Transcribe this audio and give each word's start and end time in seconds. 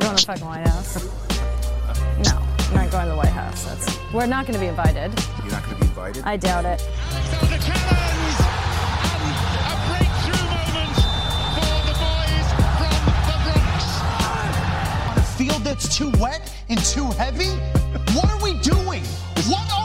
going 0.00 0.16
to 0.16 0.26
the 0.26 0.32
fucking 0.32 0.46
White 0.46 0.66
House. 0.66 1.04
No, 2.24 2.38
I'm 2.38 2.74
not 2.74 2.90
going 2.90 3.04
to 3.04 3.10
the 3.10 3.16
White 3.16 3.28
House. 3.28 3.64
That's, 3.64 4.12
we're 4.12 4.26
not 4.26 4.46
going 4.46 4.54
to 4.54 4.60
be 4.60 4.66
invited. 4.66 5.12
You're 5.42 5.52
not 5.52 5.64
going 5.64 5.76
to 5.76 5.80
be 5.80 5.86
invited? 5.86 6.24
I 6.24 6.36
doubt 6.36 6.64
it. 6.64 6.78
The 6.78 7.58
Callens 7.58 8.40
and 9.06 9.22
a 9.66 9.76
breakthrough 9.88 10.44
moment 10.48 10.96
for 11.56 11.74
the 11.86 11.94
boys 12.00 12.48
from 12.80 12.92
the 13.28 13.34
Bronx. 13.44 13.82
A 15.16 15.22
field 15.36 15.62
that's 15.62 15.88
too 15.96 16.10
wet 16.18 16.52
and 16.68 16.78
too 16.80 17.10
heavy? 17.12 17.50
What 18.14 18.30
are 18.30 18.42
we 18.42 18.58
doing? 18.60 19.04
What 19.48 19.70
are 19.72 19.79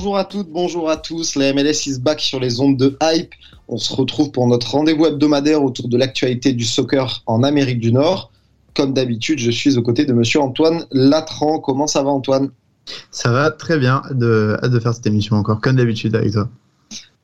Bonjour 0.00 0.16
à 0.16 0.24
toutes, 0.24 0.48
bonjour 0.48 0.88
à 0.88 0.96
tous. 0.96 1.34
La 1.34 1.52
MLS 1.52 1.84
is 1.84 1.98
back 2.00 2.20
sur 2.20 2.40
les 2.40 2.58
ondes 2.58 2.78
de 2.78 2.96
hype. 3.02 3.34
On 3.68 3.76
se 3.76 3.94
retrouve 3.94 4.30
pour 4.30 4.46
notre 4.46 4.70
rendez-vous 4.70 5.04
hebdomadaire 5.04 5.62
autour 5.62 5.88
de 5.88 5.98
l'actualité 5.98 6.54
du 6.54 6.64
soccer 6.64 7.22
en 7.26 7.42
Amérique 7.42 7.80
du 7.80 7.92
Nord. 7.92 8.32
Comme 8.74 8.94
d'habitude, 8.94 9.38
je 9.40 9.50
suis 9.50 9.76
aux 9.76 9.82
côtés 9.82 10.06
de 10.06 10.14
monsieur 10.14 10.40
Antoine 10.40 10.86
Latran. 10.90 11.58
Comment 11.58 11.86
ça 11.86 12.02
va, 12.02 12.08
Antoine? 12.08 12.48
Ça 13.10 13.30
va 13.30 13.50
très 13.50 13.78
bien. 13.78 14.00
De, 14.10 14.56
hâte 14.62 14.70
de 14.70 14.80
faire 14.80 14.94
cette 14.94 15.06
émission 15.06 15.36
encore, 15.36 15.60
comme 15.60 15.76
d'habitude 15.76 16.16
avec 16.16 16.32
toi. 16.32 16.48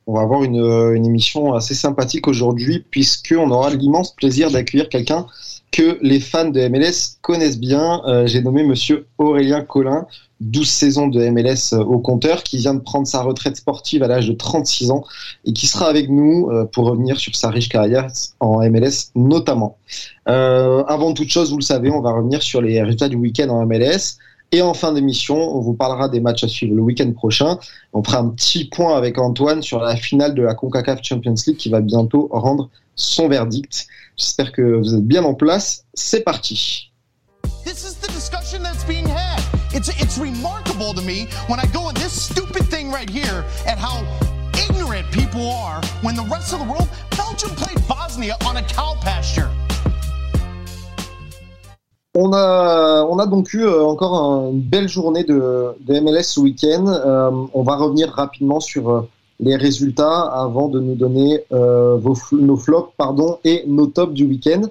On 0.07 0.13
va 0.13 0.21
avoir 0.21 0.45
une, 0.45 0.63
une 0.95 1.07
émission 1.07 1.55
assez 1.55 1.75
sympathique 1.75 2.29
aujourd'hui, 2.29 2.85
puisqu'on 2.91 3.51
aura 3.53 3.71
l'immense 3.71 4.15
plaisir 4.15 4.51
d'accueillir 4.51 4.91
quelqu'un 4.91 5.25
que 5.73 5.99
les 6.03 6.21
fans 6.21 6.51
de 6.51 6.69
MLS 6.69 7.19
connaissent 7.23 7.59
bien. 7.59 8.03
Euh, 8.07 8.27
J'ai 8.27 8.43
nommé 8.43 8.65
monsieur 8.65 9.07
Aurélien 9.19 9.63
Collin, 9.63 10.07
12 10.41 10.69
saisons 10.69 11.07
de 11.07 11.29
MLS 11.31 11.75
au 11.75 11.99
compteur, 11.99 12.43
qui 12.43 12.59
vient 12.59 12.75
de 12.75 12.81
prendre 12.81 13.07
sa 13.07 13.23
retraite 13.23 13.57
sportive 13.57 14.03
à 14.03 14.09
l'âge 14.09 14.29
de 14.29 14.35
36 14.35 14.91
ans 14.91 15.05
et 15.45 15.53
qui 15.53 15.67
sera 15.67 15.89
avec 15.89 16.11
nous 16.11 16.51
euh, 16.51 16.65
pour 16.65 16.87
revenir 16.87 17.19
sur 17.19 17.35
sa 17.35 17.51
riche 17.51 17.69
carrière 17.69 18.09
en 18.41 18.59
MLS 18.71 19.11
notamment. 19.15 19.79
Euh, 20.29 20.85
avant 20.85 21.15
toute 21.15 21.29
chose, 21.29 21.51
vous 21.51 21.59
le 21.59 21.63
savez, 21.63 21.91
on 21.91 22.01
va 22.01 22.13
revenir 22.13 22.43
sur 22.43 22.61
les 22.61 22.83
résultats 22.83 23.09
du 23.09 23.17
week-end 23.17 23.49
en 23.49 23.65
MLS. 23.67 24.19
Et 24.53 24.63
en 24.63 24.75
fin 24.75 24.93
d'émission, 24.93 25.37
on 25.37 25.61
vous 25.61 25.75
parlera 25.75 26.09
des 26.09 26.21
matchs 26.21 26.45
à 26.45 26.49
suivre 26.49 26.75
le 26.75 26.83
week-end 26.83 27.11
prochain. 27.13 27.59
On 27.93 28.03
fera 28.03 28.19
un 28.19 28.29
petit 28.29 28.67
point 28.67 28.97
avec 28.97 29.19
Antoine 29.19 29.61
sur 29.61 29.81
la 29.81 29.97
finale 29.97 30.35
de 30.35 30.43
la 30.43 30.55
CONCACAF 30.55 31.01
Champions 31.03 31.35
League 31.47 31.57
qui 31.57 31.69
va 31.69 31.81
bientôt 31.81 32.29
rendre 32.31 32.71
son 32.95 33.29
verdict. 33.29 33.87
J'espère 34.17 34.53
que 34.53 34.63
vous 34.63 34.95
êtes 34.95 35.05
bien 35.05 35.25
en 35.25 35.35
place. 35.35 35.85
C'est 35.95 36.23
parti. 36.23 36.93
It's, 39.73 39.89
it's 40.01 40.19
remarkable 40.19 40.95
to 40.95 41.03
me 41.03 41.27
when 41.49 41.59
I 41.61 41.67
go 41.73 41.89
in 41.89 41.95
this 41.97 42.13
stupid 42.31 42.65
thing 42.67 42.91
right 42.91 43.09
here 43.11 43.45
at 43.67 43.79
how 43.79 44.05
ignorant 44.69 45.11
people 45.13 45.49
are 45.51 45.81
when 46.03 46.15
the 46.17 46.23
rest 46.25 46.53
of 46.53 46.61
the 46.61 46.65
world, 46.65 46.89
Belgium 47.17 47.51
played 47.51 47.79
Bosnia 47.89 48.37
on 48.47 48.57
a 48.57 48.63
cow 48.63 48.95
pasture. 49.01 49.51
On 52.15 52.33
a, 52.33 53.05
on 53.11 53.19
a 53.19 53.27
donc 53.27 53.53
eu 53.53 53.63
euh, 53.65 53.85
encore 53.85 54.15
un- 54.15 54.49
une 54.51 54.61
belle 54.63 54.89
journée 54.89 55.23
de, 55.25 55.75
de 55.81 56.01
MLS 56.01 56.23
ce 56.23 56.41
week-end. 56.41 56.87
Euh, 56.87 57.31
on 57.53 57.63
va 57.63 57.77
revenir 57.77 58.11
rapidement 58.11 58.59
sur 58.59 58.91
euh, 58.91 59.09
les 59.39 59.55
résultats 59.57 60.23
avant 60.33 60.69
de 60.69 60.81
nous 60.81 60.95
donner 60.95 61.45
euh, 61.53 61.99
vos, 61.99 62.17
nos 62.33 62.57
flops 62.57 62.95
pardon, 62.97 63.39
et 63.45 63.65
nos 63.67 63.87
tops 63.87 64.15
du 64.15 64.25
week-end. 64.25 64.63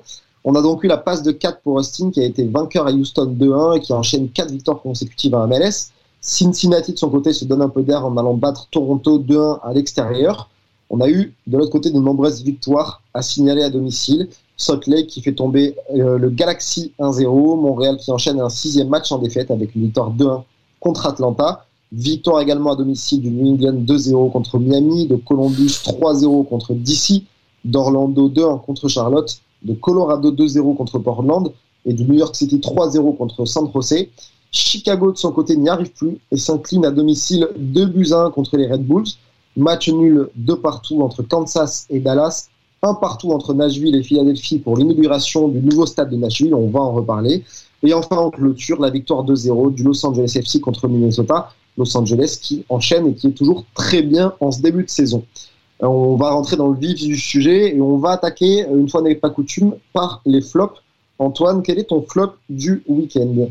On 0.48 0.54
a 0.54 0.62
donc 0.62 0.84
eu 0.84 0.88
la 0.88 0.98
passe 0.98 1.24
de 1.24 1.32
4 1.32 1.62
pour 1.62 1.74
Austin 1.74 2.12
qui 2.12 2.22
a 2.22 2.24
été 2.24 2.44
vainqueur 2.44 2.86
à 2.86 2.92
Houston 2.92 3.36
2-1 3.36 3.78
et 3.78 3.80
qui 3.80 3.92
enchaîne 3.94 4.30
4 4.30 4.52
victoires 4.52 4.80
consécutives 4.80 5.34
à 5.34 5.48
MLS. 5.48 5.90
Cincinnati 6.22 6.94
de 6.94 7.00
son 7.00 7.10
côté 7.10 7.34
se 7.34 7.46
donne 7.46 7.64
un 7.64 7.70
peu 7.70 7.82
d'air 7.82 8.06
en 8.06 8.16
allant 8.16 8.36
battre 8.36 8.68
Toronto 8.70 9.18
2-1 9.18 9.60
à 9.64 9.74
l'extérieur. 9.74 10.52
On 10.92 11.02
a 11.02 11.10
eu 11.10 11.34
de 11.48 11.58
l'autre 11.58 11.72
côté 11.72 11.90
de 11.90 11.98
nombreuses 11.98 12.44
victoires 12.44 13.02
à 13.16 13.24
signaler 13.24 13.64
à 13.64 13.72
domicile. 13.72 14.30
Salt 14.56 14.86
Lake 14.86 15.08
qui 15.08 15.24
fait 15.24 15.34
tomber 15.34 15.76
euh, 15.96 16.20
le 16.20 16.30
Galaxy 16.30 16.94
1-0, 17.00 17.60
Montréal 17.60 17.98
qui 17.98 18.12
enchaîne 18.12 18.40
un 18.40 18.50
sixième 18.50 18.90
match 18.90 19.12
en 19.12 19.18
défaite 19.18 19.50
avec 19.50 19.74
une 19.74 19.82
victoire 19.82 20.14
2-1 20.14 20.44
contre 20.80 21.08
Atlanta, 21.08 21.66
victoire 21.92 22.40
également 22.40 22.74
à 22.74 22.76
domicile 22.76 23.20
du 23.20 23.32
New 23.32 23.54
England 23.54 23.82
2-0 23.84 24.32
contre 24.32 24.60
Miami, 24.60 25.08
de 25.08 25.16
Columbus 25.16 25.82
3-0 25.84 26.48
contre 26.48 26.76
DC, 26.76 27.24
d'Orlando 27.66 28.30
2-1 28.30 28.64
contre 28.64 28.88
Charlotte, 28.88 29.42
de 29.66 29.74
Colorado 29.74 30.32
2-0 30.32 30.76
contre 30.78 31.00
Portland 31.00 31.52
et 31.86 31.94
du 31.94 32.06
New 32.06 32.16
York 32.16 32.36
City 32.36 32.58
3-0 32.58 33.18
contre 33.18 33.46
San 33.46 33.70
Jose. 33.74 34.08
Chicago 34.52 35.12
de 35.12 35.18
son 35.18 35.34
côté 35.34 35.58
n'y 35.58 35.68
arrive 35.68 35.92
plus 35.92 36.18
et 36.32 36.38
s'incline 36.38 36.86
à 36.86 36.92
domicile 36.92 37.50
2 37.58 37.86
buts 37.88 38.14
à 38.14 38.22
1 38.26 38.32
contre 38.32 38.56
les 38.56 38.68
Red 38.68 38.86
Bulls. 38.86 39.08
Match 39.58 39.90
nul 39.90 40.30
de 40.36 40.54
partout 40.54 41.02
entre 41.02 41.22
Kansas 41.24 41.86
et 41.90 42.00
Dallas 42.00 42.50
un 42.86 42.94
partout 42.94 43.32
entre 43.32 43.54
Nashville 43.54 43.96
et 43.96 44.04
Philadelphie 44.04 44.60
pour 44.60 44.78
l'inauguration 44.78 45.48
du 45.48 45.60
nouveau 45.60 45.86
stade 45.86 46.12
de 46.12 46.18
Nashville, 46.18 46.54
on 46.54 46.70
va 46.70 46.82
en 46.82 46.92
reparler. 46.92 47.44
Et 47.84 47.94
enfin 47.94 48.18
en 48.18 48.30
clôture, 48.30 48.80
la 48.80 48.90
victoire 48.90 49.26
2-0 49.26 49.74
du 49.74 49.84
Los 49.84 50.06
Angeles 50.06 50.34
FC 50.36 50.60
contre 50.60 50.88
Minnesota, 50.88 51.52
Los 51.78 51.98
Angeles 51.98 52.38
qui 52.42 52.64
enchaîne 52.70 53.08
et 53.08 53.14
qui 53.16 53.28
est 53.28 53.32
toujours 53.32 53.66
très 53.74 54.02
bien 54.02 54.34
en 54.40 54.52
ce 54.52 54.62
début 54.62 54.84
de 54.84 54.90
saison. 54.90 55.24
On 55.80 56.16
va 56.16 56.32
rentrer 56.32 56.56
dans 56.56 56.70
le 56.70 56.78
vif 56.78 56.96
du 56.96 57.18
sujet 57.18 57.76
et 57.76 57.82
on 57.82 57.98
va 57.98 58.12
attaquer, 58.12 58.66
euh, 58.66 58.78
une 58.78 58.90
fois 58.90 59.02
n'est 59.02 59.16
pas 59.16 59.30
coutume, 59.30 59.76
par 59.94 60.22
les 60.26 60.42
flops. 60.42 60.82
Antoine, 61.20 61.64
quel 61.64 61.80
est 61.80 61.90
ton 61.90 62.06
flop 62.08 62.34
du 62.50 62.84
week-end? 62.88 63.50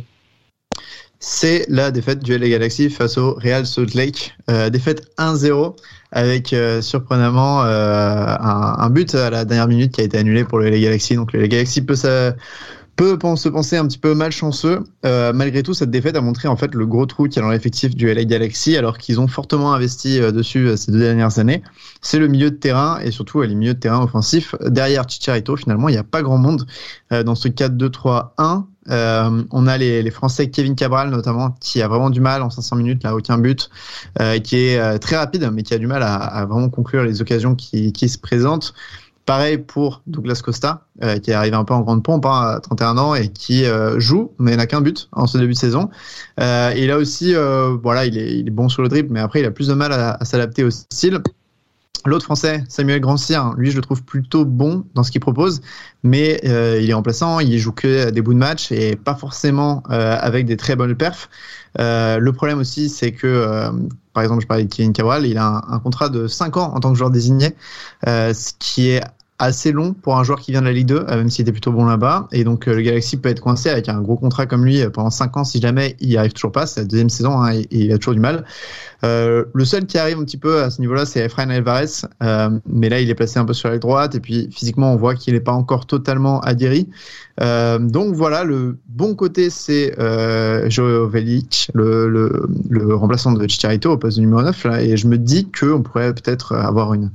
C'est 1.18 1.64
la 1.68 1.90
défaite 1.90 2.22
du 2.22 2.36
LA 2.36 2.50
Galaxy 2.50 2.90
face 2.90 3.16
au 3.16 3.34
Real 3.34 3.66
Salt 3.66 3.94
Lake. 3.94 4.34
Euh, 4.50 4.68
défaite 4.68 5.06
1-0 5.16 5.74
avec 6.12 6.52
euh, 6.52 6.82
surprenamment 6.82 7.62
un, 7.62 8.78
un 8.78 8.90
but 8.90 9.14
à 9.14 9.30
la 9.30 9.44
dernière 9.44 9.68
minute 9.68 9.92
qui 9.92 10.02
a 10.02 10.04
été 10.04 10.18
annulé 10.18 10.44
pour 10.44 10.58
le 10.58 10.68
LA 10.68 10.80
Galaxy. 10.80 11.14
Donc 11.16 11.32
le 11.32 11.40
LA 11.40 11.48
Galaxy 11.48 11.82
peut, 11.82 11.96
ça, 11.96 12.34
peut 12.96 13.18
se 13.36 13.48
penser 13.48 13.76
un 13.76 13.86
petit 13.86 13.98
peu 13.98 14.14
malchanceux. 14.14 14.84
Euh, 15.04 15.32
malgré 15.32 15.62
tout, 15.62 15.74
cette 15.74 15.90
défaite 15.90 16.16
a 16.16 16.20
montré 16.20 16.48
en 16.48 16.56
fait 16.56 16.74
le 16.74 16.86
gros 16.86 17.06
trou 17.06 17.24
qu'il 17.24 17.36
y 17.36 17.38
a 17.40 17.42
dans 17.42 17.50
l'effectif 17.50 17.94
du 17.94 18.12
LA 18.12 18.24
Galaxy 18.24 18.76
alors 18.76 18.98
qu'ils 18.98 19.20
ont 19.20 19.26
fortement 19.28 19.72
investi 19.72 20.20
euh, 20.20 20.30
dessus 20.30 20.68
euh, 20.68 20.76
ces 20.76 20.92
deux 20.92 21.00
dernières 21.00 21.38
années. 21.38 21.62
C'est 22.02 22.18
le 22.18 22.28
milieu 22.28 22.50
de 22.50 22.56
terrain 22.56 23.00
et 23.00 23.10
surtout 23.10 23.40
euh, 23.40 23.46
les 23.46 23.54
milieux 23.54 23.74
de 23.74 23.80
terrain 23.80 24.02
offensifs. 24.02 24.54
Derrière 24.66 25.08
Chicharito, 25.08 25.56
finalement, 25.56 25.88
il 25.88 25.92
n'y 25.92 25.98
a 25.98 26.04
pas 26.04 26.22
grand 26.22 26.38
monde 26.38 26.66
dans 27.10 27.34
ce 27.34 27.48
4-2-3-1. 27.48 28.64
Euh, 28.90 29.42
on 29.50 29.66
a 29.66 29.78
les, 29.78 30.02
les 30.02 30.10
Français 30.10 30.50
Kevin 30.50 30.74
Cabral 30.74 31.08
notamment 31.08 31.52
qui 31.60 31.80
a 31.80 31.88
vraiment 31.88 32.10
du 32.10 32.20
mal 32.20 32.42
en 32.42 32.50
500 32.50 32.76
minutes, 32.76 33.02
là 33.02 33.14
aucun 33.14 33.38
but, 33.38 33.70
euh, 34.20 34.38
qui 34.40 34.56
est 34.56 34.98
très 34.98 35.16
rapide 35.16 35.48
mais 35.52 35.62
qui 35.62 35.72
a 35.72 35.78
du 35.78 35.86
mal 35.86 36.02
à, 36.02 36.16
à 36.16 36.44
vraiment 36.44 36.68
conclure 36.68 37.02
les 37.02 37.22
occasions 37.22 37.54
qui, 37.54 37.92
qui 37.92 38.08
se 38.08 38.18
présentent. 38.18 38.74
Pareil 39.26 39.56
pour 39.56 40.02
Douglas 40.06 40.42
Costa 40.44 40.86
euh, 41.02 41.18
qui 41.18 41.30
est 41.30 41.34
arrivé 41.34 41.56
un 41.56 41.64
peu 41.64 41.72
en 41.72 41.80
grande 41.80 42.02
pompe 42.02 42.26
hein, 42.26 42.56
à 42.56 42.60
31 42.60 42.98
ans 42.98 43.14
et 43.14 43.28
qui 43.28 43.64
euh, 43.64 43.98
joue 43.98 44.32
mais 44.38 44.54
n'a 44.54 44.66
qu'un 44.66 44.82
but 44.82 45.08
en 45.12 45.26
ce 45.26 45.38
début 45.38 45.54
de 45.54 45.58
saison. 45.58 45.88
Euh, 46.40 46.70
et 46.70 46.86
là 46.86 46.98
aussi, 46.98 47.34
euh, 47.34 47.74
voilà, 47.82 48.04
il 48.04 48.18
est, 48.18 48.50
bon 48.50 48.68
sur 48.68 48.82
le 48.82 48.88
dribble 48.88 49.12
mais 49.12 49.20
après 49.20 49.40
il 49.40 49.46
a 49.46 49.50
plus 49.50 49.68
de 49.68 49.74
mal 49.74 49.92
à, 49.92 50.22
s'adapter 50.24 50.62
au 50.62 50.70
style. 50.70 51.22
L'autre 52.04 52.26
français, 52.26 52.64
Samuel 52.68 53.00
Grandcir, 53.00 53.54
lui 53.56 53.70
je 53.70 53.76
le 53.76 53.82
trouve 53.82 54.02
plutôt 54.02 54.44
bon 54.44 54.84
dans 54.94 55.02
ce 55.02 55.10
qu'il 55.10 55.22
propose, 55.22 55.62
mais 56.02 56.38
il 56.44 56.90
est 56.90 56.92
remplaçant, 56.92 57.40
il 57.40 57.56
joue 57.58 57.72
que 57.72 58.10
des 58.10 58.20
bouts 58.20 58.34
de 58.34 58.38
match 58.38 58.70
et 58.72 58.94
pas 58.94 59.14
forcément 59.14 59.82
avec 59.88 60.44
des 60.44 60.58
très 60.58 60.76
bonnes 60.76 60.96
perfs. 60.96 61.30
Euh, 61.80 62.18
le 62.18 62.32
problème 62.32 62.58
aussi, 62.58 62.88
c'est 62.88 63.12
que, 63.12 63.26
euh, 63.26 63.70
par 64.12 64.22
exemple, 64.22 64.42
je 64.42 64.46
parlais 64.46 64.64
de 64.64 64.72
Kevin 64.72 64.92
Cabral, 64.92 65.26
il 65.26 65.38
a 65.38 65.62
un, 65.68 65.78
contrat 65.78 66.08
de 66.08 66.26
5 66.26 66.56
ans 66.56 66.72
en 66.74 66.80
tant 66.80 66.92
que 66.92 66.98
joueur 66.98 67.10
désigné, 67.10 67.54
euh, 68.06 68.32
ce 68.32 68.52
qui 68.58 68.90
est 68.90 69.02
assez 69.40 69.72
long 69.72 69.94
pour 69.94 70.16
un 70.16 70.22
joueur 70.22 70.40
qui 70.40 70.52
vient 70.52 70.60
de 70.60 70.66
la 70.66 70.72
Ligue 70.72 70.86
2, 70.86 70.94
euh, 70.96 71.16
même 71.16 71.28
s'il 71.28 71.42
était 71.42 71.52
plutôt 71.52 71.72
bon 71.72 71.84
là-bas. 71.84 72.28
Et 72.30 72.44
donc 72.44 72.66
le 72.66 72.80
Galaxy 72.80 73.16
peut 73.16 73.28
être 73.28 73.40
coincé 73.40 73.68
avec 73.68 73.88
un 73.88 74.00
gros 74.00 74.16
contrat 74.16 74.46
comme 74.46 74.64
lui 74.64 74.88
pendant 74.90 75.10
5 75.10 75.36
ans 75.36 75.44
si 75.44 75.60
jamais 75.60 75.96
il 76.00 76.08
n'y 76.08 76.16
arrive 76.16 76.32
toujours 76.32 76.52
pas. 76.52 76.66
C'est 76.66 76.80
la 76.80 76.86
deuxième 76.86 77.10
saison 77.10 77.40
hein, 77.42 77.52
et 77.54 77.66
il 77.70 77.92
a 77.92 77.98
toujours 77.98 78.14
du 78.14 78.20
mal. 78.20 78.44
Euh, 79.04 79.44
le 79.52 79.64
seul 79.64 79.86
qui 79.86 79.98
arrive 79.98 80.18
un 80.18 80.24
petit 80.24 80.38
peu 80.38 80.62
à 80.62 80.70
ce 80.70 80.80
niveau-là, 80.80 81.04
c'est 81.04 81.24
Efrain 81.24 81.48
Alvarez. 81.50 81.86
Euh, 82.22 82.50
mais 82.66 82.88
là, 82.88 83.00
il 83.00 83.10
est 83.10 83.14
placé 83.14 83.38
un 83.38 83.44
peu 83.44 83.52
sur 83.52 83.68
la 83.68 83.78
droite. 83.78 84.14
Et 84.14 84.20
puis 84.20 84.48
physiquement, 84.50 84.92
on 84.92 84.96
voit 84.96 85.14
qu'il 85.14 85.34
n'est 85.34 85.40
pas 85.40 85.52
encore 85.52 85.86
totalement 85.86 86.40
adhéré. 86.40 86.86
Euh, 87.40 87.78
donc 87.78 88.14
voilà, 88.14 88.44
le 88.44 88.78
bon 88.88 89.14
côté, 89.14 89.50
c'est 89.50 89.94
euh, 89.98 90.68
Velic, 91.10 91.70
le, 91.74 92.94
remplaçant 92.94 93.32
de 93.32 93.46
Chicharito 93.46 93.92
au 93.92 93.98
poste 93.98 94.16
de 94.16 94.22
numéro 94.22 94.42
9. 94.42 94.64
Là, 94.64 94.82
et 94.82 94.96
je 94.96 95.06
me 95.06 95.18
dis 95.18 95.50
qu'on 95.50 95.82
pourrait 95.82 96.14
peut-être 96.14 96.54
avoir 96.54 96.94
une, 96.94 97.10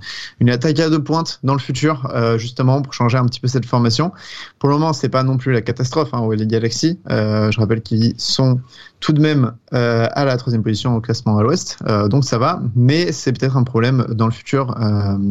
attaque 0.49 0.79
à 0.79 0.89
deux 0.89 1.01
pointes 1.01 1.39
dans 1.43 1.53
le 1.53 1.59
futur 1.59 2.11
justement 2.37 2.81
pour 2.81 2.93
changer 2.93 3.17
un 3.17 3.25
petit 3.25 3.39
peu 3.39 3.47
cette 3.47 3.65
formation. 3.65 4.11
Pour 4.57 4.69
le 4.69 4.75
moment, 4.75 4.93
c'est 4.93 5.09
pas 5.09 5.23
non 5.23 5.37
plus 5.37 5.53
la 5.53 5.61
catastrophe 5.61 6.09
hein, 6.13 6.27
les 6.35 6.47
Galaxy. 6.47 6.99
Je 7.07 7.59
rappelle 7.59 7.81
qu'ils 7.81 8.13
sont 8.17 8.59
tout 8.99 9.13
de 9.13 9.21
même 9.21 9.53
euh, 9.73 10.07
à 10.11 10.25
la 10.25 10.37
troisième 10.37 10.63
position 10.63 10.95
au 10.95 11.01
classement 11.01 11.37
à 11.37 11.43
l'Ouest, 11.43 11.77
donc 12.09 12.25
ça 12.25 12.37
va. 12.37 12.61
Mais 12.75 13.11
c'est 13.11 13.31
peut-être 13.33 13.57
un 13.57 13.63
problème 13.63 14.05
dans 14.09 14.25
le 14.25 14.31
futur, 14.31 14.75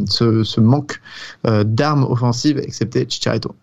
ce, 0.09 0.43
ce, 0.43 0.61
manque 0.61 1.01
d'armes 1.45 2.05
offensives, 2.05 2.59
excepté 2.59 3.07
Chicharito. 3.09 3.55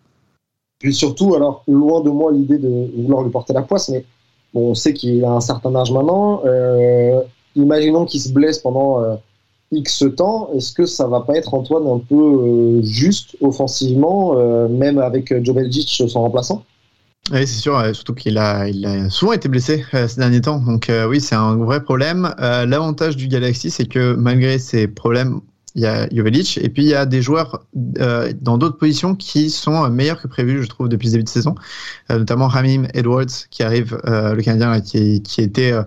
Puis 0.80 0.94
surtout, 0.94 1.36
alors 1.36 1.63
loin 1.68 2.02
de 2.02 2.10
moi 2.10 2.31
l'idée 2.31 2.57
de 2.57 2.90
vouloir 3.02 3.24
lui 3.24 3.31
porter 3.31 3.54
la 3.54 3.63
poisse, 3.63 3.90
mais 3.90 4.06
on 4.54 4.75
sait 4.75 4.94
qu'il 4.94 5.24
a 5.25 5.31
un 5.31 5.42
certain 5.42 5.75
âge 5.75 5.92
maintenant. 5.92 6.42
imaginons 7.56 8.06
qu'il 8.06 8.22
se 8.22 8.31
blesse 8.31 8.60
pendant 8.60 9.18
X 9.72 10.06
temps, 10.16 10.50
est-ce 10.54 10.72
que 10.74 10.86
ça 10.86 11.08
va 11.08 11.22
pas 11.22 11.36
être 11.36 11.54
Antoine 11.54 11.88
un 11.88 12.00
peu 12.00 12.16
euh, 12.16 12.81
juste 12.84 13.36
offensivement, 13.42 14.38
euh, 14.38 14.68
même 14.68 15.00
avec 15.00 15.31
euh, 15.31 15.44
Joe 15.44 15.56
Belgic 15.56 16.04
son 16.08 16.22
remplaçant? 16.22 16.63
Oui, 17.31 17.48
c'est 17.48 17.60
sûr, 17.60 17.83
surtout 17.94 18.13
qu'il 18.13 18.38
a, 18.38 18.68
il 18.68 18.86
a 18.86 19.10
souvent 19.10 19.33
été 19.33 19.50
blessé 19.50 19.83
ces 19.92 20.18
derniers 20.18 20.42
temps. 20.42 20.60
Donc 20.60 20.92
oui, 21.10 21.19
c'est 21.19 21.36
un 21.36 21.56
vrai 21.56 21.83
problème. 21.83 22.33
L'avantage 22.38 23.18
du 23.18 23.27
Galaxy, 23.27 23.72
c'est 23.72 23.88
que 23.88 24.13
malgré 24.13 24.60
ces 24.60 24.88
problèmes, 24.88 25.42
il 25.75 25.81
y 25.81 25.86
a 25.86 26.07
Jovelic, 26.10 26.57
et 26.57 26.69
puis 26.69 26.83
il 26.83 26.89
y 26.89 26.95
a 26.95 27.06
des 27.06 27.22
joueurs 27.22 27.66
euh, 28.00 28.31
dans 28.42 28.57
d'autres 28.57 28.77
positions 28.77 29.13
qui 29.13 29.50
sont 29.50 29.89
meilleurs 29.89 30.22
que 30.22 30.27
prévu, 30.27 30.63
je 30.63 30.69
trouve, 30.69 30.88
depuis 30.88 31.07
le 31.07 31.12
début 31.12 31.24
de 31.25 31.30
saison, 31.30 31.54
euh, 32.10 32.19
notamment 32.19 32.48
Ramim 32.48 32.88
Edwards 32.94 33.25
qui 33.51 33.62
arrive, 33.62 34.00
euh, 34.06 34.33
le 34.33 34.42
Canadien, 34.42 34.80
qui, 34.80 35.22
qui 35.22 35.42
était 35.42 35.74
euh, 35.74 35.83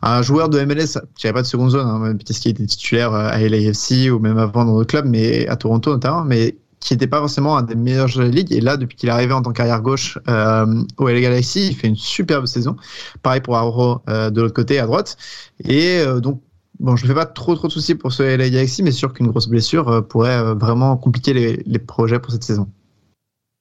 un 0.00 0.22
joueur 0.22 0.48
de 0.48 0.60
MLS, 0.64 0.94
je 1.16 1.20
dirais 1.20 1.32
pas 1.32 1.42
de 1.42 1.46
seconde 1.48 1.70
zone, 1.70 1.88
hein, 1.88 2.12
peut-être 2.12 2.38
qu'il 2.38 2.52
était 2.52 2.64
titulaire 2.66 3.12
à 3.12 3.36
LAFC 3.40 4.10
ou 4.12 4.20
même 4.20 4.38
avant 4.38 4.64
dans 4.64 4.74
d'autres 4.74 4.90
clubs, 4.90 5.06
mais 5.06 5.48
à 5.48 5.56
Toronto 5.56 5.90
notamment, 5.90 6.24
mais 6.24 6.54
qui 6.82 6.94
n'était 6.94 7.06
pas 7.06 7.20
forcément 7.20 7.56
un 7.56 7.62
des 7.62 7.74
meilleurs 7.74 8.08
joueurs 8.08 8.26
de 8.26 8.32
la 8.32 8.36
ligue. 8.36 8.52
Et 8.52 8.60
là, 8.60 8.76
depuis 8.76 8.96
qu'il 8.96 9.08
est 9.08 9.12
arrivé 9.12 9.32
en 9.32 9.42
tant 9.42 9.52
qu'arrière 9.52 9.80
gauche 9.80 10.18
euh, 10.28 10.82
au 10.98 11.08
LA 11.08 11.20
Galaxy, 11.20 11.68
il 11.68 11.76
fait 11.76 11.86
une 11.86 11.96
superbe 11.96 12.46
saison. 12.46 12.76
Pareil 13.22 13.40
pour 13.40 13.54
Auro 13.54 14.00
euh, 14.08 14.30
de 14.30 14.42
l'autre 14.42 14.54
côté 14.54 14.78
à 14.78 14.86
droite. 14.86 15.16
Et 15.64 15.98
euh, 15.98 16.20
donc 16.20 16.40
bon, 16.80 16.96
je 16.96 17.04
ne 17.04 17.08
fais 17.08 17.14
pas 17.14 17.26
trop 17.26 17.54
trop 17.54 17.68
de 17.68 17.72
soucis 17.72 17.94
pour 17.94 18.12
ce 18.12 18.22
LA 18.22 18.50
Galaxy, 18.50 18.82
mais 18.82 18.90
sûr 18.90 19.12
qu'une 19.12 19.28
grosse 19.28 19.46
blessure 19.48 20.04
pourrait 20.08 20.54
vraiment 20.54 20.96
compliquer 20.96 21.32
les, 21.64 21.78
projets 21.78 22.18
pour 22.18 22.32
cette 22.32 22.44
saison. 22.44 22.66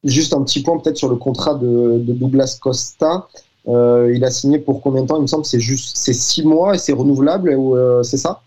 Juste 0.03 0.33
un 0.33 0.41
petit 0.41 0.63
point 0.63 0.79
peut-être 0.79 0.97
sur 0.97 1.09
le 1.09 1.15
contrat 1.15 1.53
de, 1.53 1.99
Douglas 1.99 2.57
Costa. 2.59 3.27
Il 3.67 4.23
a 4.23 4.31
signé 4.31 4.57
pour 4.57 4.81
combien 4.81 5.03
de 5.03 5.07
temps? 5.07 5.17
Il 5.17 5.21
me 5.21 5.27
semble 5.27 5.43
que 5.43 5.49
c'est 5.49 5.59
juste 5.59 5.95
c'est 5.95 6.13
six 6.13 6.43
mois 6.43 6.73
et 6.73 6.79
c'est 6.79 6.93
renouvelable 6.93 7.53
ou 7.55 7.77
c'est 8.03 8.17
ça? 8.17 8.41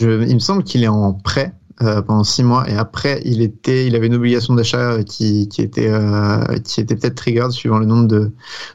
Il 0.00 0.34
me 0.34 0.38
semble 0.38 0.64
qu'il 0.64 0.82
est 0.84 0.88
en 0.88 1.12
prêt 1.12 1.52
euh, 1.82 2.00
pendant 2.02 2.24
six 2.24 2.42
mois. 2.42 2.68
Et 2.68 2.74
après 2.74 3.20
il 3.24 3.42
était 3.42 3.86
il 3.86 3.94
avait 3.94 4.06
une 4.06 4.14
obligation 4.14 4.54
d'achat 4.54 5.02
qui, 5.04 5.48
qui 5.48 5.62
était 5.62 5.88
euh, 5.88 6.40
qui 6.64 6.80
était 6.80 6.96
peut-être 6.96 7.16
triggered 7.16 7.50
suivant 7.50 7.78
le 7.78 7.86
nombre 7.86 8.08
de, 8.08 8.30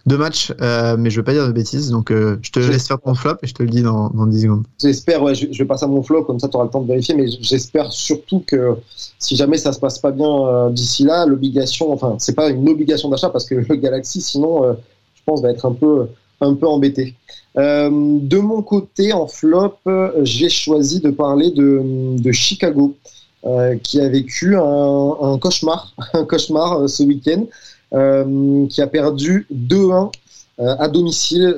de 0.05 0.15
matchs. 0.15 0.53
Euh, 0.61 0.97
mais 0.97 1.09
je 1.09 1.17
veux 1.17 1.23
pas 1.23 1.33
dire 1.33 1.47
de 1.47 1.51
bêtises. 1.51 1.89
Donc 1.89 2.11
euh, 2.11 2.37
je 2.41 2.51
te 2.51 2.59
laisse 2.59 2.87
faire 2.87 2.99
ton 2.99 3.13
flop 3.13 3.37
et 3.43 3.47
je 3.47 3.53
te 3.53 3.63
le 3.63 3.69
dis 3.69 3.81
dans, 3.81 4.09
dans 4.09 4.25
10 4.25 4.41
secondes. 4.41 4.67
J'espère 4.79 5.23
ouais 5.23 5.35
je, 5.35 5.47
je, 5.51 5.57
vais 5.57 5.67
passer 5.67 5.85
à 5.85 5.87
mon 5.87 6.03
flop 6.03 6.23
comme 6.25 6.39
ça 6.39 6.47
tu 6.47 6.55
auras 6.55 6.65
le 6.65 6.71
temps 6.71 6.81
de 6.81 6.87
vérifier. 6.87 7.15
Mais 7.15 7.27
j'espère 7.27 7.91
surtout 7.91 8.43
que 8.45 8.75
si 9.19 9.35
jamais 9.35 9.57
ça 9.57 9.73
se 9.73 9.79
passe 9.79 9.99
pas 9.99 10.11
bien 10.11 10.25
euh, 10.25 10.69
d'ici 10.69 11.03
là 11.03 11.25
l'obligation 11.25 11.91
enfin 11.91 12.15
c'est 12.19 12.35
pas 12.35 12.49
une 12.49 12.69
obligation 12.69 13.09
d'achat 13.09 13.29
parce 13.29 13.45
que 13.45 13.55
le 13.55 13.75
Galaxy 13.75 14.21
sinon 14.21 14.75
je 15.13 15.21
pense 15.25 15.41
va 15.41 15.51
être 15.51 15.65
un 15.65 15.73
peu 15.73 16.07
un 16.45 16.55
peu 16.55 16.67
embêté 16.67 17.15
euh, 17.57 17.89
de 17.91 18.37
mon 18.37 18.61
côté, 18.61 19.11
en 19.11 19.27
flop, 19.27 19.75
j'ai 20.23 20.47
choisi 20.49 21.01
de 21.01 21.09
parler 21.09 21.51
de, 21.51 22.31
Chicago, 22.31 22.95
euh, 23.43 23.75
qui 23.81 23.99
a 23.99 24.07
vécu 24.07 24.55
un, 24.55 25.17
un, 25.19 25.37
cauchemar, 25.39 25.95
un 26.13 26.25
cauchemar 26.25 26.81
euh, 26.81 26.87
ce 26.87 27.01
week-end, 27.01 27.45
qui 28.69 28.81
a 28.81 28.87
perdu 28.87 29.47
2-1 29.51 30.11
euh, 30.59 30.75
à 30.77 30.87
domicile 30.87 31.55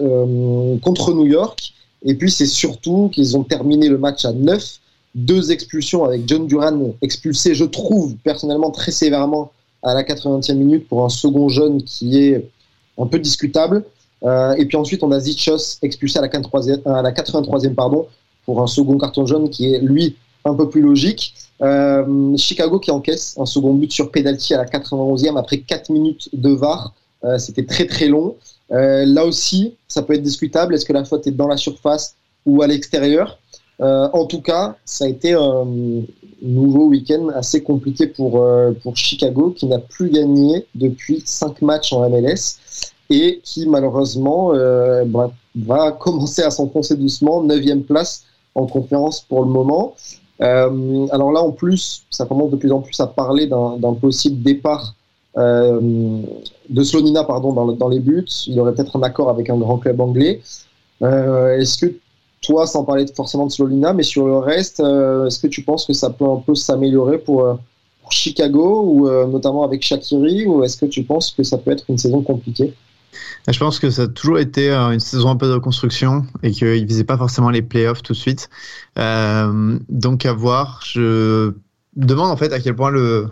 contre 0.81 1.13
New 1.13 1.25
York. 1.25 1.73
Et 2.05 2.15
puis 2.15 2.31
c'est 2.31 2.47
surtout 2.47 3.09
qu'ils 3.13 3.37
ont 3.37 3.43
terminé 3.43 3.89
le 3.89 3.97
match 3.97 4.25
à 4.25 4.31
9, 4.31 4.79
deux 5.15 5.51
expulsions 5.51 6.05
avec 6.05 6.27
John 6.27 6.47
Duran 6.47 6.93
expulsé, 7.01 7.53
je 7.53 7.65
trouve 7.65 8.15
personnellement 8.23 8.71
très 8.71 8.91
sévèrement 8.91 9.51
à 9.83 9.93
la 9.93 10.03
80e 10.03 10.55
minute 10.55 10.87
pour 10.87 11.05
un 11.05 11.09
second 11.09 11.49
jeune 11.49 11.83
qui 11.83 12.17
est 12.17 12.49
un 12.97 13.05
peu 13.05 13.19
discutable. 13.19 13.83
Euh, 14.23 14.53
et 14.53 14.65
puis 14.65 14.77
ensuite, 14.77 15.03
on 15.03 15.11
a 15.11 15.19
Zichos 15.19 15.77
expulsé 15.81 16.19
à 16.19 16.21
la 16.21 16.27
83e, 16.27 16.81
à 16.85 17.01
la 17.01 17.11
83e 17.11 17.73
pardon, 17.73 18.07
pour 18.45 18.61
un 18.61 18.67
second 18.67 18.97
carton 18.97 19.25
jaune 19.25 19.49
qui 19.49 19.73
est, 19.73 19.79
lui, 19.79 20.15
un 20.45 20.53
peu 20.53 20.69
plus 20.69 20.81
logique. 20.81 21.33
Euh, 21.61 22.35
Chicago 22.37 22.79
qui 22.79 22.91
encaisse 22.91 23.37
un 23.37 23.45
second 23.45 23.73
but 23.73 23.91
sur 23.91 24.11
penalty 24.11 24.53
à 24.53 24.57
la 24.57 24.65
91e 24.65 25.37
après 25.37 25.59
4 25.59 25.89
minutes 25.91 26.29
de 26.33 26.49
VAR. 26.49 26.93
Euh, 27.23 27.37
C'était 27.37 27.65
très 27.65 27.85
très 27.85 28.07
long. 28.07 28.35
Euh, 28.71 29.05
là 29.05 29.25
aussi, 29.25 29.75
ça 29.87 30.01
peut 30.01 30.13
être 30.13 30.23
discutable. 30.23 30.75
Est-ce 30.75 30.85
que 30.85 30.93
la 30.93 31.05
faute 31.05 31.27
est 31.27 31.31
dans 31.31 31.47
la 31.47 31.57
surface 31.57 32.15
ou 32.45 32.61
à 32.61 32.67
l'extérieur? 32.67 33.39
Euh, 33.81 34.09
En 34.13 34.25
tout 34.25 34.41
cas, 34.41 34.75
ça 34.85 35.05
a 35.05 35.07
été 35.07 35.33
un 35.33 35.65
nouveau 36.41 36.85
week-end 36.87 37.29
assez 37.33 37.63
compliqué 37.63 38.07
pour, 38.07 38.41
euh, 38.41 38.71
pour 38.83 38.97
Chicago 38.97 39.51
qui 39.51 39.65
n'a 39.67 39.79
plus 39.79 40.09
gagné 40.09 40.65
depuis 40.75 41.21
5 41.25 41.61
matchs 41.61 41.93
en 41.93 42.09
MLS 42.09 42.59
et 43.09 43.41
qui 43.43 43.67
malheureusement 43.67 44.53
euh, 44.53 45.03
va 45.55 45.91
commencer 45.91 46.41
à 46.41 46.51
s'enfoncer 46.51 46.95
doucement, 46.95 47.43
9 47.43 47.83
place 47.87 48.23
en 48.55 48.65
conférence 48.65 49.21
pour 49.21 49.43
le 49.43 49.49
moment. 49.49 49.95
Euh, 50.41 51.07
alors 51.11 51.31
là, 51.31 51.41
en 51.41 51.51
plus, 51.51 52.03
ça 52.09 52.25
commence 52.25 52.51
de 52.51 52.55
plus 52.55 52.71
en 52.71 52.81
plus 52.81 52.99
à 52.99 53.07
parler 53.07 53.47
d'un 53.47 53.93
possible 53.93 54.41
départ 54.41 54.95
euh, 55.37 56.21
de 56.69 56.83
Slonina 56.83 57.23
pardon, 57.23 57.53
dans, 57.73 57.87
les 57.87 57.99
buts. 57.99 58.25
Il 58.47 58.59
aurait 58.59 58.73
peut-être 58.73 58.95
un 58.95 59.03
accord 59.03 59.29
avec 59.29 59.49
un 59.49 59.57
grand 59.57 59.77
club 59.77 59.99
anglais. 60.01 60.41
est-ce 61.01 61.77
que 61.77 61.93
toi, 62.41 62.67
sans 62.67 62.83
parler 62.83 63.05
forcément 63.15 63.45
de 63.45 63.51
Slonina, 63.51 63.93
mais 63.93 64.03
sur 64.03 64.27
le 64.27 64.37
reste, 64.37 64.79
est-ce 64.79 65.39
que 65.39 65.47
tu 65.47 65.63
penses 65.63 65.85
que 65.85 65.93
ça 65.93 66.09
peut 66.09 66.25
un 66.25 66.37
peu 66.45 66.55
s'améliorer 66.55 67.17
pour, 67.17 67.57
pour, 68.01 68.11
Chicago, 68.11 68.83
ou 68.85 69.09
notamment 69.27 69.63
avec 69.63 69.81
Shakiri, 69.81 70.45
ou 70.45 70.63
est-ce 70.63 70.77
que 70.77 70.85
tu 70.85 71.03
penses 71.03 71.31
que 71.31 71.43
ça 71.43 71.57
peut 71.57 71.71
être 71.71 71.85
une 71.89 71.97
saison 71.97 72.21
compliquée? 72.21 72.73
Je 73.47 73.59
pense 73.59 73.79
que 73.79 73.89
ça 73.89 74.03
a 74.03 74.07
toujours 74.07 74.39
été 74.39 74.71
euh, 74.71 74.91
une 74.91 74.99
saison 74.99 75.29
un 75.29 75.35
peu 75.35 75.47
de 75.47 75.53
reconstruction 75.53 76.25
et 76.43 76.51
qu'ils 76.51 76.81
ne 76.81 76.87
visaient 76.87 77.03
pas 77.03 77.17
forcément 77.17 77.49
les 77.49 77.61
playoffs 77.61 78.03
tout 78.03 78.13
de 78.13 78.17
suite. 78.17 78.49
Euh, 78.97 79.79
donc 79.89 80.25
à 80.25 80.33
voir. 80.33 80.81
Je 80.85 81.53
demande 81.95 82.31
en 82.31 82.37
fait 82.37 82.51
à 82.53 82.59
quel 82.59 82.75
point 82.75 82.89
le, 82.89 83.27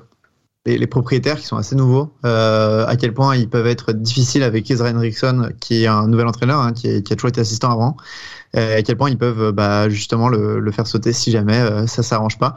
les, 0.65 0.87
propriétaires 0.87 1.39
qui 1.39 1.45
sont 1.45 1.57
assez 1.57 1.75
nouveaux, 1.75 2.13
euh, 2.25 2.85
à 2.85 2.95
quel 2.95 3.13
point 3.13 3.35
ils 3.35 3.49
peuvent 3.49 3.65
être 3.67 3.93
difficiles 3.93 4.43
avec 4.43 4.69
Ezra 4.69 4.91
Henriksson, 4.91 5.51
qui 5.59 5.83
est 5.83 5.87
un 5.87 6.07
nouvel 6.07 6.27
entraîneur, 6.27 6.59
hein, 6.59 6.73
qui, 6.73 6.87
a 6.87 7.01
toujours 7.01 7.29
été 7.29 7.41
assistant 7.41 7.71
avant, 7.71 7.97
euh, 8.55 8.77
à 8.77 8.81
quel 8.83 8.95
point 8.95 9.09
ils 9.09 9.17
peuvent 9.17 9.51
bah, 9.51 9.89
justement 9.89 10.29
le, 10.29 10.71
faire 10.71 10.85
sauter 10.85 11.13
si 11.13 11.31
jamais 11.31 11.57
euh, 11.57 11.87
ça 11.87 12.03
s'arrange 12.03 12.37
pas. 12.37 12.55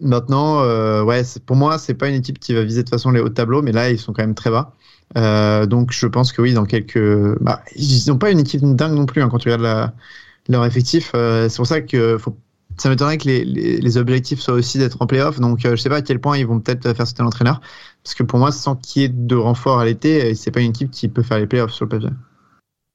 Maintenant, 0.00 0.62
ouais, 1.04 1.22
pour 1.46 1.56
moi, 1.56 1.78
c'est 1.78 1.94
pas 1.94 2.08
une 2.08 2.16
équipe 2.16 2.38
qui 2.38 2.52
va 2.52 2.62
viser 2.62 2.82
de 2.82 2.88
toute 2.88 2.94
façon 2.94 3.10
les 3.10 3.20
hauts 3.20 3.28
tableaux, 3.30 3.62
mais 3.62 3.72
là, 3.72 3.90
ils 3.90 3.98
sont 3.98 4.12
quand 4.12 4.22
même 4.22 4.34
très 4.34 4.50
bas. 4.50 4.72
Euh, 5.16 5.66
donc 5.66 5.92
je 5.92 6.06
pense 6.06 6.32
que 6.32 6.42
oui, 6.42 6.52
dans 6.52 6.64
quelques, 6.64 7.38
bah, 7.40 7.62
ils 7.76 8.04
n'ont 8.08 8.18
pas 8.18 8.30
une 8.30 8.40
équipe 8.40 8.62
dingue 8.62 8.94
non 8.94 9.06
plus 9.06 9.22
hein, 9.22 9.28
quand 9.28 9.38
tu 9.38 9.50
regardes 9.50 9.92
leur 10.48 10.64
effectif. 10.64 11.12
Euh, 11.14 11.48
c'est 11.48 11.56
pour 11.56 11.66
ça 11.66 11.80
que 11.80 12.18
ça 12.76 12.88
m'étonnerait 12.90 13.18
que 13.18 13.28
les, 13.28 13.96
objectifs 13.96 14.40
soient 14.40 14.54
aussi 14.54 14.78
d'être 14.78 15.00
en 15.00 15.06
playoff. 15.06 15.40
Donc 15.40 15.64
euh, 15.64 15.76
je 15.76 15.76
sais 15.76 15.88
pas 15.88 15.96
à 15.96 16.02
quel 16.02 16.20
point 16.20 16.36
ils 16.36 16.46
vont 16.46 16.60
peut-être 16.60 16.92
faire 16.94 17.06
sauter 17.06 17.22
l'entraîneur, 17.22 17.60
parce 18.02 18.14
que 18.14 18.22
pour 18.22 18.38
moi, 18.38 18.52
sans 18.52 18.76
qu'il 18.76 19.02
y 19.02 19.04
ait 19.04 19.08
de 19.08 19.36
renfort 19.36 19.78
à 19.78 19.84
l'été, 19.84 20.34
c'est 20.34 20.50
pas 20.50 20.60
une 20.60 20.70
équipe 20.70 20.90
qui 20.90 21.08
peut 21.08 21.22
faire 21.22 21.38
les 21.38 21.46
playoffs 21.46 21.72
sur 21.72 21.84
le 21.84 21.90
papier. 21.90 22.10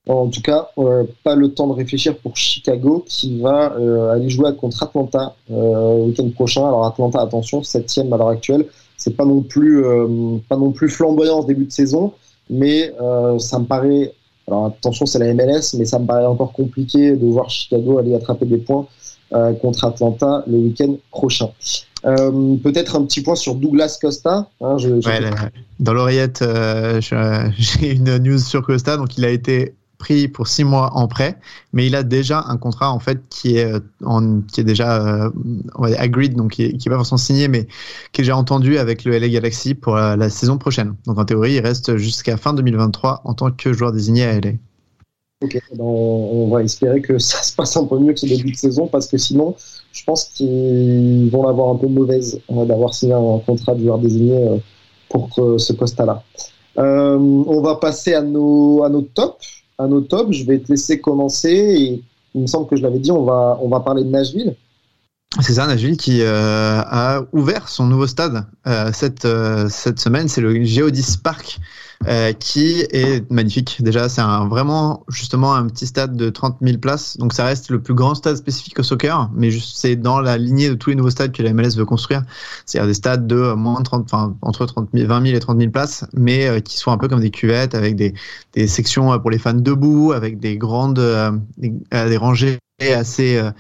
En 0.08 0.30
tout 0.30 0.42
cas, 0.42 0.70
euh, 0.80 1.04
pas 1.24 1.36
le 1.36 1.54
temps 1.54 1.68
de 1.68 1.74
réfléchir 1.74 2.18
pour 2.18 2.36
Chicago 2.36 3.04
qui 3.06 3.40
va 3.40 3.74
euh, 3.74 4.12
aller 4.12 4.30
jouer 4.30 4.56
contre 4.56 4.82
Atlanta 4.82 5.36
euh, 5.52 5.98
le 5.98 6.04
week-end 6.06 6.30
prochain. 6.32 6.68
Alors 6.68 6.86
Atlanta, 6.88 7.22
attention, 7.22 7.62
septième 7.62 8.12
à 8.12 8.18
l'heure 8.18 8.30
actuelle 8.30 8.66
c'est 9.02 9.18
pas 9.18 9.26
non 9.26 9.42
plus 9.42 9.84
euh, 9.84 10.38
pas 10.48 10.58
non 10.58 10.72
plus 10.72 10.88
flamboyant 10.88 11.40
en 11.40 11.44
début 11.44 11.66
de 11.66 11.72
saison, 11.72 12.14
mais 12.52 12.94
euh, 13.02 13.40
ça 13.40 13.58
me 13.58 13.66
paraît 13.66 14.14
alors 14.48 14.68
attention 14.68 15.08
c'est 15.08 15.18
la 15.18 15.34
MLS, 15.34 15.74
mais 15.76 15.86
ça 15.86 15.98
me 15.98 16.06
paraît 16.06 16.28
encore 16.28 16.54
compliqué 16.54 17.16
de 17.16 17.26
voir 17.26 17.50
Chicago 17.50 17.98
aller 17.98 18.14
attraper 18.14 18.46
des 18.46 18.60
points 18.60 18.86
euh, 19.34 19.54
contre 19.54 19.86
Atlanta 19.86 20.44
le 20.46 20.58
week-end 20.58 20.98
prochain. 21.10 21.50
Peut-être 22.04 22.96
un 22.96 23.06
petit 23.06 23.22
point 23.22 23.36
sur 23.36 23.56
Douglas 23.56 23.98
Costa. 24.02 24.50
Hein, 24.60 24.78
je, 24.80 24.90
dans 25.80 25.94
l'oreillette, 25.94 26.44
j'ai 27.02 27.92
une 27.92 28.18
news 28.18 28.40
sur 28.40 28.64
Costa. 28.64 28.98
Donc, 28.98 29.20
il 29.20 29.26
a 29.26 29.30
été 29.30 29.76
pris 30.02 30.28
pour 30.28 30.48
six 30.48 30.64
mois 30.64 30.90
en 30.94 31.08
prêt, 31.08 31.38
mais 31.74 31.86
il 31.86 31.96
a 31.96 32.02
déjà 32.02 32.44
un 32.48 32.58
contrat 32.58 32.92
en 32.92 32.98
fait 32.98 33.20
qui 33.30 33.58
est, 33.58 33.72
euh, 33.72 34.42
qui 34.52 34.60
est 34.60 34.64
déjà 34.64 35.24
euh, 35.26 35.30
agreed, 35.98 36.36
donc 36.36 36.54
qui 36.54 36.74
n'est 36.74 36.90
pas 36.90 36.98
forcément 36.98 37.20
signé, 37.20 37.48
mais 37.48 37.68
qui 38.12 38.22
est 38.22 38.24
déjà 38.24 38.36
entendu 38.36 38.80
avec 38.80 39.06
le 39.06 39.18
LA 39.18 39.30
Galaxy 39.30 39.76
pour 39.76 39.96
la, 39.96 40.30
saison 40.30 40.58
prochaine. 40.58 40.96
Donc 41.06 41.20
en 41.20 41.26
théorie, 41.26 41.54
il 41.54 41.60
reste 41.60 41.98
jusqu'à 41.98 42.36
fin 42.36 42.54
2023 42.54 43.22
en 43.26 43.34
tant 43.36 43.52
que 43.52 43.74
joueur 43.74 43.92
désigné 43.92 44.24
à 44.24 44.40
LA. 44.40 44.52
Ok, 45.44 45.60
on 45.78 46.50
va 46.52 46.64
espérer 46.64 47.02
que 47.02 47.20
ça 47.20 47.44
se 47.44 47.56
passe 47.56 47.78
un 47.78 47.86
peu 47.86 48.00
mieux 48.00 48.14
que 48.14 48.20
ce 48.20 48.26
début 48.26 48.52
de 48.52 48.58
saison 48.58 48.88
parce 48.88 49.08
que 49.08 49.18
sinon, 49.18 49.56
je 49.92 50.04
pense 50.04 50.26
qu'ils 50.26 51.30
vont 51.32 51.44
l'avoir 51.44 51.70
un 51.70 51.76
peu 51.76 51.88
mauvaise 51.88 52.40
d'avoir 52.50 52.96
signé 52.96 53.14
un 53.14 53.40
contrat 53.46 53.76
de 53.76 53.84
joueur 53.84 54.00
désigné 54.00 54.62
pour 55.10 55.30
ce 55.58 55.74
poste-là. 55.74 56.24
on 56.78 57.62
va 57.62 57.76
passer 57.76 58.16
à 58.16 58.22
nos, 58.24 58.84
à 58.84 58.90
nos 58.90 59.04
tops. 59.04 59.61
À 59.82 59.88
nos 59.88 60.02
tops, 60.02 60.32
je 60.32 60.46
vais 60.46 60.60
te 60.60 60.72
laisser 60.72 61.00
commencer. 61.00 61.50
Et 61.50 62.04
il 62.36 62.42
me 62.42 62.48
semble 62.48 62.68
que 62.68 62.76
je 62.76 62.84
l'avais 62.84 63.00
dit, 63.00 63.12
on 63.12 63.24
va, 63.24 63.58
on 63.62 63.68
va 63.68 63.80
parler 63.80 64.04
de 64.04 64.10
Nashville. 64.10 64.56
C'est 65.40 65.54
ça, 65.54 65.66
Nashville 65.66 65.96
qui 65.96 66.22
euh, 66.22 66.82
a 66.86 67.24
ouvert 67.32 67.70
son 67.70 67.86
nouveau 67.86 68.06
stade 68.06 68.46
euh, 68.68 68.92
cette, 68.94 69.26
euh, 69.26 69.70
cette 69.70 70.00
semaine. 70.00 70.28
C'est 70.28 70.42
le 70.42 70.64
Geodis 70.64 71.18
Park 71.24 71.60
qui 72.40 72.82
est 72.92 73.30
magnifique. 73.32 73.78
Déjà, 73.82 74.10
c'est 74.10 74.22
un, 74.22 74.48
vraiment 74.48 75.06
justement 75.10 75.54
un 75.54 75.68
petit 75.68 75.88
stade 75.88 76.16
de 76.16 76.30
30 76.30 76.58
000 76.62 76.78
places. 76.78 77.18
Donc 77.18 77.34
ça 77.34 77.46
reste 77.46 77.70
le 77.70 77.82
plus 77.82 77.94
grand 77.94 78.16
stade 78.16 78.36
spécifique 78.36 78.80
au 78.80 78.84
soccer, 78.84 79.30
mais 79.34 79.50
c'est 79.52 79.96
dans 79.96 80.20
la 80.20 80.38
lignée 80.38 80.70
de 80.70 80.76
tous 80.76 80.90
les 80.90 80.96
nouveaux 80.96 81.10
stades 81.10 81.32
que 81.32 81.44
la 81.44 81.54
MLS 81.54 81.76
veut 81.78 81.86
construire. 81.86 82.24
C'est-à-dire 82.66 82.88
des 82.88 82.94
stades 82.94 83.28
de 83.28 83.54
moins 83.54 83.80
de 83.80 83.86
30, 83.86 84.04
enfin 84.06 84.36
entre 84.42 84.66
30 84.66 84.90
000, 84.94 85.08
20 85.08 85.24
000 85.24 85.36
et 85.36 85.40
30 85.40 85.60
000 85.60 85.72
places, 85.72 86.06
mais 86.14 86.62
qui 86.62 86.78
sont 86.78 86.92
un 86.92 86.98
peu 86.98 87.08
comme 87.08 87.22
des 87.22 87.32
cuvettes 87.32 87.76
avec 87.76 87.96
des, 87.96 88.14
sections 88.68 89.18
pour 89.20 89.32
les 89.32 89.38
fans 89.38 89.54
debout, 89.54 90.12
avec 90.14 90.40
des 90.40 90.58
grandes 90.58 91.02
des, 91.58 92.18
rangées 92.18 92.58
assez 92.90 93.38
euh, 93.38 93.52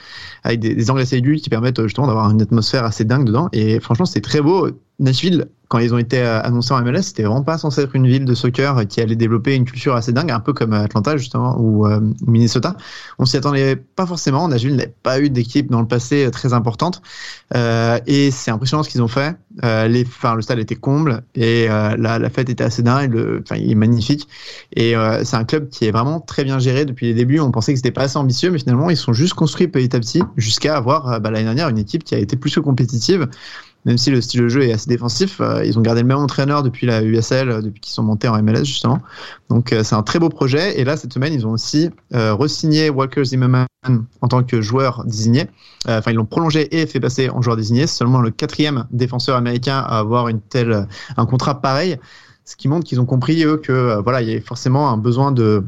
avec 0.43 0.59
des, 0.59 0.73
des, 0.73 0.89
angles 0.89 1.01
assez 1.01 1.17
aigus 1.17 1.41
qui 1.41 1.49
permettent 1.49 1.81
justement 1.83 2.07
d'avoir 2.07 2.29
une 2.31 2.41
atmosphère 2.41 2.85
assez 2.85 3.05
dingue 3.05 3.25
dedans. 3.25 3.49
Et 3.53 3.79
franchement, 3.79 4.05
c'est 4.05 4.21
très 4.21 4.41
beau. 4.41 4.69
Nashville, 4.99 5.47
quand 5.71 5.79
ils 5.79 5.93
ont 5.93 5.97
été 5.97 6.19
euh, 6.19 6.41
annoncés 6.41 6.73
en 6.73 6.81
MLS, 6.81 7.03
c'était 7.03 7.23
vraiment 7.23 7.43
pas 7.43 7.57
censé 7.57 7.83
être 7.83 7.95
une 7.95 8.05
ville 8.05 8.25
de 8.25 8.33
soccer 8.33 8.85
qui 8.89 8.99
allait 8.99 9.15
développer 9.15 9.55
une 9.55 9.63
culture 9.63 9.95
assez 9.95 10.11
dingue, 10.11 10.29
un 10.29 10.41
peu 10.41 10.51
comme 10.51 10.73
Atlanta 10.73 11.15
justement 11.15 11.55
ou 11.57 11.87
euh, 11.87 12.01
Minnesota. 12.27 12.75
On 13.19 13.25
s'y 13.25 13.37
attendait 13.37 13.77
pas 13.77 14.05
forcément. 14.05 14.49
Nashville 14.49 14.75
n'avait 14.75 14.93
pas 15.01 15.21
eu 15.21 15.29
d'équipe 15.29 15.71
dans 15.71 15.79
le 15.79 15.87
passé 15.87 16.25
euh, 16.25 16.29
très 16.29 16.51
importante 16.51 17.01
euh, 17.55 17.99
et 18.05 18.31
c'est 18.31 18.51
impressionnant 18.51 18.83
ce 18.83 18.89
qu'ils 18.89 19.01
ont 19.01 19.07
fait. 19.07 19.37
Euh, 19.63 19.87
les, 19.87 20.05
enfin, 20.05 20.35
le 20.35 20.41
stade 20.41 20.59
était 20.59 20.75
comble 20.75 21.23
et 21.35 21.67
la, 21.67 21.95
la, 21.95 22.29
fête 22.29 22.49
était 22.49 22.65
assez 22.65 22.83
dingue. 22.83 23.13
Le, 23.13 23.41
enfin, 23.41 23.55
il 23.55 23.71
est 23.71 23.75
magnifique 23.75 24.27
et 24.75 24.93
c'est 25.23 25.37
un 25.37 25.45
club 25.45 25.69
qui 25.69 25.85
est 25.85 25.91
vraiment 25.91 26.19
très 26.19 26.43
bien 26.43 26.59
géré 26.59 26.83
depuis 26.83 27.05
les 27.05 27.13
débuts. 27.13 27.39
On 27.39 27.51
pensait 27.51 27.71
que 27.71 27.77
c'était 27.77 27.91
pas 27.91 28.03
assez 28.03 28.17
ambitieux, 28.17 28.51
mais 28.51 28.59
finalement 28.59 28.89
ils 28.89 28.97
sont 28.97 29.13
juste 29.13 29.35
construits 29.35 29.69
petit 29.69 29.95
à 29.95 29.99
petit 29.99 30.21
jusqu'à 30.35 30.75
avoir 30.75 31.21
bah, 31.21 31.31
l'année 31.31 31.45
dernière 31.45 31.69
une 31.69 31.77
équipe 31.77 32.03
qui 32.03 32.13
a 32.15 32.17
été 32.17 32.35
plus 32.35 32.53
que 32.53 32.59
compétitive 32.59 33.29
même 33.85 33.97
si 33.97 34.11
le 34.11 34.21
style 34.21 34.41
de 34.41 34.47
jeu 34.47 34.63
est 34.63 34.73
assez 34.73 34.89
défensif, 34.89 35.41
euh, 35.41 35.65
ils 35.65 35.77
ont 35.77 35.81
gardé 35.81 36.01
le 36.01 36.07
même 36.07 36.17
entraîneur 36.17 36.63
depuis 36.63 36.85
la 36.85 37.01
USL, 37.01 37.49
euh, 37.49 37.61
depuis 37.61 37.79
qu'ils 37.81 37.93
sont 37.93 38.03
montés 38.03 38.27
en 38.27 38.41
MLS 38.41 38.63
justement. 38.63 38.99
Donc 39.49 39.73
euh, 39.73 39.83
c'est 39.83 39.95
un 39.95 40.03
très 40.03 40.19
beau 40.19 40.29
projet. 40.29 40.79
Et 40.79 40.83
là 40.83 40.97
cette 40.97 41.13
semaine, 41.13 41.33
ils 41.33 41.47
ont 41.47 41.51
aussi 41.51 41.89
re-signé 42.13 42.89
Walker 42.89 43.23
Zimmerman 43.23 43.65
en 44.21 44.27
tant 44.27 44.43
que 44.43 44.61
joueur 44.61 45.03
désigné. 45.05 45.47
Enfin, 45.87 46.11
ils 46.11 46.15
l'ont 46.15 46.25
prolongé 46.25 46.79
et 46.79 46.85
fait 46.85 46.99
passer 46.99 47.29
en 47.29 47.41
joueur 47.41 47.57
désigné. 47.57 47.87
Seulement 47.87 48.21
le 48.21 48.29
quatrième 48.29 48.85
défenseur 48.91 49.35
américain 49.35 49.79
à 49.79 49.97
avoir 49.97 50.27
une 50.27 50.39
telle, 50.39 50.87
un 51.17 51.25
contrat 51.25 51.61
pareil, 51.61 51.97
ce 52.45 52.55
qui 52.55 52.67
montre 52.67 52.85
qu'ils 52.85 53.01
ont 53.01 53.05
compris 53.05 53.43
eux 53.43 53.57
que 53.57 53.99
voilà, 54.03 54.21
il 54.21 54.29
y 54.29 54.35
a 54.35 54.41
forcément 54.41 54.89
un 54.89 54.97
besoin 54.97 55.31
de 55.31 55.63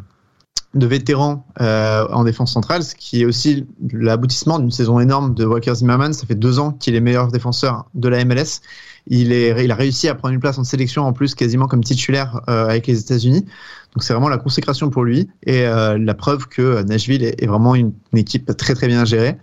de 0.74 0.88
vétérans 0.88 1.46
euh, 1.62 2.08
en 2.10 2.24
défense 2.24 2.53
centrale, 2.53 2.84
ce 2.84 2.96
qui 2.96 3.22
est 3.22 3.25
aussi 3.25 3.68
l'aboutissement 3.92 4.58
d'une 4.58 4.72
saison 4.72 5.00
énorme 5.00 5.36
de 5.36 5.46
Walker 5.46 5.75
Zimmerman. 5.75 6.13
Ça 6.13 6.25
fait 6.25 6.36
deux 6.36 6.60
ans 6.60 6.72
qu'il 6.72 6.96
est 6.96 7.00
meilleur 7.00 7.27
défenseur 7.32 7.86
de 7.94 8.10
la 8.10 8.24
MLS. 8.25 8.62
Il, 9.08 9.34
a 9.34 9.75
réussi 9.75 10.08
à 10.08 10.15
prendre 10.15 10.34
une 10.34 10.39
place 10.39 10.58
en 10.58 10.63
sélection 10.63 11.03
en 11.03 11.13
plus 11.13 11.36
quasiment 11.36 11.68
comme 11.68 11.84
titulaire 11.84 12.42
euh, 12.50 12.65
avec 12.65 12.88
les 12.88 13.00
États-Unis. 13.00 13.46
Donc 13.93 14.03
c'est 14.03 14.13
vraiment 14.13 14.29
la 14.29 14.39
consécration 14.39 14.89
pour 14.89 15.03
lui 15.03 15.29
et 15.45 15.65
euh, 15.67 15.97
la 16.00 16.15
preuve 16.15 16.47
que 16.47 16.81
Nashville 16.81 17.23
est, 17.23 17.45
vraiment 17.45 17.75
une, 17.75 17.93
équipe 18.15 18.55
très 18.57 18.73
très 18.73 18.88
bien 18.88 19.05
gérée. 19.05 19.38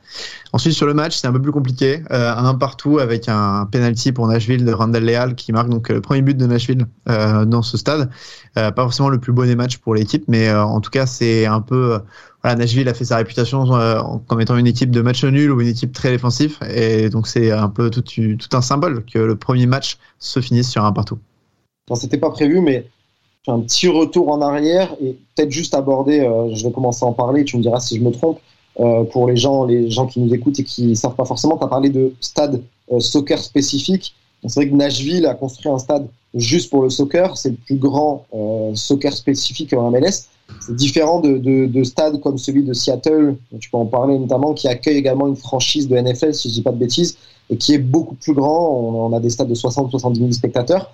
Ensuite 0.53 0.75
sur 0.75 0.87
le 0.87 0.95
match 0.95 1.17
c'est 1.17 1.29
un 1.29 1.33
peu 1.33 1.41
plus 1.41 1.53
compliqué, 1.53 2.03
euh, 2.11 2.35
un 2.35 2.55
partout 2.55 2.99
avec 2.99 3.29
un 3.29 3.67
penalty 3.71 4.11
pour 4.11 4.27
Nashville 4.27 4.65
de 4.65 4.73
Randall 4.73 5.05
Leal 5.05 5.35
qui 5.37 5.53
marque 5.53 5.69
donc 5.69 5.89
le 5.89 6.01
premier 6.01 6.23
but 6.23 6.37
de 6.37 6.47
Nashville 6.47 6.87
euh, 7.09 7.45
dans 7.45 7.63
ce 7.63 7.77
stade. 7.77 8.11
pas 8.55 8.73
forcément 8.75 9.09
le 9.09 9.19
plus 9.19 9.33
beau 9.33 9.45
des 9.45 9.55
matchs 9.55 9.79
pour 9.79 9.95
l'équipe, 9.95 10.25
mais 10.27 10.53
en 10.53 10.81
tout 10.81 10.91
cas 10.91 11.07
c'est 11.07 11.47
un 11.47 11.61
peu 11.61 12.01
voilà, 12.43 12.57
Nashville 12.57 12.89
a 12.89 12.95
fait 12.95 13.05
sa 13.05 13.19
réputation 13.19 13.67
comme 14.27 14.41
étant 14.41 14.57
une 14.57 14.67
équipe 14.67 14.91
de 14.91 15.01
match 15.01 15.23
nul 15.25 15.53
ou 15.53 15.61
une 15.61 15.69
équipe 15.69 15.93
très 15.93 16.11
défensive. 16.11 16.57
Et 16.75 17.11
donc, 17.11 17.27
c'est 17.27 17.51
un 17.51 17.69
peu 17.69 17.91
tout, 17.91 18.01
tout, 18.01 18.57
un 18.57 18.63
symbole 18.63 19.05
que 19.05 19.19
le 19.19 19.37
premier 19.37 19.67
match 19.67 19.99
se 20.19 20.41
finisse 20.41 20.71
sur 20.71 20.83
un 20.87 20.93
partout. 20.93 21.19
C'était 21.95 22.17
pas 22.17 22.31
prévu, 22.31 22.63
mais 22.63 22.89
un 23.49 23.61
petit 23.61 23.89
retour 23.89 24.29
en 24.29 24.41
arrière 24.43 24.95
et 25.01 25.17
peut-être 25.35 25.51
juste 25.51 25.75
aborder, 25.75 26.21
euh, 26.21 26.55
je 26.55 26.67
vais 26.67 26.73
commencer 26.73 27.05
à 27.05 27.09
en 27.09 27.13
parler, 27.13 27.45
tu 27.45 27.57
me 27.57 27.63
diras 27.63 27.81
si 27.81 27.97
je 27.97 28.03
me 28.03 28.11
trompe, 28.11 28.39
euh, 28.81 29.05
pour 29.05 29.29
les 29.29 29.37
gens, 29.37 29.65
les 29.65 29.91
gens 29.91 30.07
qui 30.07 30.21
nous 30.21 30.33
écoutent 30.33 30.59
et 30.61 30.65
qui 30.65 30.87
ne 30.87 30.95
savent 30.95 31.15
pas 31.15 31.25
forcément, 31.25 31.57
tu 31.57 31.65
as 31.65 31.69
parlé 31.69 31.89
de 31.89 32.13
stade 32.21 32.63
euh, 32.93 33.01
soccer 33.01 33.39
spécifique. 33.39 34.15
C'est 34.47 34.55
vrai 34.61 34.71
que 34.71 34.75
Nashville 34.75 35.27
a 35.27 35.35
construit 35.35 35.71
un 35.71 35.79
stade 35.79 36.07
juste 36.35 36.71
pour 36.71 36.83
le 36.83 36.91
soccer, 36.91 37.37
c'est 37.37 37.51
le 37.51 37.57
plus 37.57 37.77
grand 37.77 38.25
soccer 38.75 39.13
spécifique 39.13 39.75
en 39.75 39.91
MLS. 39.91 40.29
C'est 40.61 40.75
différent 40.75 41.21
de, 41.21 41.37
de, 41.37 41.67
de, 41.67 41.85
stades 41.85 42.21
comme 42.21 42.39
celui 42.39 42.63
de 42.63 42.73
Seattle, 42.73 43.37
tu 43.61 43.71
peux 43.71 43.77
en 43.77 43.85
parler 43.85 44.19
notamment, 44.19 44.55
qui 44.55 44.67
accueille 44.67 44.97
également 44.97 45.27
une 45.27 45.37
franchise 45.37 45.89
de 45.89 45.97
NFL, 45.97 46.33
si 46.33 46.49
je 46.49 46.55
dis 46.55 46.63
pas 46.63 46.73
de 46.73 46.79
bêtises, 46.79 47.19
et 47.51 47.57
qui 47.59 47.75
est 47.75 47.79
beaucoup 47.79 48.15
plus 48.15 48.33
grand. 48.33 48.71
On, 48.71 49.13
on 49.13 49.17
a 49.17 49.21
des 49.21 49.29
stades 49.29 49.49
de 49.49 49.55
60-70 49.55 50.17
000 50.17 50.33
spectateurs. 50.33 50.91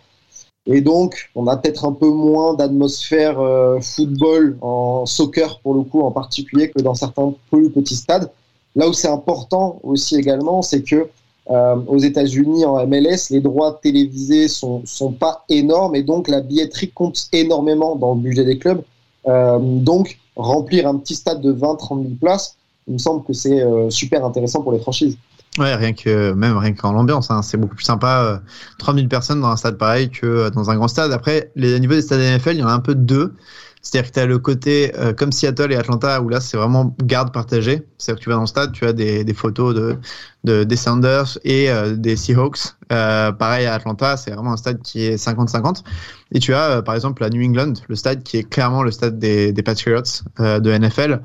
Et 0.66 0.80
donc, 0.80 1.30
on 1.34 1.46
a 1.46 1.56
peut-être 1.56 1.84
un 1.84 1.92
peu 1.92 2.08
moins 2.08 2.54
d'atmosphère 2.54 3.38
euh, 3.40 3.80
football 3.80 4.58
en 4.60 5.06
soccer 5.06 5.60
pour 5.60 5.74
le 5.74 5.82
coup 5.82 6.02
en 6.02 6.10
particulier 6.10 6.70
que 6.70 6.82
dans 6.82 6.94
certains 6.94 7.34
plus 7.50 7.70
petits 7.70 7.94
stades. 7.94 8.30
Là 8.74 8.88
où 8.88 8.92
c'est 8.92 9.08
important 9.08 9.78
aussi 9.82 10.16
également, 10.16 10.62
c'est 10.62 10.82
que 10.82 11.08
euh, 11.50 11.76
aux 11.86 11.98
États-Unis 11.98 12.64
en 12.64 12.84
MLS, 12.86 13.30
les 13.30 13.40
droits 13.40 13.78
télévisés 13.80 14.48
sont 14.48 14.82
sont 14.84 15.12
pas 15.12 15.44
énormes 15.48 15.94
et 15.94 16.02
donc 16.02 16.28
la 16.28 16.40
billetterie 16.40 16.90
compte 16.90 17.28
énormément 17.32 17.94
dans 17.94 18.14
le 18.14 18.20
budget 18.20 18.44
des 18.44 18.58
clubs. 18.58 18.82
Euh, 19.28 19.58
donc, 19.60 20.18
remplir 20.34 20.88
un 20.88 20.96
petit 20.96 21.14
stade 21.14 21.40
de 21.40 21.52
20-30 21.52 22.02
000 22.02 22.14
places, 22.20 22.56
il 22.88 22.94
me 22.94 22.98
semble 22.98 23.24
que 23.24 23.32
c'est 23.32 23.62
euh, 23.62 23.90
super 23.90 24.24
intéressant 24.24 24.62
pour 24.62 24.72
les 24.72 24.78
franchises. 24.78 25.16
Ouais, 25.58 25.74
rien 25.74 25.94
que 25.94 26.32
même 26.32 26.56
rien 26.58 26.74
qu'en 26.74 26.92
l'ambiance, 26.92 27.30
hein, 27.30 27.40
c'est 27.40 27.56
beaucoup 27.56 27.76
plus 27.76 27.84
sympa. 27.84 28.22
Euh, 28.24 28.38
3000 28.78 29.08
personnes 29.08 29.40
dans 29.40 29.48
un 29.48 29.56
stade 29.56 29.78
pareil 29.78 30.10
que 30.10 30.26
euh, 30.26 30.50
dans 30.50 30.70
un 30.70 30.76
grand 30.76 30.88
stade. 30.88 31.12
Après, 31.12 31.50
les 31.56 31.80
niveaux 31.80 31.94
des 31.94 32.02
stades 32.02 32.20
NFL, 32.20 32.54
il 32.54 32.60
y 32.60 32.62
en 32.62 32.68
a 32.68 32.72
un 32.72 32.80
peu 32.80 32.94
deux. 32.94 33.34
C'est-à-dire 33.80 34.10
que 34.10 34.14
tu 34.14 34.20
as 34.20 34.26
le 34.26 34.38
côté 34.38 34.92
euh, 34.98 35.14
comme 35.14 35.30
Seattle 35.32 35.72
et 35.72 35.76
Atlanta 35.76 36.20
où 36.20 36.28
là 36.28 36.40
c'est 36.40 36.56
vraiment 36.56 36.94
garde 37.02 37.32
partagée. 37.32 37.86
C'est-à-dire 37.96 38.18
que 38.18 38.24
tu 38.24 38.28
vas 38.28 38.34
dans 38.34 38.42
le 38.42 38.46
stade, 38.48 38.72
tu 38.72 38.84
as 38.84 38.92
des, 38.92 39.24
des 39.24 39.34
photos 39.34 39.74
de, 39.74 39.96
de 40.44 40.64
des 40.64 40.76
Sounders 40.76 41.38
et 41.44 41.70
euh, 41.70 41.94
des 41.96 42.16
Seahawks. 42.16 42.74
pareil 42.88 43.66
à 43.66 43.74
Atlanta, 43.74 44.16
c'est 44.16 44.32
vraiment 44.32 44.52
un 44.52 44.56
stade 44.56 44.82
qui 44.82 45.04
est 45.04 45.14
50-50. 45.14 45.84
Et 46.32 46.40
tu 46.40 46.52
as 46.52 46.82
par 46.82 46.96
exemple 46.96 47.22
à 47.24 47.30
New 47.30 47.42
England, 47.42 47.74
le 47.88 47.94
stade 47.94 48.24
qui 48.24 48.38
est 48.38 48.42
clairement 48.44 48.82
le 48.82 48.90
stade 48.90 49.18
des, 49.18 49.52
des 49.52 49.62
Patriots 49.62 50.02
de 50.38 50.78
NFL 50.78 51.22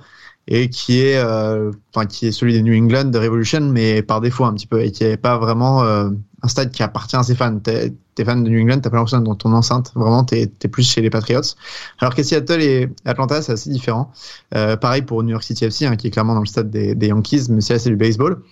et 0.53 0.67
qui 0.69 0.99
est, 0.99 1.15
euh, 1.15 1.71
enfin, 1.95 2.05
qui 2.05 2.27
est 2.27 2.33
celui 2.33 2.51
des 2.51 2.61
New 2.61 2.77
England 2.77 3.05
de 3.05 3.17
Revolution, 3.17 3.61
mais 3.61 4.01
par 4.01 4.19
défaut 4.19 4.43
un 4.43 4.53
petit 4.53 4.67
peu, 4.67 4.81
et 4.81 4.91
qui 4.91 5.05
n'est 5.05 5.15
pas 5.15 5.37
vraiment 5.37 5.81
euh, 5.83 6.09
un 6.43 6.47
stade 6.49 6.71
qui 6.71 6.83
appartient 6.83 7.15
à 7.15 7.23
ses 7.23 7.35
fans. 7.35 7.57
T'es 7.59 7.93
es 8.17 8.25
fan 8.25 8.43
de 8.43 8.49
New 8.49 8.59
England, 8.61 8.81
t'as 8.81 8.89
pas 8.89 8.97
l'impression 8.97 9.21
dans 9.21 9.35
ton 9.35 9.53
enceinte, 9.53 9.93
vraiment, 9.95 10.25
t'es 10.25 10.51
es 10.61 10.67
plus 10.67 10.83
chez 10.91 10.99
les 10.99 11.09
Patriots. 11.09 11.55
Alors 11.99 12.13
que 12.13 12.21
Seattle 12.21 12.61
et 12.61 12.89
Atlanta, 13.05 13.41
c'est 13.41 13.53
assez 13.53 13.69
différent. 13.69 14.11
Euh, 14.53 14.75
pareil 14.75 15.03
pour 15.03 15.23
New 15.23 15.29
York 15.29 15.43
City 15.43 15.63
FC, 15.63 15.85
hein, 15.85 15.95
qui 15.95 16.07
est 16.07 16.11
clairement 16.11 16.33
dans 16.33 16.41
le 16.41 16.45
stade 16.45 16.69
des, 16.69 16.95
des 16.95 17.07
Yankees, 17.07 17.45
mais 17.49 17.61
c'est 17.61 17.79
c'est 17.79 17.89
du 17.89 17.95
baseball. 17.95 18.43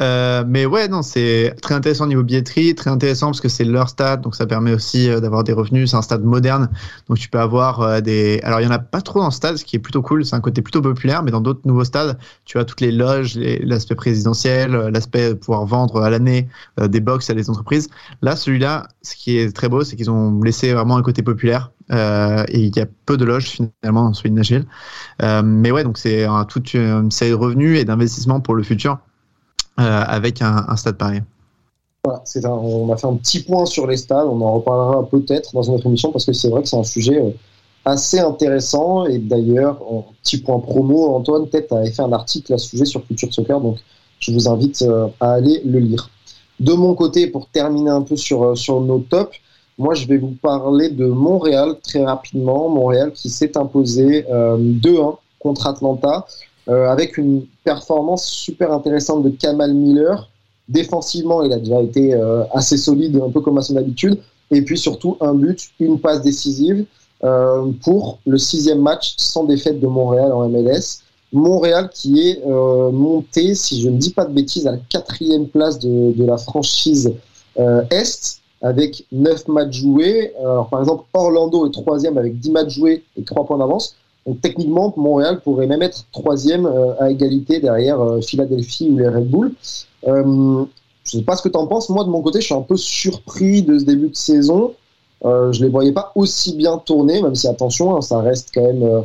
Euh, 0.00 0.44
mais 0.46 0.64
ouais, 0.64 0.86
non, 0.86 1.02
c'est 1.02 1.56
très 1.60 1.74
intéressant 1.74 2.04
au 2.04 2.08
niveau 2.08 2.22
billetterie, 2.22 2.74
très 2.76 2.88
intéressant 2.90 3.26
parce 3.26 3.40
que 3.40 3.48
c'est 3.48 3.64
leur 3.64 3.88
stade, 3.88 4.20
donc 4.20 4.36
ça 4.36 4.46
permet 4.46 4.72
aussi 4.72 5.10
euh, 5.10 5.18
d'avoir 5.18 5.42
des 5.42 5.52
revenus. 5.52 5.90
C'est 5.90 5.96
un 5.96 6.02
stade 6.02 6.22
moderne, 6.22 6.70
donc 7.08 7.18
tu 7.18 7.28
peux 7.28 7.40
avoir 7.40 7.80
euh, 7.80 8.00
des. 8.00 8.40
Alors 8.44 8.60
il 8.60 8.64
y 8.64 8.66
en 8.68 8.70
a 8.70 8.78
pas 8.78 9.00
trop 9.00 9.18
dans 9.18 9.32
ce 9.32 9.38
stade, 9.38 9.56
ce 9.56 9.64
qui 9.64 9.74
est 9.74 9.80
plutôt 9.80 10.00
cool. 10.00 10.24
C'est 10.24 10.36
un 10.36 10.40
côté 10.40 10.62
plutôt 10.62 10.82
populaire, 10.82 11.24
mais 11.24 11.32
dans 11.32 11.40
d'autres 11.40 11.62
nouveaux 11.64 11.84
stades, 11.84 12.16
tu 12.44 12.58
as 12.58 12.64
toutes 12.64 12.80
les 12.80 12.92
loges, 12.92 13.36
l'aspect 13.36 13.96
présidentiel, 13.96 14.70
l'aspect 14.70 15.30
de 15.30 15.34
pouvoir 15.34 15.66
vendre 15.66 16.00
à 16.00 16.10
l'année 16.10 16.48
des 16.80 17.00
box 17.00 17.28
à 17.30 17.34
des 17.34 17.50
entreprises. 17.50 17.88
Là, 18.22 18.36
celui-là, 18.36 18.86
ce 19.02 19.16
qui 19.16 19.36
est 19.36 19.54
très 19.54 19.68
beau, 19.68 19.82
c'est 19.82 19.96
qu'ils 19.96 20.10
ont 20.10 20.40
laissé 20.42 20.72
vraiment 20.72 20.96
un 20.96 21.02
côté 21.02 21.22
populaire. 21.22 21.72
Et 21.90 22.60
il 22.60 22.76
y 22.76 22.80
a 22.80 22.86
peu 23.06 23.16
de 23.16 23.24
loges 23.24 23.46
finalement 23.46 24.04
dans 24.04 24.12
celui 24.12 24.30
de 24.30 24.36
Nashville. 24.36 24.66
Mais 25.20 25.70
ouais, 25.70 25.82
donc 25.84 25.98
c'est 25.98 26.24
un, 26.24 26.44
toute 26.44 26.74
une 26.74 27.10
série 27.10 27.30
de 27.30 27.36
revenus 27.36 27.78
et 27.78 27.84
d'investissements 27.84 28.40
pour 28.40 28.54
le 28.54 28.62
futur 28.62 28.98
avec 29.78 30.42
un, 30.42 30.76
stade 30.76 30.96
pareil. 30.96 31.22
Voilà, 32.04 32.22
on 32.54 32.90
a 32.92 32.96
fait 32.96 33.06
un 33.06 33.14
petit 33.14 33.40
point 33.40 33.66
sur 33.66 33.86
les 33.86 33.96
stades, 33.96 34.26
on 34.26 34.40
en 34.40 34.52
reparlera 34.54 35.08
peut-être 35.08 35.52
dans 35.52 35.62
une 35.62 35.74
autre 35.74 35.86
émission 35.86 36.12
parce 36.12 36.24
que 36.24 36.32
c'est 36.32 36.48
vrai 36.48 36.62
que 36.62 36.68
c'est 36.68 36.76
un 36.76 36.84
sujet 36.84 37.20
euh, 37.20 37.30
assez 37.84 38.18
intéressant 38.18 39.06
et 39.06 39.18
d'ailleurs, 39.18 39.80
petit 40.22 40.38
point 40.38 40.58
promo, 40.60 41.14
Antoine, 41.14 41.48
peut-être 41.48 41.72
avait 41.72 41.90
fait 41.90 42.02
un 42.02 42.12
article 42.12 42.54
à 42.54 42.58
ce 42.58 42.68
sujet 42.68 42.84
sur 42.84 43.04
Future 43.04 43.32
Soccer, 43.32 43.60
donc 43.60 43.78
je 44.20 44.32
vous 44.32 44.48
invite 44.48 44.82
euh, 44.82 45.08
à 45.20 45.32
aller 45.32 45.60
le 45.64 45.80
lire. 45.80 46.08
De 46.60 46.72
mon 46.72 46.94
côté, 46.94 47.26
pour 47.26 47.48
terminer 47.48 47.90
un 47.90 48.02
peu 48.02 48.16
sur 48.16 48.80
nos 48.80 48.98
tops, 49.00 49.36
moi 49.76 49.94
je 49.94 50.06
vais 50.06 50.18
vous 50.18 50.34
parler 50.42 50.88
de 50.90 51.06
Montréal 51.06 51.76
très 51.82 52.04
rapidement. 52.04 52.68
Montréal 52.68 53.12
qui 53.12 53.30
s'est 53.30 53.56
imposé 53.56 54.24
2-1 54.28 55.16
contre 55.38 55.68
Atlanta. 55.68 56.26
Euh, 56.68 56.88
avec 56.88 57.18
une 57.18 57.46
performance 57.64 58.26
super 58.26 58.72
intéressante 58.72 59.22
de 59.22 59.30
Kamal 59.30 59.74
Miller. 59.74 60.28
Défensivement, 60.68 61.42
il 61.42 61.52
a 61.52 61.58
déjà 61.58 61.80
été 61.80 62.14
euh, 62.14 62.44
assez 62.52 62.76
solide, 62.76 63.20
un 63.24 63.30
peu 63.30 63.40
comme 63.40 63.58
à 63.58 63.62
son 63.62 63.76
habitude. 63.76 64.18
Et 64.50 64.62
puis 64.62 64.78
surtout, 64.78 65.16
un 65.20 65.34
but, 65.34 65.70
une 65.80 65.98
passe 65.98 66.22
décisive 66.22 66.86
euh, 67.24 67.72
pour 67.82 68.18
le 68.26 68.38
sixième 68.38 68.80
match 68.80 69.14
sans 69.16 69.44
défaite 69.44 69.80
de 69.80 69.86
Montréal 69.86 70.32
en 70.32 70.48
MLS. 70.48 71.02
Montréal 71.32 71.90
qui 71.92 72.20
est 72.28 72.42
euh, 72.46 72.90
monté, 72.90 73.54
si 73.54 73.82
je 73.82 73.88
ne 73.88 73.98
dis 73.98 74.12
pas 74.12 74.24
de 74.24 74.32
bêtises, 74.32 74.66
à 74.66 74.72
la 74.72 74.78
quatrième 74.88 75.46
place 75.46 75.78
de, 75.78 76.12
de 76.12 76.24
la 76.24 76.38
franchise 76.38 77.12
euh, 77.58 77.82
Est 77.90 78.40
avec 78.62 79.04
neuf 79.12 79.46
matchs 79.48 79.80
joués. 79.80 80.32
Alors, 80.40 80.68
par 80.68 80.80
exemple, 80.80 81.04
Orlando 81.12 81.66
est 81.66 81.72
troisième 81.72 82.18
avec 82.18 82.38
10 82.38 82.50
matchs 82.50 82.74
joués 82.74 83.04
et 83.16 83.22
3 83.22 83.46
points 83.46 83.58
d'avance. 83.58 83.96
Donc 84.28 84.42
techniquement, 84.42 84.92
Montréal 84.98 85.40
pourrait 85.42 85.66
même 85.66 85.80
être 85.80 86.04
troisième 86.12 86.66
euh, 86.66 86.92
à 87.00 87.10
égalité 87.10 87.60
derrière 87.60 87.98
euh, 87.98 88.20
Philadelphie 88.20 88.90
ou 88.90 88.98
les 88.98 89.08
Red 89.08 89.26
Bull. 89.26 89.54
Euh, 90.06 90.66
je 91.04 91.16
sais 91.16 91.24
pas 91.24 91.34
ce 91.34 91.40
que 91.40 91.48
tu 91.48 91.56
en 91.56 91.66
penses. 91.66 91.88
Moi, 91.88 92.04
de 92.04 92.10
mon 92.10 92.20
côté, 92.20 92.42
je 92.42 92.44
suis 92.44 92.54
un 92.54 92.60
peu 92.60 92.76
surpris 92.76 93.62
de 93.62 93.78
ce 93.78 93.84
début 93.86 94.10
de 94.10 94.16
saison. 94.16 94.74
Je 95.24 95.62
les 95.62 95.70
voyais 95.70 95.92
pas 95.92 96.12
aussi 96.14 96.54
bien 96.54 96.76
tourner, 96.76 97.22
même 97.22 97.34
si 97.34 97.48
attention, 97.48 97.96
hein, 97.96 98.02
ça 98.02 98.20
reste 98.20 98.50
quand 98.54 98.62
même 98.62 99.04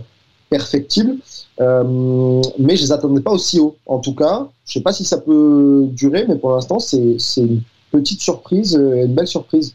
perfectible. 0.49 1.15
Mais 1.57 2.75
je 2.75 2.81
les 2.81 2.91
attendais 2.91 3.21
pas 3.21 3.31
aussi 3.31 3.61
haut. 3.61 3.77
En 3.85 3.99
tout 3.99 4.13
cas, 4.13 4.49
je 4.65 4.73
sais 4.73 4.81
pas 4.81 4.91
si 4.91 5.05
ça 5.05 5.17
peut 5.17 5.85
durer, 5.91 6.25
mais 6.27 6.35
pour 6.35 6.51
l'instant, 6.51 6.79
c'est 6.79 7.17
une 7.37 7.61
petite 7.89 8.19
surprise, 8.19 8.73
une 8.73 9.13
belle 9.13 9.27
surprise. 9.27 9.73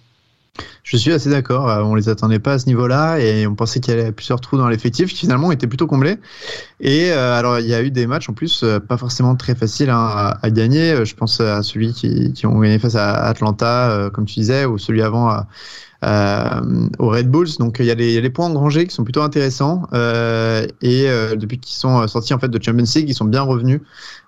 Je 0.90 0.96
suis 0.96 1.12
assez 1.12 1.28
d'accord. 1.28 1.68
euh, 1.68 1.82
On 1.82 1.94
les 1.94 2.08
attendait 2.08 2.38
pas 2.38 2.54
à 2.54 2.58
ce 2.58 2.66
niveau-là 2.66 3.18
et 3.18 3.46
on 3.46 3.54
pensait 3.54 3.78
qu'il 3.80 3.94
y 3.94 4.00
avait 4.00 4.10
plusieurs 4.10 4.40
trous 4.40 4.56
dans 4.56 4.68
l'effectif 4.68 5.10
qui 5.10 5.16
finalement 5.16 5.52
étaient 5.52 5.66
plutôt 5.66 5.86
comblés. 5.86 6.16
Et 6.80 7.12
euh, 7.12 7.38
alors 7.38 7.58
il 7.58 7.66
y 7.66 7.74
a 7.74 7.82
eu 7.82 7.90
des 7.90 8.06
matchs 8.06 8.30
en 8.30 8.32
plus 8.32 8.62
euh, 8.62 8.80
pas 8.80 8.96
forcément 8.96 9.36
très 9.36 9.54
faciles 9.54 9.90
hein, 9.90 10.34
à, 10.40 10.50
gagner. 10.50 11.04
Je 11.04 11.14
pense 11.14 11.40
à 11.40 11.62
celui 11.62 11.92
qui, 11.92 12.46
ont 12.46 12.58
gagné 12.58 12.78
face 12.78 12.94
à 12.94 13.16
Atlanta, 13.16 14.08
comme 14.14 14.24
tu 14.24 14.36
disais, 14.36 14.64
ou 14.64 14.78
celui 14.78 15.02
avant 15.02 15.44
aux 16.02 17.08
Red 17.08 17.30
Bulls. 17.30 17.58
Donc 17.58 17.76
il 17.80 17.84
y 17.84 17.90
a 17.90 17.94
les, 17.94 18.30
points 18.30 18.46
engrangés 18.46 18.86
qui 18.86 18.94
sont 18.94 19.04
plutôt 19.04 19.22
intéressants. 19.22 19.82
Et 19.92 21.06
depuis 21.36 21.58
qu'ils 21.58 21.76
sont 21.76 22.08
sortis 22.08 22.32
en 22.32 22.38
fait 22.38 22.48
de 22.48 22.62
Champions 22.62 22.84
League, 22.94 23.10
ils 23.10 23.14
sont 23.14 23.26
bien 23.26 23.42
revenus 23.42 23.82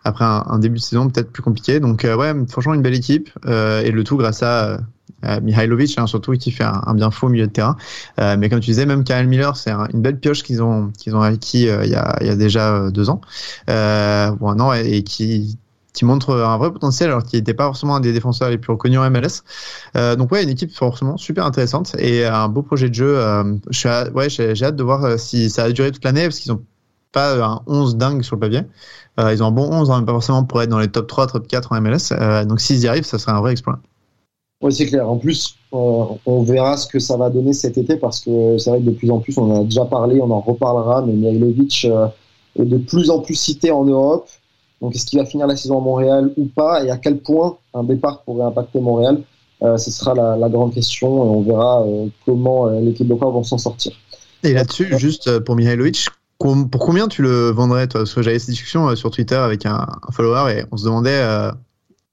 après 0.05 0.27
un, 0.27 0.45
un 0.47 0.59
début 0.59 0.77
de 0.77 0.83
saison 0.83 1.09
peut-être 1.09 1.33
plus 1.33 1.43
compliqué. 1.43 1.81
Donc 1.81 2.05
ouais, 2.05 2.35
franchement 2.49 2.75
une 2.75 2.83
belle 2.83 2.97
équipe 2.97 3.31
et 3.47 3.91
le 3.91 4.05
tout 4.05 4.19
grâce 4.19 4.43
à 4.43 4.79
euh, 5.25 5.41
Mihailovic, 5.41 5.99
hein, 5.99 6.07
surtout 6.07 6.33
qui 6.33 6.51
fait 6.51 6.65
un, 6.65 6.83
un 6.87 6.95
bien 6.95 7.11
faux 7.11 7.29
milieu 7.29 7.47
de 7.47 7.53
terrain. 7.53 7.77
Euh, 8.21 8.37
mais 8.39 8.49
comme 8.49 8.61
tu 8.61 8.71
disais, 8.71 8.87
même 8.87 9.05
Kyle 9.05 9.27
Miller, 9.27 9.57
c'est 9.57 9.71
un- 9.71 9.87
une 9.93 10.03
belle 10.03 10.19
pioche 10.19 10.43
qu'ils 10.43 10.63
ont 10.63 10.91
qu'ils 10.99 11.15
acquis 11.17 11.69
euh, 11.69 11.85
il, 11.85 11.91
y 11.91 11.95
a, 11.95 12.37
déjà 12.37 12.75
euh, 12.75 12.91
deux 12.91 13.11
ans 13.11 13.21
euh, 13.69 14.31
ou 14.41 14.73
et, 14.75 15.03
qui 15.03 15.59
montre 16.03 16.35
un 16.35 16.57
vrai 16.57 16.73
potentiel 16.73 17.11
alors 17.11 17.25
qu'il 17.25 17.39
n'était 17.39 17.53
pas 17.53 17.65
forcément 17.65 17.97
un 17.97 18.01
des 18.01 18.13
défenseurs 18.13 18.49
les 18.49 18.59
plus 18.59 18.73
reconnus 18.73 18.99
en 18.99 19.11
MLS. 19.11 19.43
Donc 20.17 20.33
ouais, 20.33 20.43
une 20.43 20.49
équipe 20.49 20.73
forcément 20.73 21.17
super 21.17 21.45
intéressante 21.45 21.95
et 21.99 22.25
un 22.25 22.49
beau 22.49 22.63
projet 22.63 22.89
de 22.89 22.95
jeu. 22.95 23.19
Euh, 23.19 23.57
j'ai 23.71 23.89
hâte 24.65 24.77
de 24.77 24.83
voir 24.83 25.19
si 25.19 25.51
ça 25.51 25.65
a 25.65 25.73
duré 25.73 25.91
toute 25.91 26.05
l'année 26.05 26.23
parce 26.23 26.39
qu'ils 26.39 26.53
ont 26.53 26.63
pas 27.13 27.45
un 27.45 27.61
11 27.67 27.97
dingue 27.97 28.23
sur 28.23 28.37
le 28.37 28.41
papier. 28.41 28.63
Ils 29.19 29.43
ont 29.43 29.49
un 29.49 29.51
bon 29.51 29.69
11, 29.71 29.91
hein, 29.91 30.03
pas 30.05 30.13
forcément 30.13 30.45
pour 30.45 30.63
être 30.63 30.71
dans 30.71 30.79
les 30.79 30.89
top 30.89 31.07
3, 31.09 31.27
top 31.27 31.47
4 31.47 31.73
en 31.73 31.81
MLS. 31.81 32.47
Donc 32.47 32.61
s'ils 32.61 32.79
y 32.79 32.89
arrivent, 32.89 33.05
ça 33.05 33.19
serait 33.19 33.33
un 33.33 33.41
vrai 33.41 33.53
exploit. 33.53 33.81
Oui, 34.63 34.75
c'est 34.75 34.87
clair. 34.87 35.09
En 35.09 35.17
plus, 35.17 35.57
on 35.73 36.43
verra 36.43 36.77
ce 36.77 36.87
que 36.87 36.99
ça 36.99 37.17
va 37.17 37.31
donner 37.31 37.55
cet 37.55 37.79
été 37.79 37.97
parce 37.97 38.21
que 38.21 38.59
c'est 38.59 38.69
vrai 38.69 38.81
que 38.81 38.87
de 38.87 38.91
plus 38.91 39.11
en 39.11 39.19
plus, 39.19 39.39
on 39.39 39.51
en 39.51 39.63
a 39.63 39.65
déjà 39.65 39.87
parlé, 39.87 40.21
on 40.21 40.31
en 40.31 40.41
reparlera, 40.41 41.03
mais 41.03 41.15
Mihailovic 41.15 41.87
euh, 41.87 42.09
est 42.59 42.67
de 42.67 42.77
plus 42.77 43.09
en 43.09 43.21
plus 43.21 43.37
cité 43.37 43.71
en 43.71 43.85
Europe. 43.85 44.29
Donc, 44.83 44.95
est-ce 44.95 45.07
qu'il 45.07 45.19
va 45.19 45.25
finir 45.25 45.47
la 45.47 45.57
saison 45.57 45.79
à 45.79 45.81
Montréal 45.81 46.33
ou 46.37 46.45
pas? 46.45 46.85
Et 46.85 46.91
à 46.91 46.99
quel 46.99 47.19
point 47.21 47.57
un 47.73 47.85
départ 47.85 48.23
pourrait 48.23 48.45
impacter 48.45 48.81
Montréal? 48.81 49.23
Euh, 49.63 49.79
Ce 49.79 49.91
sera 49.91 50.15
la, 50.15 50.49
grande 50.51 50.75
question 50.75 51.09
et 51.09 51.29
on 51.29 51.43
verra 51.43 51.83
euh, 51.83 52.09
comment 52.27 52.67
l'équipe 52.67 53.09
locale 53.09 53.33
va 53.33 53.43
s'en 53.43 53.59
sortir. 53.59 53.93
Et 54.43 54.53
là-dessus, 54.53 54.99
juste 54.99 55.39
pour 55.41 55.57
Mihailovic, 55.57 56.09
pour 56.39 56.55
combien 56.81 57.09
tu 57.09 57.23
le 57.23 57.51
vendrais 57.51 57.87
toi? 57.89 58.01
Parce 58.01 58.15
que 58.15 58.23
j'avais 58.23 58.39
cette 58.39 58.51
discussion 58.51 58.95
sur 58.95 59.11
Twitter 59.11 59.37
avec 59.37 59.65
un, 59.65 59.87
un 60.07 60.13
follower 60.13 60.53
et 60.53 60.65
on 60.71 60.77
se 60.77 60.85
demandait, 60.85 61.23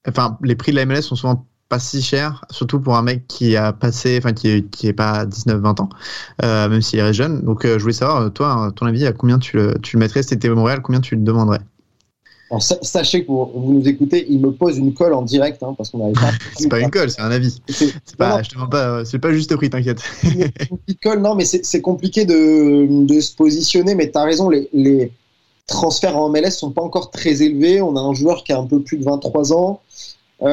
enfin, 0.07 0.37
les 0.43 0.55
prix 0.55 0.71
de 0.71 0.77
la 0.77 0.85
MLS 0.85 1.01
sont 1.01 1.15
souvent 1.15 1.45
pas 1.69 1.79
si 1.79 2.01
chers, 2.01 2.45
surtout 2.49 2.79
pour 2.79 2.95
un 2.95 3.01
mec 3.01 3.27
qui 3.27 3.55
a 3.57 3.73
passé, 3.73 4.17
enfin, 4.17 4.33
qui 4.33 4.49
est, 4.49 4.69
qui 4.69 4.87
est 4.87 4.93
pas 4.93 5.25
19-20 5.25 5.81
ans, 5.81 5.89
euh, 6.43 6.69
même 6.69 6.81
s'il 6.81 6.99
est 6.99 7.13
jeune. 7.13 7.41
Donc, 7.41 7.65
euh, 7.65 7.77
je 7.77 7.83
voulais 7.83 7.93
savoir, 7.93 8.21
euh, 8.21 8.29
toi, 8.29 8.71
ton 8.75 8.85
avis, 8.85 9.05
à 9.05 9.11
combien 9.11 9.39
tu 9.39 9.57
le, 9.57 9.77
tu 9.81 9.95
le 9.95 9.99
mettrais? 9.99 10.23
Si 10.23 10.29
t'étais 10.29 10.49
Montréal, 10.49 10.81
combien 10.81 11.01
tu 11.01 11.15
le 11.15 11.21
demanderais? 11.21 11.59
Alors, 12.49 12.63
sachez 12.63 13.23
que 13.23 13.27
vous, 13.27 13.51
vous 13.53 13.73
nous 13.73 13.87
écoutez, 13.89 14.25
il 14.29 14.39
me 14.39 14.51
pose 14.51 14.77
une 14.77 14.93
colle 14.93 15.13
en 15.13 15.21
direct 15.21 15.61
hein, 15.63 15.73
parce 15.77 15.89
qu'on 15.89 15.97
n'avait 15.97 16.13
pas. 16.13 16.31
C'est 16.57 16.69
pas 16.69 16.79
une 16.79 16.89
colle, 16.89 17.11
c'est 17.11 17.21
un 17.21 17.31
avis. 17.31 17.59
C'est- 17.67 17.93
pas, 18.15 18.37
non, 18.37 18.43
je 18.43 18.49
te 18.49 18.55
demande 18.55 18.71
pas, 18.71 19.03
c'est 19.03 19.19
pas 19.19 19.33
juste 19.33 19.53
prix, 19.57 19.69
t'inquiète. 19.69 20.01
une 20.23 20.77
petite 20.77 21.01
colle, 21.03 21.19
non, 21.19 21.35
mais 21.35 21.43
c'est 21.43 21.81
compliqué 21.81 22.23
de, 22.23 23.05
de 23.05 23.19
se 23.19 23.35
positionner, 23.35 23.95
mais 23.95 24.09
tu 24.09 24.17
as 24.17 24.23
raison, 24.23 24.49
les, 24.49 24.69
les 24.71 25.11
transferts 25.67 26.17
en 26.17 26.29
MLS 26.29 26.51
sont 26.51 26.71
pas 26.71 26.81
encore 26.81 27.11
très 27.11 27.41
élevés. 27.41 27.81
On 27.81 27.95
a 27.95 27.99
un 27.99 28.13
joueur 28.13 28.43
qui 28.43 28.53
a 28.53 28.57
un 28.59 28.65
peu 28.65 28.81
plus 28.81 28.97
de 28.97 29.03
23 29.03 29.53
ans, 29.53 29.81
qui 30.39 30.47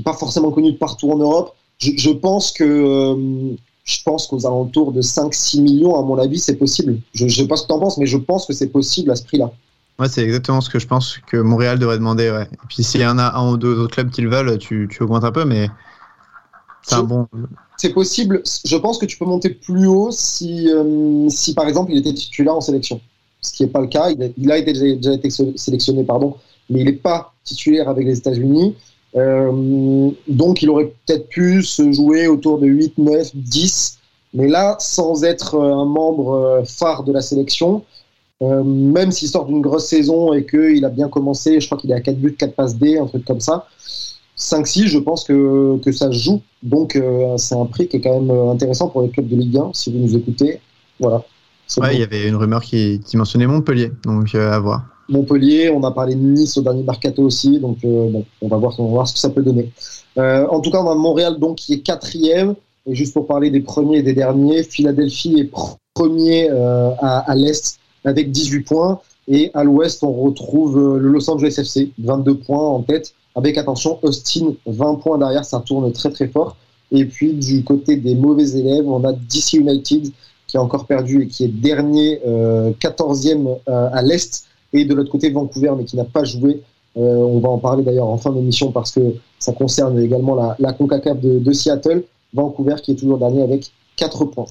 n'est 0.00 0.04
pas 0.04 0.14
forcément 0.14 0.50
connu 0.50 0.72
de 0.72 0.78
partout 0.78 1.10
en 1.10 1.16
Europe. 1.16 1.54
Je, 1.78 1.92
je 1.96 2.10
pense 2.10 2.52
que 2.52 2.64
euh, 2.64 3.54
je 3.84 4.02
pense 4.04 4.26
qu'aux 4.26 4.46
alentours 4.46 4.92
de 4.92 5.02
5-6 5.02 5.62
millions, 5.62 5.98
à 5.98 6.02
mon 6.02 6.18
avis, 6.18 6.38
c'est 6.38 6.56
possible. 6.56 6.98
Je 7.12 7.24
ne 7.24 7.30
sais 7.30 7.46
pas 7.46 7.56
ce 7.56 7.62
que 7.62 7.68
tu 7.68 7.74
en 7.74 7.80
penses, 7.80 7.98
mais 7.98 8.06
je 8.06 8.18
pense 8.18 8.46
que 8.46 8.52
c'est 8.52 8.68
possible 8.68 9.10
à 9.10 9.16
ce 9.16 9.24
prix-là. 9.24 9.50
Ouais, 9.98 10.08
c'est 10.08 10.22
exactement 10.22 10.60
ce 10.60 10.70
que 10.70 10.78
je 10.78 10.86
pense 10.86 11.18
que 11.26 11.36
Montréal 11.36 11.78
devrait 11.78 11.98
demander. 11.98 12.30
Ouais. 12.30 12.44
Et 12.44 12.66
puis 12.68 12.82
s'il 12.82 13.00
y 13.00 13.06
en 13.06 13.18
a 13.18 13.36
un 13.36 13.52
ou 13.52 13.56
deux 13.56 13.78
autres 13.78 13.94
clubs 13.94 14.10
qui 14.10 14.22
le 14.22 14.30
veulent, 14.30 14.58
tu, 14.58 14.88
tu 14.90 15.02
augmentes 15.02 15.24
un 15.24 15.32
peu, 15.32 15.44
mais 15.44 15.68
c'est 16.82 16.94
un 16.94 17.02
bon. 17.02 17.26
C'est 17.76 17.92
possible. 17.92 18.42
Je 18.64 18.76
pense 18.76 18.98
que 18.98 19.06
tu 19.06 19.18
peux 19.18 19.24
monter 19.24 19.50
plus 19.50 19.86
haut 19.86 20.10
si, 20.10 20.70
euh, 20.70 21.28
si 21.28 21.54
par 21.54 21.66
exemple, 21.66 21.92
il 21.92 21.98
était 21.98 22.14
titulaire 22.14 22.54
en 22.54 22.60
sélection. 22.60 23.00
Ce 23.42 23.52
qui 23.52 23.64
n'est 23.64 23.70
pas 23.70 23.80
le 23.80 23.86
cas. 23.88 24.10
Il 24.10 24.22
a, 24.22 24.26
il 24.36 24.52
a 24.52 24.58
été, 24.58 24.72
déjà, 24.72 25.14
été 25.14 25.30
sé- 25.30 25.52
sélectionné, 25.56 26.04
pardon, 26.04 26.36
mais 26.68 26.80
il 26.80 26.86
n'est 26.86 26.92
pas 26.92 27.34
titulaire 27.44 27.88
avec 27.88 28.06
les 28.06 28.18
États-Unis. 28.18 28.76
Euh, 29.16 30.10
donc, 30.28 30.62
il 30.62 30.70
aurait 30.70 30.92
peut-être 31.06 31.28
pu 31.28 31.62
se 31.62 31.92
jouer 31.92 32.28
autour 32.28 32.58
de 32.58 32.66
8, 32.66 32.98
9, 32.98 33.30
10. 33.34 33.98
Mais 34.34 34.46
là, 34.46 34.76
sans 34.78 35.24
être 35.24 35.56
euh, 35.56 35.74
un 35.74 35.84
membre 35.84 36.32
euh, 36.32 36.64
phare 36.64 37.02
de 37.02 37.12
la 37.12 37.20
sélection, 37.20 37.84
euh, 38.42 38.62
même 38.62 39.10
s'il 39.10 39.28
sort 39.28 39.44
d'une 39.44 39.60
grosse 39.60 39.86
saison 39.86 40.32
et 40.32 40.46
qu'il 40.46 40.84
a 40.84 40.88
bien 40.88 41.08
commencé, 41.08 41.60
je 41.60 41.66
crois 41.66 41.76
qu'il 41.76 41.90
est 41.90 41.94
à 41.94 42.00
4 42.00 42.16
buts, 42.16 42.36
4 42.36 42.54
passes 42.54 42.76
D, 42.76 42.96
un 42.98 43.06
truc 43.06 43.24
comme 43.24 43.40
ça. 43.40 43.66
5-6, 44.38 44.86
je 44.86 44.98
pense 44.98 45.24
que, 45.24 45.78
que 45.84 45.92
ça 45.92 46.10
se 46.10 46.18
joue. 46.18 46.40
Donc, 46.62 46.96
euh, 46.96 47.36
c'est 47.36 47.54
un 47.54 47.66
prix 47.66 47.88
qui 47.88 47.98
est 47.98 48.00
quand 48.00 48.20
même 48.20 48.48
intéressant 48.48 48.88
pour 48.88 49.02
les 49.02 49.10
clubs 49.10 49.28
de 49.28 49.36
Ligue 49.36 49.58
1, 49.58 49.72
si 49.74 49.92
vous 49.92 49.98
nous 49.98 50.16
écoutez. 50.16 50.60
Voilà. 50.98 51.16
Ouais, 51.76 51.88
bon. 51.88 51.88
il 51.92 52.00
y 52.00 52.02
avait 52.02 52.26
une 52.26 52.36
rumeur 52.36 52.62
qui, 52.62 53.00
qui 53.06 53.16
mentionnait 53.16 53.46
Montpellier, 53.46 53.92
donc 54.04 54.34
à 54.34 54.58
voir. 54.58 54.86
Montpellier, 55.10 55.70
on 55.70 55.82
a 55.84 55.90
parlé 55.90 56.14
de 56.14 56.20
Nice 56.20 56.56
au 56.56 56.62
dernier 56.62 56.82
mercato 56.82 57.22
aussi, 57.22 57.58
donc 57.58 57.78
euh, 57.84 58.10
bon, 58.10 58.24
on 58.42 58.48
va 58.48 58.56
voir, 58.56 59.08
ce 59.08 59.12
que 59.12 59.18
ça 59.18 59.30
peut 59.30 59.42
donner. 59.42 59.70
Euh, 60.18 60.46
en 60.48 60.60
tout 60.60 60.70
cas, 60.70 60.82
on 60.82 60.90
a 60.90 60.94
Montréal 60.94 61.38
donc 61.38 61.56
qui 61.56 61.74
est 61.74 61.80
quatrième, 61.80 62.54
et 62.86 62.94
juste 62.94 63.12
pour 63.12 63.26
parler 63.26 63.50
des 63.50 63.60
premiers 63.60 63.98
et 63.98 64.02
des 64.02 64.14
derniers, 64.14 64.62
Philadelphie 64.62 65.40
est 65.40 65.52
pr- 65.52 65.76
premier 65.94 66.48
euh, 66.50 66.90
à, 67.00 67.34
l'est 67.34 67.78
avec 68.04 68.30
18 68.30 68.60
points, 68.60 69.00
et 69.28 69.50
à 69.54 69.64
l'ouest 69.64 70.02
on 70.02 70.12
retrouve 70.12 70.98
le 70.98 71.08
Los 71.08 71.30
Angeles 71.30 71.56
FC, 71.58 71.90
22 71.98 72.36
points 72.36 72.68
en 72.68 72.80
tête, 72.82 73.12
avec 73.34 73.58
attention 73.58 73.98
Austin, 74.02 74.54
20 74.66 74.94
points 74.96 75.18
derrière, 75.18 75.44
ça 75.44 75.60
tourne 75.60 75.92
très 75.92 76.10
très 76.10 76.28
fort. 76.28 76.56
Et 76.92 77.04
puis 77.04 77.34
du 77.34 77.62
côté 77.62 77.96
des 77.96 78.14
mauvais 78.14 78.50
élèves, 78.58 78.88
on 78.88 79.04
a 79.04 79.12
DC 79.12 79.54
United 79.54 80.10
qui 80.48 80.56
a 80.56 80.62
encore 80.62 80.86
perdu 80.86 81.22
et 81.22 81.26
qui 81.28 81.44
est 81.44 81.48
dernier, 81.48 82.20
euh, 82.26 82.72
14e 82.80 83.58
euh, 83.68 83.88
à 83.92 84.02
l'est 84.02 84.44
et 84.72 84.84
de 84.84 84.94
l'autre 84.94 85.10
côté 85.10 85.30
Vancouver, 85.30 85.72
mais 85.76 85.84
qui 85.84 85.96
n'a 85.96 86.04
pas 86.04 86.24
joué. 86.24 86.62
Euh, 86.96 87.00
on 87.00 87.38
va 87.38 87.48
en 87.48 87.58
parler 87.58 87.84
d'ailleurs 87.84 88.08
en 88.08 88.16
fin 88.16 88.32
d'émission 88.32 88.72
parce 88.72 88.90
que 88.90 89.00
ça 89.38 89.52
concerne 89.52 89.98
également 90.00 90.34
la, 90.34 90.56
la 90.58 90.72
CONCACAF 90.72 91.20
de, 91.20 91.38
de 91.38 91.52
Seattle. 91.52 92.04
Vancouver 92.32 92.76
qui 92.82 92.92
est 92.92 92.96
toujours 92.96 93.18
dernier 93.18 93.42
avec 93.42 93.72
4 93.96 94.24
points. 94.26 94.46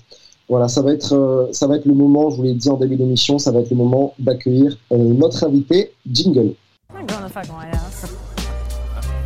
Voilà, 0.49 0.67
ça 0.67 0.82
va 0.82 0.93
être, 0.93 1.13
euh, 1.13 1.47
ça 1.51 1.67
va 1.67 1.75
être 1.75 1.86
le 1.86 1.93
moment, 1.93 2.29
je 2.32 2.38
vous 2.38 2.43
l'ai 2.43 2.53
dit 2.53 2.69
en 2.69 2.77
début 2.77 2.95
d'émission, 2.95 3.38
ça 3.38 3.51
va 3.51 3.60
être 3.60 3.69
le 3.69 3.75
moment 3.75 4.13
d'accueillir 4.17 4.77
euh, 4.91 4.97
notre 4.97 5.43
invité, 5.43 5.93
Jingle. 6.12 6.55
I'm 6.91 7.05
not 7.05 7.08
going 7.08 7.21
to 7.21 7.27
the 7.27 7.32
fucking 7.32 7.53
White 7.53 7.75
House. 7.75 8.12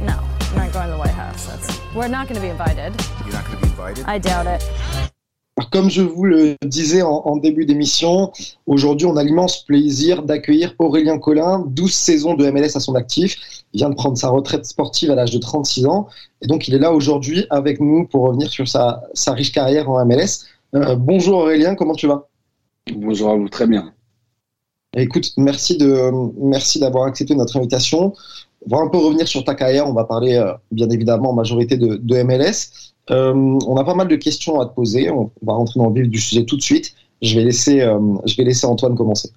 No, 0.01 0.13
I'm 0.51 0.57
not 0.57 0.73
going 0.73 0.87
to 0.87 0.91
the 0.91 0.99
White 0.99 1.15
House. 1.15 1.47
That's 1.47 1.79
we're 1.95 2.09
not 2.09 2.27
going 2.27 2.35
to 2.35 2.41
be 2.41 2.49
invited. 2.49 2.93
You're 3.23 3.33
not 3.33 3.45
going 3.45 3.57
to 3.57 3.63
be 3.63 3.69
invited? 3.69 4.05
I 4.05 4.19
doubt 4.19 4.47
it. 4.47 5.12
Alors, 5.55 5.69
comme 5.69 5.89
je 5.89 6.01
vous 6.01 6.23
le 6.23 6.55
disais 6.65 7.03
en, 7.03 7.21
en 7.25 7.37
début 7.37 7.65
d'émission, 7.65 8.31
aujourd'hui, 8.65 9.05
on 9.05 9.15
a 9.17 9.23
l'immense 9.23 9.63
plaisir 9.63 10.23
d'accueillir 10.23 10.73
Aurélien 10.79 11.19
Collin, 11.19 11.63
12 11.67 11.93
saisons 11.93 12.33
de 12.33 12.49
MLS 12.49 12.75
à 12.75 12.79
son 12.79 12.95
actif. 12.95 13.37
Il 13.73 13.77
vient 13.77 13.89
de 13.89 13.95
prendre 13.95 14.17
sa 14.17 14.29
retraite 14.29 14.65
sportive 14.65 15.11
à 15.11 15.15
l'âge 15.15 15.31
de 15.31 15.37
36 15.37 15.85
ans. 15.85 16.07
Et 16.41 16.47
donc, 16.47 16.67
il 16.67 16.73
est 16.73 16.79
là 16.79 16.91
aujourd'hui 16.91 17.45
avec 17.51 17.79
nous 17.79 18.07
pour 18.07 18.23
revenir 18.23 18.49
sur 18.49 18.67
sa, 18.67 19.03
sa 19.13 19.33
riche 19.33 19.51
carrière 19.51 19.89
en 19.89 20.03
MLS. 20.05 20.45
Euh, 20.75 20.95
bonjour 20.95 21.37
Aurélien, 21.39 21.75
comment 21.75 21.93
tu 21.93 22.07
vas? 22.07 22.27
Bonjour 22.91 23.29
à 23.29 23.35
vous, 23.35 23.47
très 23.47 23.67
bien. 23.67 23.93
Écoute, 24.95 25.33
merci 25.37 25.77
de 25.77 26.11
merci 26.37 26.79
d'avoir 26.79 27.05
accepté 27.05 27.33
notre 27.35 27.57
invitation. 27.57 28.13
On 28.65 28.75
va 28.75 28.83
un 28.83 28.87
peu 28.87 28.97
revenir 28.97 29.27
sur 29.27 29.43
ta 29.43 29.55
carrière. 29.55 29.87
On 29.87 29.93
va 29.93 30.05
parler 30.05 30.35
euh, 30.35 30.53
bien 30.71 30.89
évidemment 30.89 31.31
en 31.31 31.33
majorité 31.33 31.77
de, 31.77 32.23
MLS. 32.23 32.93
Euh, 33.11 33.33
on 33.33 33.75
a 33.75 33.83
pas 33.83 33.95
mal 33.95 34.07
de 34.07 34.15
questions 34.15 34.59
à 34.61 34.65
te 34.65 34.73
poser. 34.73 35.09
On 35.09 35.31
va 35.41 35.53
rentrer 35.53 35.79
dans 35.79 35.89
le 35.89 36.01
vif 36.01 36.09
du 36.09 36.19
sujet 36.19 36.45
tout 36.45 36.55
de 36.55 36.61
suite. 36.61 36.93
Je 37.21 37.35
vais 37.35 37.43
laisser 37.43 37.81
euh, 37.81 37.99
je 38.25 38.35
vais 38.35 38.43
laisser 38.43 38.65
Antoine 38.65 38.95
commencer. 38.95 39.29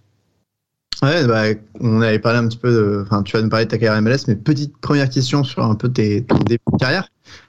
Ouais, 1.03 1.27
bah, 1.27 1.45
on 1.81 2.01
avait 2.01 2.19
parlé 2.19 2.39
un 2.39 2.49
petit 2.49 2.57
peu 2.57 2.71
de. 2.71 3.03
Enfin, 3.05 3.23
tu 3.23 3.37
vas 3.37 3.43
nous 3.43 3.49
parler 3.49 3.67
de 3.67 3.71
ta 3.71 3.79
carrière 3.79 4.01
MLS, 4.01 4.27
mais 4.29 4.37
petite 4.37 4.77
première 4.79 5.11
question 5.11 5.45
sur 5.45 5.63
un 5.63 5.75
peu 5.75 5.93
tes, 5.93 6.25
tes 6.25 6.39
débuts 6.45 6.63
de 6.73 6.79
carrière. 6.79 7.09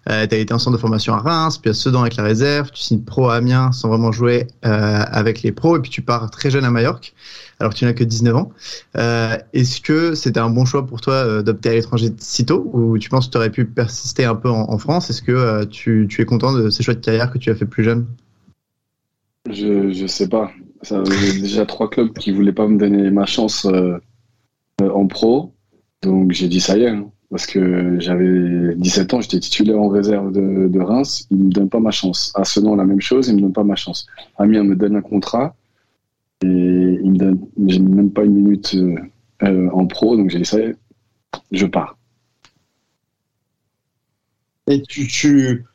Euh, 0.10 0.26
tu 0.28 0.36
as 0.36 0.38
été 0.38 0.54
en 0.54 0.60
centre 0.60 0.78
de 0.78 0.82
formation 0.82 1.14
à 1.14 1.18
Reims, 1.18 1.58
puis 1.58 1.70
à 1.70 1.74
Sedan 1.74 2.02
avec 2.02 2.16
la 2.16 2.24
réserve, 2.24 2.72
tu 2.72 2.82
signes 2.82 3.02
pro 3.02 3.30
à 3.30 3.36
Amiens 3.36 3.72
sans 3.72 3.90
vraiment 3.90 4.12
jouer 4.12 4.48
euh, 4.66 5.04
avec 5.08 5.42
les 5.42 5.52
pros, 5.52 5.78
et 5.78 5.82
puis 5.82 5.92
tu 5.92 6.02
pars 6.02 6.30
très 6.32 6.50
jeune 6.50 6.66
à 6.66 6.72
Majorque, 6.72 7.14
alors 7.60 7.74
que 7.74 7.78
tu 7.78 7.86
n'as 7.86 7.94
que 7.94 8.04
19 8.04 8.36
ans. 8.36 8.52
Euh, 8.98 9.38
Est-ce 9.54 9.82
que 9.82 10.16
c'était 10.16 10.40
un 10.40 10.50
bon 10.50 10.66
choix 10.66 10.86
pour 10.86 11.02
toi 11.02 11.14
euh, 11.14 11.42
d'opter 11.42 11.70
à 11.70 11.74
l'étranger 11.74 12.10
si 12.18 12.46
tôt, 12.46 12.70
ou 12.74 12.98
tu 12.98 13.10
penses 13.10 13.28
que 13.28 13.32
tu 13.32 13.38
aurais 13.38 13.52
pu 13.52 13.66
persister 13.66 14.26
un 14.26 14.36
peu 14.36 14.50
en, 14.50 14.78
France? 14.78 15.10
Est-ce 15.10 15.22
que 15.22 15.66
tu, 15.66 16.08
es 16.18 16.26
content 16.26 16.54
de 16.54 16.70
ces 16.70 16.84
choix 16.84 16.94
de 16.94 17.00
carrière 17.00 17.32
que 17.32 17.38
tu 17.38 17.50
as 17.50 17.56
fait 17.56 17.66
plus 17.66 17.84
jeune? 17.84 18.06
Je, 19.50 19.92
je 19.92 20.08
sais 20.08 20.28
pas. 20.28 20.52
Ça, 20.82 21.02
j'ai 21.04 21.42
déjà 21.42 21.66
trois 21.66 21.90
clubs 21.90 22.14
qui 22.14 22.32
voulaient 22.32 22.54
pas 22.54 22.68
me 22.68 22.78
donner 22.78 23.10
ma 23.12 23.26
chance 23.26 23.68
en 24.82 25.08
pro. 25.08 25.54
Donc 26.04 26.32
j'ai 26.32 26.48
dit 26.48 26.62
ça 26.62 26.78
y 26.78 26.84
est. 26.84 26.90
hein. 26.90 27.12
Parce 27.30 27.46
que 27.46 28.00
j'avais 28.00 28.76
17 28.76 29.14
ans, 29.14 29.22
j'étais 29.22 29.40
titulaire 29.40 29.80
en 29.82 29.90
réserve 29.90 30.32
de, 30.32 30.80
Reims. 30.80 31.28
Ils 31.30 31.38
me 31.38 31.50
donnent 31.50 31.70
pas 31.70 31.80
ma 31.80 31.92
chance. 31.92 32.32
À 32.36 32.46
Sedan, 32.46 32.76
la 32.76 32.86
même 32.86 33.02
chose, 33.02 33.28
ils 33.28 33.36
me 33.36 33.42
donnent 33.42 33.54
pas 33.54 33.66
ma 33.66 33.76
chance. 33.76 34.08
Amiens 34.38 34.64
me 34.64 34.76
donne 34.76 34.96
un 34.96 35.02
contrat 35.02 35.56
et 36.42 36.48
ils 36.48 37.12
me 37.12 37.18
donnent 37.18 37.40
j'ai 37.66 37.80
même 37.80 38.12
pas 38.12 38.24
une 38.24 38.36
minute 38.36 38.78
euh, 39.44 39.70
en 39.74 39.88
pro. 39.88 40.16
Donc 40.16 40.30
j'ai 40.30 40.40
est, 40.40 40.76
je 41.52 41.66
pars. 41.66 41.98
Et 44.68 44.82
tu, 44.82 45.66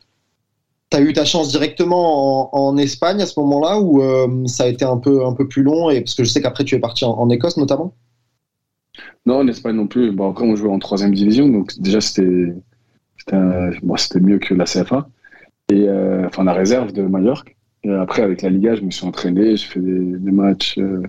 as 0.93 1.01
eu 1.01 1.13
ta 1.13 1.25
chance 1.25 1.51
directement 1.51 2.55
en, 2.55 2.77
Espagne 2.77 3.21
à 3.21 3.27
ce 3.27 3.39
moment-là 3.41 3.79
ou 3.79 4.03
euh, 4.03 4.47
ça 4.47 4.65
a 4.65 4.67
été 4.69 4.85
un 4.85 4.99
peu, 4.99 5.25
un 5.27 5.33
peu 5.33 5.49
plus 5.49 5.63
long 5.63 5.91
et 5.91 6.01
Parce 6.01 6.15
que 6.15 6.25
je 6.25 6.31
sais 6.31 6.41
qu'après 6.41 6.65
tu 6.65 6.75
es 6.75 6.79
parti 6.79 7.05
en 7.05 7.29
Écosse 7.31 7.57
notamment? 7.57 7.95
Non, 9.27 9.37
en 9.37 9.49
Espagne 9.49 9.77
non 9.77 9.87
plus. 9.87 10.13
Bon, 10.13 10.31
après, 10.31 10.45
on 10.45 10.57
jouait 10.57 10.71
en 10.71 10.79
troisième 10.79 11.15
division, 11.15 11.49
donc 11.49 11.79
déjà, 11.79 12.01
c'était 12.01 12.55
bon, 13.83 13.97
mieux 14.21 14.39
que 14.39 14.55
la 14.55 14.65
CFA. 14.65 15.09
Et, 15.71 15.89
euh, 15.89 16.27
enfin, 16.27 16.45
la 16.45 16.53
réserve 16.53 16.93
de 16.93 17.03
Majorque. 17.03 17.57
Et 17.85 17.91
après, 17.91 18.23
avec 18.23 18.43
la 18.43 18.51
Liga, 18.51 18.75
je 18.75 18.83
me 18.83 18.91
suis 18.91 19.07
entraîné, 19.07 19.57
j'ai 19.57 19.67
fait 19.67 19.81
des, 19.81 20.33
matchs 20.33 20.79
euh, 20.79 21.03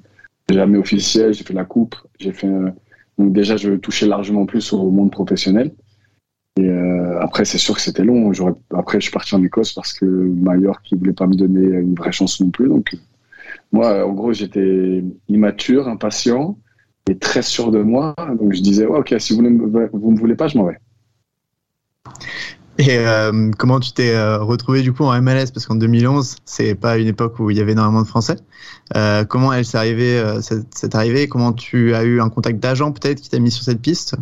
jamais 0.50 0.78
officiels, 0.78 1.34
j'ai 1.34 1.44
fait 1.44 1.54
la 1.54 1.66
coupe. 1.66 1.96
J'ai 2.20 2.32
fait, 2.32 2.48
euh, 2.48 2.70
donc 3.18 3.34
déjà, 3.34 3.58
je 3.58 3.74
touchais 3.74 4.08
largement 4.08 4.46
plus 4.46 4.74
au 4.74 4.90
monde 4.90 5.12
professionnel. 5.12 5.72
Et 6.58 6.70
euh, 6.70 7.20
après, 7.20 7.46
c'est 7.46 7.58
sûr 7.58 7.76
que 7.76 7.82
c'était 7.82 8.04
long. 8.04 8.32
Après, 8.76 9.00
je 9.00 9.04
suis 9.04 9.12
parti 9.12 9.34
en 9.34 9.44
Écosse 9.44 9.74
parce 9.74 9.94
que 9.94 10.06
Majorque, 10.06 10.92
il 10.92 11.00
voulait 11.00 11.14
pas 11.14 11.26
me 11.26 11.34
donner 11.34 11.66
une 11.66 11.96
vraie 11.96 12.12
chance 12.12 12.40
non 12.42 12.52
plus. 12.52 12.68
Donc, 12.68 12.94
euh, 12.94 12.98
moi, 13.72 14.06
en 14.06 14.14
gros, 14.14 14.34
j'étais 14.34 15.04
immature, 15.30 15.88
impatient 15.88 16.58
et 17.10 17.18
très 17.18 17.42
sûr 17.42 17.72
de 17.72 17.82
moi. 17.82 18.16
Donc 18.40 18.54
je 18.54 18.62
disais, 18.62 18.86
ouais, 18.86 19.00
ok, 19.00 19.16
si 19.20 19.36
vous 19.36 19.42
ne 19.42 19.50
me, 19.50 19.90
vous 19.92 20.12
me 20.12 20.18
voulez 20.18 20.36
pas, 20.36 20.48
je 20.48 20.58
m'en 20.58 20.66
vais. 20.66 20.78
Et 22.80 22.98
euh, 22.98 23.52
comment 23.58 23.80
tu 23.80 23.92
t'es 23.92 24.16
euh, 24.16 24.40
retrouvé 24.40 24.82
du 24.82 24.94
coup 24.94 25.04
en 25.04 25.22
MLS 25.22 25.52
Parce 25.54 25.68
qu'en 25.68 25.76
2011, 25.76 26.38
c'est 26.46 26.74
pas 26.74 26.98
une 26.98 27.08
époque 27.08 27.40
où 27.40 27.52
il 27.52 27.58
y 27.58 27.62
avait 27.62 27.74
énormément 27.74 28.02
de 28.02 28.08
Français. 28.08 28.38
Euh, 28.96 29.26
comment 29.26 29.54
elle 29.54 29.66
s'est 29.66 29.78
arrivée, 29.78 30.22
cette, 30.42 30.74
cette 30.76 30.96
arrivée? 30.96 31.28
Comment 31.28 31.54
tu 31.54 31.94
as 31.94 32.04
eu 32.04 32.20
un 32.20 32.30
contact 32.30 32.60
d'agent 32.60 32.92
peut-être 32.92 33.22
qui 33.22 33.30
t'a 33.30 33.40
mis 33.40 33.52
sur 33.52 33.64
cette 33.64 33.82
piste? 33.82 34.16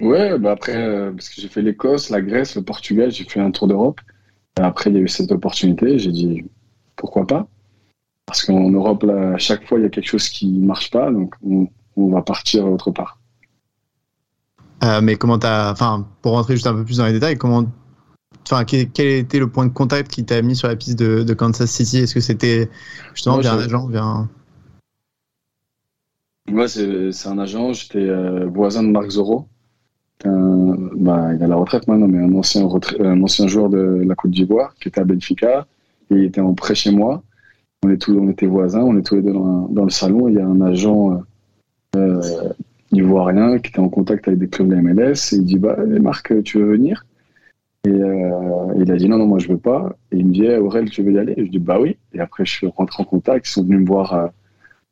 Ouais, 0.00 0.38
bah 0.38 0.52
après, 0.52 1.12
parce 1.12 1.28
que 1.28 1.40
j'ai 1.40 1.48
fait 1.48 1.62
l'Écosse, 1.62 2.10
la 2.10 2.22
Grèce, 2.22 2.56
le 2.56 2.62
Portugal, 2.62 3.12
j'ai 3.12 3.24
fait 3.24 3.40
un 3.40 3.50
tour 3.50 3.68
d'Europe. 3.68 4.00
Après, 4.58 4.90
il 4.90 4.96
y 4.96 4.98
a 4.98 5.02
eu 5.02 5.08
cette 5.08 5.30
opportunité, 5.30 5.98
j'ai 5.98 6.10
dit, 6.10 6.44
pourquoi 6.96 7.26
pas? 7.26 7.48
Parce 8.30 8.44
qu'en 8.44 8.70
Europe, 8.70 9.02
là, 9.02 9.32
à 9.34 9.38
chaque 9.38 9.66
fois, 9.66 9.80
il 9.80 9.82
y 9.82 9.86
a 9.86 9.88
quelque 9.88 10.06
chose 10.06 10.28
qui 10.28 10.46
marche 10.46 10.92
pas, 10.92 11.10
donc 11.10 11.34
on, 11.44 11.66
on 11.96 12.10
va 12.10 12.22
partir 12.22 12.64
autre 12.64 12.92
part. 12.92 13.18
Euh, 14.84 15.00
Mais 15.02 15.16
comment 15.16 15.36
t'as, 15.36 15.72
enfin, 15.72 16.06
pour 16.22 16.32
rentrer 16.34 16.54
juste 16.54 16.68
un 16.68 16.74
peu 16.74 16.84
plus 16.84 16.98
dans 16.98 17.06
les 17.06 17.12
détails, 17.12 17.36
comment, 17.36 17.64
enfin, 18.46 18.64
quel, 18.64 18.88
quel 18.90 19.08
était 19.08 19.40
le 19.40 19.50
point 19.50 19.66
de 19.66 19.72
contact 19.72 20.12
qui 20.12 20.24
t'a 20.24 20.40
mis 20.42 20.54
sur 20.54 20.68
la 20.68 20.76
piste 20.76 20.96
de, 20.96 21.24
de 21.24 21.34
Kansas 21.34 21.68
City? 21.68 21.98
Est-ce 21.98 22.14
que 22.14 22.20
c'était 22.20 22.70
justement 23.14 23.34
Moi, 23.34 23.42
via 23.42 23.54
un 23.54 23.58
agent, 23.58 23.86
via 23.88 24.04
un... 24.04 24.28
Moi, 26.48 26.68
c'est 26.68 27.26
un 27.26 27.38
agent, 27.40 27.72
j'étais 27.72 27.98
euh, 27.98 28.46
voisin 28.46 28.84
de 28.84 28.90
Marc 28.90 29.10
Zoro. 29.10 29.48
Un, 30.24 30.76
bah, 30.94 31.34
il 31.34 31.40
est 31.40 31.44
à 31.44 31.48
la 31.48 31.56
retraite 31.56 31.88
maintenant, 31.88 32.06
mais 32.06 32.18
un 32.18 32.32
ancien, 32.34 32.68
un 33.00 33.22
ancien 33.24 33.48
joueur 33.48 33.70
de 33.70 34.04
la 34.06 34.14
Côte 34.14 34.30
d'Ivoire 34.30 34.76
qui 34.80 34.86
était 34.86 35.00
à 35.00 35.04
Benfica. 35.04 35.66
Et 36.10 36.14
il 36.14 36.24
était 36.26 36.40
en 36.40 36.54
prêt 36.54 36.76
chez 36.76 36.92
moi. 36.92 37.24
On, 37.84 37.90
est 37.90 37.98
tous, 37.98 38.16
on 38.16 38.28
était 38.28 38.46
voisins, 38.46 38.82
on 38.82 38.96
est 38.98 39.02
tous 39.02 39.16
les 39.16 39.22
deux 39.22 39.32
dans, 39.32 39.84
le 39.84 39.90
salon. 39.90 40.28
Il 40.28 40.34
y 40.34 40.38
a 40.38 40.46
un 40.46 40.60
agent 40.60 41.22
euh, 41.96 42.20
ivoirien 42.92 43.58
qui 43.58 43.70
était 43.70 43.80
en 43.80 43.88
contact 43.88 44.28
avec 44.28 44.38
des 44.38 44.48
clubs 44.48 44.68
de 44.68 44.76
MLS. 44.76 45.32
Et 45.32 45.36
il 45.36 45.44
dit 45.44 45.58
bah, 45.58 45.76
Marc, 46.00 46.42
tu 46.42 46.58
veux 46.58 46.72
venir? 46.72 47.06
Et 47.84 47.90
euh, 47.90 48.74
il 48.76 48.92
a 48.92 48.96
dit 48.96 49.08
non, 49.08 49.16
non, 49.16 49.26
moi 49.26 49.38
je 49.38 49.48
veux 49.48 49.58
pas. 49.58 49.96
Et 50.12 50.18
il 50.18 50.26
me 50.26 50.32
dit 50.32 50.44
eh, 50.44 50.58
Aurel, 50.58 50.90
tu 50.90 51.02
veux 51.02 51.12
y 51.12 51.18
aller? 51.18 51.34
Et 51.36 51.46
je 51.46 51.50
dis 51.50 51.58
bah 51.58 51.78
oui. 51.80 51.96
Et 52.12 52.20
après, 52.20 52.44
je 52.44 52.52
suis 52.52 52.66
rentré 52.66 53.02
en 53.02 53.06
contact. 53.06 53.48
Ils 53.48 53.50
sont 53.50 53.64
venus 53.64 53.80
me 53.80 53.86
voir. 53.86 54.12
euh, 54.14 54.26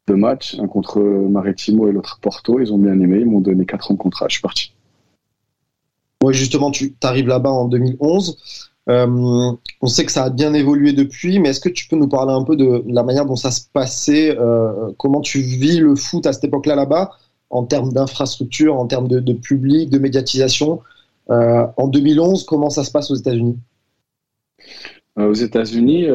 deux 0.09 0.16
matchs, 0.16 0.59
un 0.59 0.66
contre 0.66 1.01
Maritimo 1.01 1.88
et 1.88 1.92
l'autre 1.92 2.18
Porto. 2.20 2.59
Ils 2.59 2.72
ont 2.72 2.79
bien 2.79 2.98
aimé, 2.98 3.18
ils 3.20 3.27
m'ont 3.27 3.40
donné 3.40 3.66
4 3.66 3.90
ans 3.90 3.94
de 3.94 3.98
contrat, 3.98 4.27
je 4.29 4.35
suis 4.35 4.42
parti. 4.42 4.72
Moi, 6.22 6.33
justement, 6.33 6.70
tu 6.70 6.94
arrives 7.03 7.29
là-bas 7.29 7.51
en 7.51 7.68
2011. 7.68 8.70
Euh, 8.88 9.53
on 9.83 9.87
sait 9.87 10.07
que 10.07 10.12
ça 10.12 10.24
a 10.24 10.31
bien 10.31 10.55
évolué 10.55 10.92
depuis, 10.92 11.38
mais 11.38 11.51
est-ce 11.51 11.61
que 11.61 11.68
tu 11.68 11.87
peux 11.88 11.96
nous 11.96 12.09
parler 12.09 12.33
un 12.33 12.42
peu 12.42 12.57
de 12.57 12.83
la 12.87 13.03
manière 13.03 13.27
dont 13.27 13.37
ça 13.37 13.51
se 13.51 13.62
passait 13.72 14.37
euh, 14.38 14.92
Comment 14.96 15.20
tu 15.20 15.40
vis 15.40 15.79
le 15.79 15.94
foot 15.94 16.27
à 16.27 16.33
cette 16.33 16.44
époque-là 16.44 16.74
là-bas, 16.74 17.12
en 17.51 17.64
termes 17.64 17.92
d'infrastructure, 17.92 18.77
en 18.77 18.87
termes 18.87 19.09
de, 19.09 19.33
public, 19.33 19.90
de 19.90 19.98
médiatisation 19.98 20.81
Euh, 21.31 21.66
En 21.77 21.88
2011, 21.88 22.46
comment 22.46 22.70
ça 22.70 22.85
se 22.85 22.90
passe 22.90 23.11
aux 23.11 23.14
États-Unis? 23.14 23.59
Aux 25.16 25.35
États-Unis, 25.35 26.07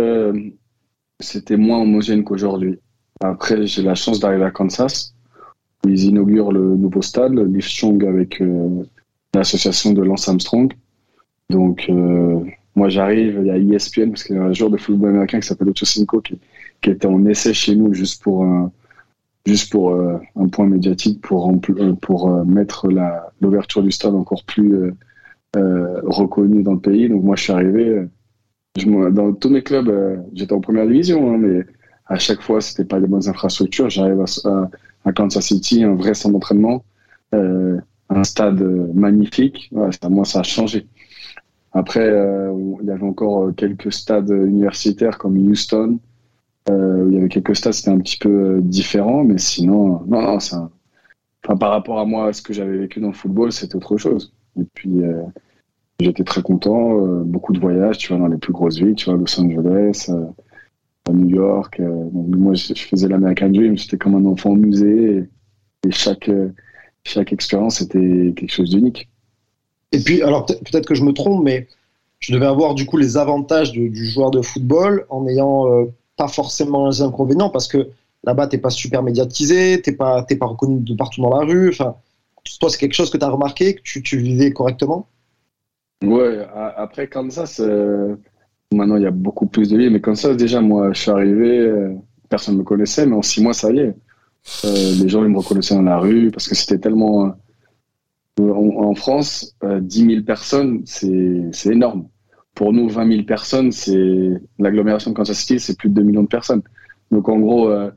c'était 1.20 1.58
moins 1.58 1.82
homogène 1.82 2.24
qu'aujourd'hui. 2.24 2.80
Après, 3.22 3.68
j'ai 3.68 3.84
la 3.84 3.94
chance 3.96 4.20
d'arriver 4.20 4.46
à 4.46 4.52
Kansas, 4.52 5.14
où 5.86 5.90
ils 5.90 6.06
inaugurent 6.06 6.52
le 6.52 6.76
nouveau 6.76 7.04
stade, 7.04 7.34
le 7.34 7.46
Livestrong, 7.46 8.04
avec 8.06 8.42
l'association 9.36 9.92
de 9.92 10.02
Lance 10.02 10.28
Armstrong. 10.28 10.74
Donc, 11.50 11.88
moi, 12.76 12.90
j'arrive, 12.90 13.40
il 13.42 13.48
y 13.48 13.52
a 13.52 13.58
ESPN, 13.58 14.12
parce 14.12 14.24
qu'il 14.24 14.36
y 14.36 14.40
a 14.40 14.44
un 14.44 14.54
joueur 14.54 14.72
de 14.72 14.78
football 14.78 15.10
américain 15.12 15.40
qui 15.40 15.48
s'appelle 15.48 15.70
Ocho 15.70 15.86
Cinco, 15.86 16.22
qui, 16.22 16.40
qui 16.82 16.90
était 16.90 17.08
en 17.08 17.26
essai 17.26 17.54
chez 17.54 17.76
nous 17.76 17.94
juste 17.94 18.22
pour 18.24 18.44
un, 18.46 18.72
juste 19.46 19.72
pour, 19.72 19.92
euh, 19.92 20.18
un 20.36 20.48
point 20.50 20.68
médiatique, 20.68 21.22
pour, 21.22 21.50
euh, 21.52 21.94
pour 22.02 22.30
euh, 22.32 22.44
mettre 22.46 22.88
l'ouverture 23.42 23.84
du 23.84 23.92
stade 23.92 24.16
encore 24.16 24.44
plus 24.46 24.76
euh, 24.76 24.92
euh, 25.58 26.02
reconnue 26.06 26.64
dans 26.64 26.74
le 26.74 26.80
pays. 26.80 27.10
Donc, 27.10 27.24
moi, 27.24 27.36
je 27.38 27.44
suis 27.44 27.54
arrivé. 27.54 28.04
je 28.80 29.10
dans 29.12 29.34
tous 29.34 29.50
mes 29.50 29.64
clubs, 29.64 29.92
j'étais 30.34 30.54
en 30.54 30.62
première 30.62 30.88
division, 30.88 31.34
hein, 31.34 31.38
mais 31.40 31.66
à 32.08 32.18
chaque 32.20 32.42
fois, 32.42 32.62
c'était 32.62 32.86
pas 32.86 33.00
les 33.00 33.08
bonnes 33.08 33.28
infrastructures. 33.30 33.90
J'arrive 33.90 34.22
à, 34.46 34.70
à- 35.06 35.14
Kansas 35.14 35.46
City, 35.46 35.84
un 35.84 35.96
vrai 35.96 36.14
centre 36.14 36.34
d'entraînement, 36.34 36.84
un 38.10 38.24
stade 38.24 38.62
magnifique. 38.94 39.70
Ouais, 39.72 39.90
ça, 39.92 40.10
moi, 40.10 40.26
ça 40.26 40.40
a 40.42 40.44
changé. 40.44 40.88
Après, 41.74 42.02
euh, 42.08 42.54
il 42.82 42.88
y 42.88 42.92
avait 42.92 43.04
encore 43.04 43.48
euh, 43.48 43.52
quelques 43.52 43.92
stades 43.92 44.30
universitaires 44.30 45.18
comme 45.18 45.38
Houston. 45.38 46.00
Euh, 46.70 47.06
où 47.06 47.10
il 47.10 47.16
y 47.16 47.18
avait 47.20 47.30
quelques 47.30 47.56
stades, 47.56 47.74
c'était 47.74 47.92
un 47.92 48.00
petit 48.00 48.18
peu 48.18 48.62
différent, 48.62 49.24
mais 49.24 49.38
sinon, 49.38 50.02
non, 50.08 50.22
non, 50.22 50.30
un- 50.30 50.36
enfin, 50.36 50.72
par 51.58 51.72
rapport 51.72 52.00
à 52.00 52.06
moi, 52.06 52.28
à 52.30 52.34
ce 52.34 52.42
que 52.42 52.54
j'avais 52.54 52.78
vécu 52.78 53.00
dans 53.02 53.08
le 53.10 53.14
football, 53.14 53.52
c'était 53.52 53.76
autre 53.76 53.98
chose. 53.98 54.34
Et 54.60 54.64
puis, 54.74 55.02
J'étais 56.00 56.24
très 56.24 56.42
content, 56.42 57.00
euh, 57.06 57.24
beaucoup 57.24 57.54
de 57.54 57.60
voyages, 57.60 57.98
tu 57.98 58.10
vois, 58.10 58.18
dans 58.18 58.28
les 58.28 58.38
plus 58.38 58.52
grosses 58.54 58.78
villes, 58.78 58.96
tu 58.96 59.06
vois, 59.06 59.16
Los 59.18 59.40
Angeles, 59.40 60.08
euh, 60.10 60.26
à 61.10 61.14
New 61.14 61.30
York. 61.30 61.80
euh, 61.80 62.10
donc 62.12 62.28
moi, 62.38 62.54
je, 62.56 62.74
faisais 62.76 63.08
l'American 63.10 63.50
Dream, 63.50 63.78
j'étais 63.78 63.98
comme 63.98 64.16
un 64.16 64.26
enfant 64.26 64.52
au 64.52 64.56
musée, 64.56 65.28
et, 65.86 65.90
et 65.90 65.92
chaque, 65.92 66.30
chaque 67.06 67.34
expérience 67.34 67.82
était 67.82 68.34
quelque 68.36 68.52
chose 68.52 68.72
d'unique. 68.72 69.10
Et 69.94 70.00
puis, 70.00 70.22
alors 70.22 70.46
peut- 70.46 70.58
peut-être 70.70 70.86
que 70.86 70.96
je 70.96 71.04
me 71.04 71.14
trompe, 71.14 71.44
mais 71.44 71.68
je 72.20 72.34
devais 72.34 72.46
avoir 72.46 72.74
du 72.74 72.86
coup 72.86 72.98
les 72.98 73.16
avantages 73.16 73.72
du 73.72 74.06
joueur 74.06 74.32
de 74.32 74.42
football 74.42 75.06
en 75.10 75.24
n'ayant 75.24 75.68
euh, 75.68 75.86
pas 76.18 76.28
forcément 76.28 76.90
les 76.90 77.02
inconvénients 77.02 77.50
parce 77.50 77.68
que 77.68 77.90
là-bas, 78.24 78.48
t'es 78.48 78.58
pas 78.58 78.70
super 78.70 79.04
médiatisé, 79.04 79.82
t'es 79.82 79.92
pas, 79.92 80.24
pas 80.24 80.46
reconnu 80.46 80.80
de 80.80 80.96
partout 80.96 81.22
dans 81.22 81.38
la 81.38 81.46
rue. 81.46 81.70
Enfin, 81.70 81.96
toi, 82.60 82.70
c'est 82.70 82.78
quelque 82.78 82.94
chose 82.94 83.10
que 83.10 83.18
tu 83.18 83.26
as 83.26 83.30
remarqué, 83.30 83.76
que 83.76 83.82
tu, 83.82 84.18
vivais 84.18 84.52
correctement? 84.52 85.08
Ouais, 86.04 86.46
après 86.76 87.08
Kansas, 87.08 87.62
euh, 87.62 88.16
maintenant 88.74 88.98
il 88.98 89.04
y 89.04 89.08
a 89.08 89.12
beaucoup 89.12 89.46
plus 89.46 89.70
de 89.70 89.78
villes, 89.78 89.92
mais 89.92 90.02
Kansas, 90.02 90.36
déjà, 90.36 90.60
moi, 90.60 90.92
je 90.92 91.00
suis 91.00 91.12
arrivé, 91.12 91.60
euh, 91.60 91.94
personne 92.30 92.56
ne 92.56 92.60
me 92.60 92.66
connaissait, 92.66 93.06
mais 93.06 93.16
en 93.16 93.22
six 93.22 93.42
mois, 93.42 93.54
ça 93.54 93.72
y 93.72 93.80
est. 93.80 93.96
Euh, 94.66 94.96
les 95.02 95.08
gens 95.08 95.24
ils 95.24 95.30
me 95.30 95.38
reconnaissaient 95.38 95.76
dans 95.76 95.84
la 95.84 95.98
rue 95.98 96.30
parce 96.32 96.50
que 96.50 96.56
c'était 96.56 96.78
tellement. 96.78 97.34
Euh, 98.40 98.52
en, 98.52 98.96
France, 98.96 99.56
euh, 99.64 99.80
10 99.80 100.06
000 100.08 100.24
personnes, 100.24 100.82
c'est 100.86 101.52
énorme. 101.72 102.08
Pour 102.56 102.74
nous, 102.74 102.88
20 102.90 103.08
000 103.12 103.24
personnes, 103.24 103.72
c'est 103.72 104.32
l'agglomération 104.60 105.12
de 105.12 105.16
Kansas 105.16 105.38
City, 105.38 105.60
c'est 105.60 105.78
plus 105.78 105.90
de 105.90 105.96
2 105.96 106.04
millions 106.04 106.24
de 106.24 106.28
personnes. 106.28 106.62
Donc 107.12 107.30
en 107.30 107.40
gros, 107.40 107.70
euh, 107.70 107.92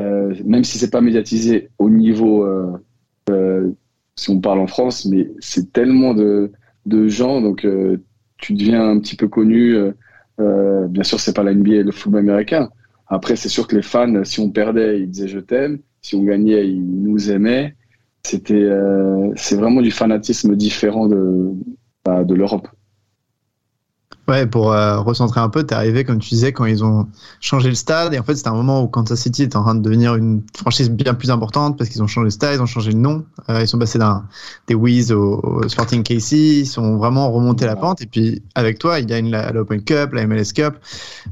euh, 0.00 0.34
même 0.44 0.64
si 0.64 0.78
c'est 0.78 0.90
pas 0.90 1.00
médiatisé 1.00 1.70
au 1.78 1.90
niveau, 1.90 2.44
euh, 2.44 2.72
euh, 3.30 3.70
si 4.16 4.30
on 4.30 4.40
parle 4.40 4.60
en 4.60 4.66
France, 4.66 5.06
mais 5.06 5.30
c'est 5.40 5.72
tellement 5.72 6.14
de, 6.14 6.52
gens, 7.08 7.40
donc 7.40 7.64
euh, 7.64 7.98
tu 8.38 8.54
deviens 8.54 8.88
un 8.88 8.98
petit 9.00 9.16
peu 9.16 9.28
connu. 9.28 9.74
euh, 9.74 9.92
euh, 10.40 10.86
bien 10.88 11.04
sûr, 11.04 11.20
c'est 11.20 11.34
pas 11.34 11.42
la 11.44 11.54
NBA 11.54 11.74
et 11.74 11.82
le 11.82 11.92
football 11.92 12.20
américain. 12.20 12.70
Après, 13.06 13.36
c'est 13.36 13.48
sûr 13.48 13.68
que 13.68 13.76
les 13.76 13.82
fans, 13.82 14.24
si 14.24 14.40
on 14.40 14.50
perdait, 14.50 15.00
ils 15.00 15.08
disaient 15.10 15.28
je 15.28 15.38
t'aime. 15.38 15.78
Si 16.02 16.14
on 16.16 16.22
gagnait, 16.24 16.68
ils 16.68 16.84
nous 16.84 17.30
aimaient. 17.30 17.76
C'était, 18.26 18.54
euh, 18.54 19.30
c'est 19.36 19.56
vraiment 19.56 19.82
du 19.82 19.90
fanatisme 19.90 20.56
différent 20.56 21.06
de, 21.06 21.52
bah, 22.04 22.24
de 22.24 22.34
l'Europe. 22.34 22.68
Ouais, 24.26 24.46
pour 24.46 24.72
euh, 24.72 25.00
recentrer 25.00 25.40
un 25.40 25.50
peu, 25.50 25.64
t'es 25.64 25.74
arrivé, 25.74 26.02
comme 26.04 26.18
tu 26.18 26.30
disais, 26.30 26.50
quand 26.50 26.64
ils 26.64 26.82
ont 26.82 27.06
changé 27.40 27.68
le 27.68 27.74
stade. 27.74 28.14
Et 28.14 28.18
en 28.18 28.22
fait, 28.22 28.34
c'était 28.34 28.48
un 28.48 28.54
moment 28.54 28.82
où 28.82 28.88
Kansas 28.88 29.20
City 29.20 29.42
était 29.42 29.56
en 29.56 29.62
train 29.64 29.74
de 29.74 29.82
devenir 29.82 30.14
une 30.14 30.42
franchise 30.56 30.90
bien 30.90 31.12
plus 31.12 31.30
importante 31.30 31.76
parce 31.76 31.90
qu'ils 31.90 32.02
ont 32.02 32.06
changé 32.06 32.24
le 32.24 32.30
stade, 32.30 32.54
ils 32.54 32.62
ont 32.62 32.66
changé 32.66 32.92
le 32.92 32.98
nom. 32.98 33.26
Euh, 33.50 33.60
ils 33.60 33.68
sont 33.68 33.78
passés 33.78 33.98
d'un 33.98 34.24
des 34.66 34.74
Wiz 34.74 35.12
au, 35.12 35.68
Sporting 35.68 36.02
KC. 36.02 36.32
Ils 36.60 36.66
sont 36.66 36.96
vraiment 36.96 37.30
remontés 37.30 37.66
la 37.66 37.76
pente. 37.76 38.00
Et 38.00 38.06
puis, 38.06 38.42
avec 38.54 38.78
toi, 38.78 38.98
ils 38.98 39.04
gagnent 39.04 39.30
l'Open 39.52 39.84
Cup, 39.84 40.14
la 40.14 40.26
MLS 40.26 40.54
Cup. 40.54 40.76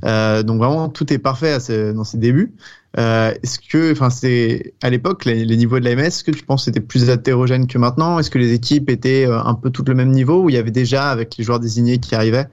Donc, 0.03 0.59
vraiment, 0.59 0.91
tout 0.91 1.11
est 1.11 1.19
parfait 1.19 1.57
dans 1.95 2.05
ses 2.05 2.19
débuts. 2.19 2.55
Euh, 2.99 3.33
est-ce 3.43 3.59
que, 3.59 3.93
enfin, 3.93 4.11
c'est 4.11 4.75
à 4.83 4.91
l'époque 4.91 5.25
les, 5.25 5.47
niveaux 5.57 5.81
de 5.81 5.85
la 5.85 5.97
MS, 5.97 6.09
est-ce 6.09 6.25
que 6.25 6.31
tu 6.31 6.45
penses 6.45 6.65
c'était 6.67 6.81
plus 6.81 7.09
hétérogène 7.09 7.67
que 7.67 7.79
maintenant? 7.79 8.19
Est-ce 8.19 8.31
que 8.31 8.39
les 8.39 8.53
équipes 8.53 8.91
étaient 8.91 9.27
euh, 9.27 9.43
un 9.43 9.55
peu 9.55 9.71
toutes 9.71 9.89
le 9.89 9.95
même 9.95 10.11
niveau 10.11 10.43
ou 10.43 10.51
il 10.51 10.55
y 10.55 10.59
avait 10.59 10.71
déjà 10.71 11.11
avec 11.11 11.37
les 11.39 11.45
joueurs 11.45 11.61
désignés 11.61 11.99
qui 11.99 12.15
arrivaient 12.15 12.49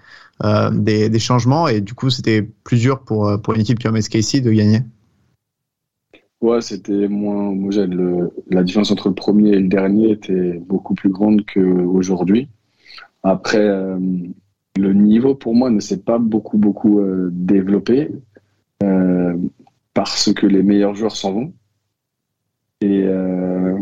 euh, 0.46 0.70
des, 0.72 1.20
changements 1.20 1.68
et 1.68 1.82
du 1.82 1.94
coup 1.94 2.10
c'était 2.10 2.42
plus 2.64 2.80
dur 2.80 3.02
pour, 3.02 3.30
pour 3.42 3.54
une 3.54 3.62
équipe 3.62 3.84
comme 3.84 4.00
SKC 4.02 4.42
de 4.42 4.52
gagner? 4.52 4.80
Ouais, 6.40 6.62
c'était 6.62 7.10
moins 7.10 7.50
homogène. 7.50 7.94
Le- 7.94 8.32
la 8.50 8.64
différence 8.64 8.92
entre 8.92 9.10
le 9.10 9.16
premier 9.16 9.50
et 9.50 9.60
le 9.60 9.68
dernier 9.68 10.12
était 10.12 10.54
beaucoup 10.54 10.94
plus 10.94 11.10
grande 11.10 11.42
qu'aujourd'hui. 11.46 12.48
Après, 13.24 13.68
le 14.78 14.94
niveau 14.94 15.36
pour 15.36 15.54
moi 15.54 15.70
ne 15.70 15.82
s'est 15.82 16.00
pas 16.00 16.18
beaucoup, 16.18 16.58
beaucoup 16.58 17.02
développé 17.30 18.10
parce 19.94 20.34
que 20.34 20.46
les 20.46 20.64
meilleurs 20.64 20.96
joueurs 20.96 21.16
s'en 21.16 21.34
vont. 21.34 21.54
Et, 22.82 23.04
euh, 23.04 23.78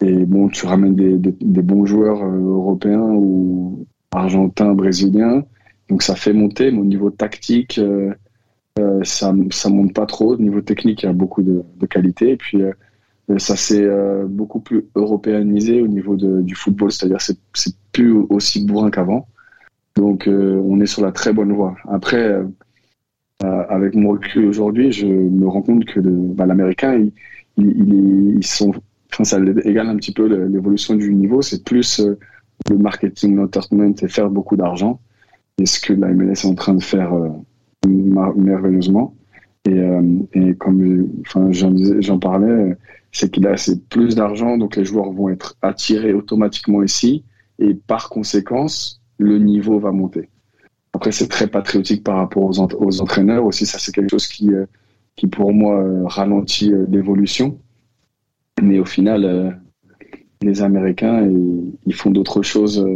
bon, 0.00 0.48
tu 0.48 0.66
ramènes 0.66 0.94
des, 0.94 1.62
bons 1.62 1.84
joueurs 1.84 2.22
euh, 2.22 2.38
européens 2.38 3.02
ou 3.02 3.86
argentins, 4.12 4.74
brésiliens. 4.74 5.44
Donc 5.88 6.02
ça 6.02 6.14
fait 6.14 6.32
monter, 6.32 6.70
mais 6.70 6.78
au 6.78 6.84
niveau 6.84 7.10
tactique, 7.10 7.78
euh, 7.78 8.14
ça 9.02 9.34
ça 9.50 9.68
monte 9.70 9.94
pas 9.94 10.06
trop. 10.06 10.34
Au 10.34 10.38
niveau 10.38 10.60
technique, 10.60 11.02
il 11.02 11.06
y 11.06 11.08
a 11.08 11.12
beaucoup 11.12 11.42
de, 11.42 11.62
qualité. 11.86 12.30
Et 12.30 12.36
puis, 12.36 12.62
ça 13.38 13.56
s'est 13.56 13.88
beaucoup 14.28 14.60
plus 14.60 14.86
européanisé 14.94 15.82
au 15.82 15.88
niveau 15.88 16.16
du 16.16 16.54
football, 16.54 16.92
c'est-à-dire 16.92 17.20
c'est 17.20 17.38
c'est 17.54 17.74
plus 17.92 18.12
aussi 18.30 18.64
bourrin 18.64 18.90
qu'avant. 18.90 19.28
Donc, 19.96 20.28
on 20.28 20.80
est 20.80 20.86
sur 20.86 21.02
la 21.02 21.12
très 21.12 21.32
bonne 21.32 21.52
voie. 21.52 21.76
Après, 21.88 22.40
euh, 23.42 23.64
avec 23.68 23.94
mon 23.94 24.10
recul 24.10 24.46
aujourd'hui, 24.46 24.92
je 24.92 25.06
me 25.06 25.48
rends 25.48 25.62
compte 25.62 25.84
que 25.86 26.00
bah, 26.00 26.46
l'américain, 26.46 27.06
ils 27.56 28.44
sont, 28.44 28.72
enfin, 29.12 29.24
ça 29.24 29.38
égale 29.64 29.88
un 29.88 29.96
petit 29.96 30.12
peu 30.12 30.26
l'évolution 30.46 30.94
du 30.94 31.14
niveau. 31.14 31.40
C'est 31.40 31.64
plus 31.64 32.00
euh, 32.00 32.18
le 32.68 32.76
marketing, 32.76 33.36
l'entertainment 33.36 33.94
et 34.02 34.08
faire 34.08 34.28
beaucoup 34.28 34.56
d'argent. 34.56 35.00
Et 35.58 35.66
ce 35.66 35.80
que 35.80 35.92
la 35.94 36.08
MLS 36.08 36.44
est 36.44 36.46
en 36.46 36.54
train 36.54 36.74
de 36.74 36.82
faire 36.82 37.14
euh, 37.14 37.30
merveilleusement. 37.86 39.14
Et, 39.66 40.54
comme 40.58 41.08
j'en 42.00 42.18
parlais, 42.18 42.76
c'est 43.12 43.30
qu'il 43.30 43.46
a 43.46 43.54
plus 43.90 44.14
d'argent, 44.14 44.56
donc 44.56 44.76
les 44.76 44.86
joueurs 44.86 45.12
vont 45.12 45.28
être 45.28 45.56
attirés 45.60 46.14
automatiquement 46.14 46.82
ici, 46.82 47.24
et 47.58 47.74
par 47.74 48.08
conséquence, 48.08 49.02
le 49.18 49.38
niveau 49.38 49.78
va 49.78 49.92
monter. 49.92 50.30
Après, 50.92 51.12
c'est 51.12 51.28
très 51.28 51.46
patriotique 51.46 52.02
par 52.02 52.16
rapport 52.16 52.44
aux, 52.44 52.58
ent- 52.58 52.68
aux 52.78 53.00
entraîneurs 53.00 53.44
aussi. 53.44 53.66
Ça, 53.66 53.78
c'est 53.78 53.92
quelque 53.92 54.10
chose 54.10 54.26
qui, 54.26 54.52
euh, 54.52 54.66
qui 55.16 55.26
pour 55.28 55.52
moi, 55.52 55.80
euh, 55.80 56.02
ralentit 56.06 56.72
euh, 56.72 56.86
l'évolution. 56.88 57.58
Mais 58.62 58.78
au 58.78 58.84
final, 58.84 59.58
les 60.42 60.60
Américains, 60.60 61.26
ils, 61.86 61.94
font 61.94 62.10
d'autres 62.10 62.42
choses 62.42 62.86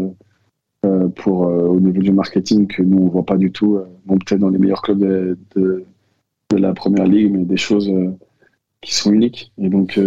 pour, 1.14 1.40
au 1.40 1.80
niveau 1.80 2.02
du 2.02 2.12
marketing 2.12 2.66
que 2.66 2.83
nous, 2.83 2.98
on 2.98 3.09
voit 3.09 3.24
pas 3.24 3.38
du 3.38 3.50
tout. 3.50 3.80
bon, 4.04 4.18
peut-être 4.18 4.40
dans 4.40 4.50
les 4.50 4.59
meilleurs 4.59 4.83
clubs 4.83 4.98
de, 4.98 5.38
de, 5.57 6.57
la 6.57 6.74
première 6.74 7.07
ligue, 7.07 7.33
mais 7.33 7.46
des 7.46 7.57
choses 7.57 7.90
qui 8.83 8.94
sont 8.94 9.11
uniques. 9.11 9.52
Et 9.57 9.70
donc, 9.70 9.98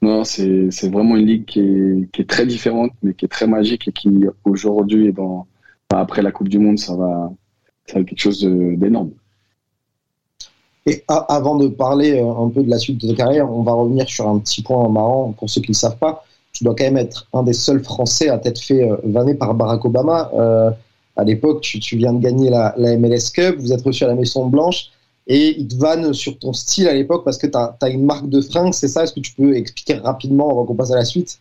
non, 0.00 0.24
c'est 0.24 0.88
vraiment 0.88 1.18
une 1.18 1.26
ligue 1.26 1.44
qui 1.44 1.60
est, 1.60 2.10
qui 2.10 2.22
est 2.22 2.30
très 2.30 2.46
différente, 2.46 2.92
mais 3.02 3.12
qui 3.12 3.26
est 3.26 3.28
très 3.28 3.46
magique 3.46 3.88
et 3.88 3.92
qui, 3.92 4.24
aujourd'hui, 4.44 5.08
est 5.08 5.12
dans, 5.12 5.46
après 5.98 6.22
la 6.22 6.32
Coupe 6.32 6.48
du 6.48 6.58
Monde, 6.58 6.78
ça 6.78 6.94
va, 6.94 7.32
ça 7.86 7.94
va 7.94 8.00
être 8.00 8.08
quelque 8.08 8.20
chose 8.20 8.42
d'énorme. 8.42 9.10
Et 10.86 11.04
a- 11.08 11.26
avant 11.34 11.56
de 11.56 11.68
parler 11.68 12.20
euh, 12.20 12.30
un 12.34 12.48
peu 12.48 12.62
de 12.62 12.70
la 12.70 12.78
suite 12.78 13.00
de 13.00 13.08
ta 13.08 13.14
carrière, 13.14 13.50
on 13.50 13.62
va 13.62 13.72
revenir 13.72 14.08
sur 14.08 14.28
un 14.28 14.38
petit 14.38 14.62
point 14.62 14.88
marrant 14.88 15.32
pour 15.32 15.48
ceux 15.48 15.60
qui 15.60 15.70
ne 15.70 15.74
le 15.74 15.78
savent 15.78 15.98
pas. 15.98 16.24
Tu 16.52 16.64
dois 16.64 16.74
quand 16.74 16.84
même 16.84 16.96
être 16.96 17.28
un 17.32 17.42
des 17.42 17.52
seuls 17.52 17.82
Français 17.82 18.28
à 18.28 18.38
t'être 18.38 18.60
fait 18.60 18.82
euh, 18.90 18.96
vanner 19.04 19.34
par 19.34 19.54
Barack 19.54 19.84
Obama. 19.84 20.30
Euh, 20.34 20.70
à 21.16 21.24
l'époque, 21.24 21.60
tu, 21.60 21.78
tu 21.78 21.96
viens 21.96 22.12
de 22.12 22.20
gagner 22.20 22.50
la, 22.50 22.74
la 22.76 22.96
MLS 22.96 23.30
Cup, 23.32 23.56
vous 23.58 23.72
êtes 23.72 23.82
reçu 23.82 24.04
à 24.04 24.08
la 24.08 24.14
Maison 24.14 24.46
Blanche 24.46 24.90
et 25.26 25.58
il 25.58 25.68
te 25.68 25.76
vanne 25.76 26.12
sur 26.12 26.38
ton 26.38 26.52
style 26.52 26.88
à 26.88 26.94
l'époque 26.94 27.24
parce 27.24 27.38
que 27.38 27.46
tu 27.46 27.56
as, 27.56 27.88
une 27.88 28.04
marque 28.04 28.28
de 28.28 28.40
fringues, 28.40 28.74
c'est 28.74 28.88
ça? 28.88 29.04
Est-ce 29.04 29.12
que 29.12 29.20
tu 29.20 29.32
peux 29.34 29.54
expliquer 29.54 29.94
rapidement 29.94 30.50
avant 30.50 30.64
qu'on 30.64 30.74
passe 30.74 30.90
à 30.90 30.96
la 30.96 31.04
suite? 31.04 31.38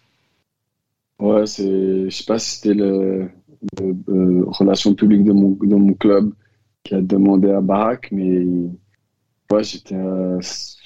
Ouais, 1.19 1.45
c'est, 1.45 2.09
je 2.09 2.15
sais 2.15 2.23
pas 2.23 2.37
si 2.37 2.57
c'était 2.57 2.73
le, 2.73 3.29
le, 3.79 3.95
euh, 4.09 4.43
relation 4.47 4.93
publique 4.95 5.23
de 5.23 5.33
mon, 5.33 5.51
de 5.51 5.75
mon 5.75 5.93
club 5.93 6.33
qui 6.83 6.95
a 6.95 7.01
demandé 7.01 7.49
à 7.51 7.61
Barack, 7.61 8.09
mais 8.11 8.45
ouais, 9.51 9.61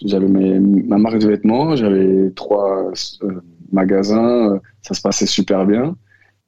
j'avais 0.01 0.59
ma 0.59 0.97
marque 0.97 1.19
de 1.19 1.27
vêtements, 1.27 1.75
j'avais 1.75 2.31
trois 2.31 2.91
euh, 3.23 3.41
magasins, 3.71 4.53
euh, 4.53 4.59
ça 4.81 4.93
se 4.93 5.01
passait 5.01 5.25
super 5.25 5.65
bien. 5.65 5.95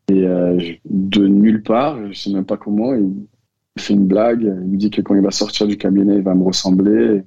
Et 0.10 0.26
euh, 0.26 0.58
de 0.86 1.28
nulle 1.28 1.64
part, 1.64 1.98
je 2.12 2.18
sais 2.18 2.32
même 2.32 2.46
pas 2.46 2.58
comment, 2.58 2.94
il, 2.94 3.14
fait 3.78 3.94
une 3.94 4.08
blague, 4.08 4.42
il 4.42 4.72
me 4.72 4.78
dit 4.78 4.90
que 4.90 5.02
quand 5.02 5.14
il 5.14 5.22
va 5.22 5.30
sortir 5.30 5.68
du 5.68 5.78
cabinet, 5.78 6.16
il 6.16 6.24
va 6.24 6.34
me 6.34 6.44
ressembler. 6.44 7.22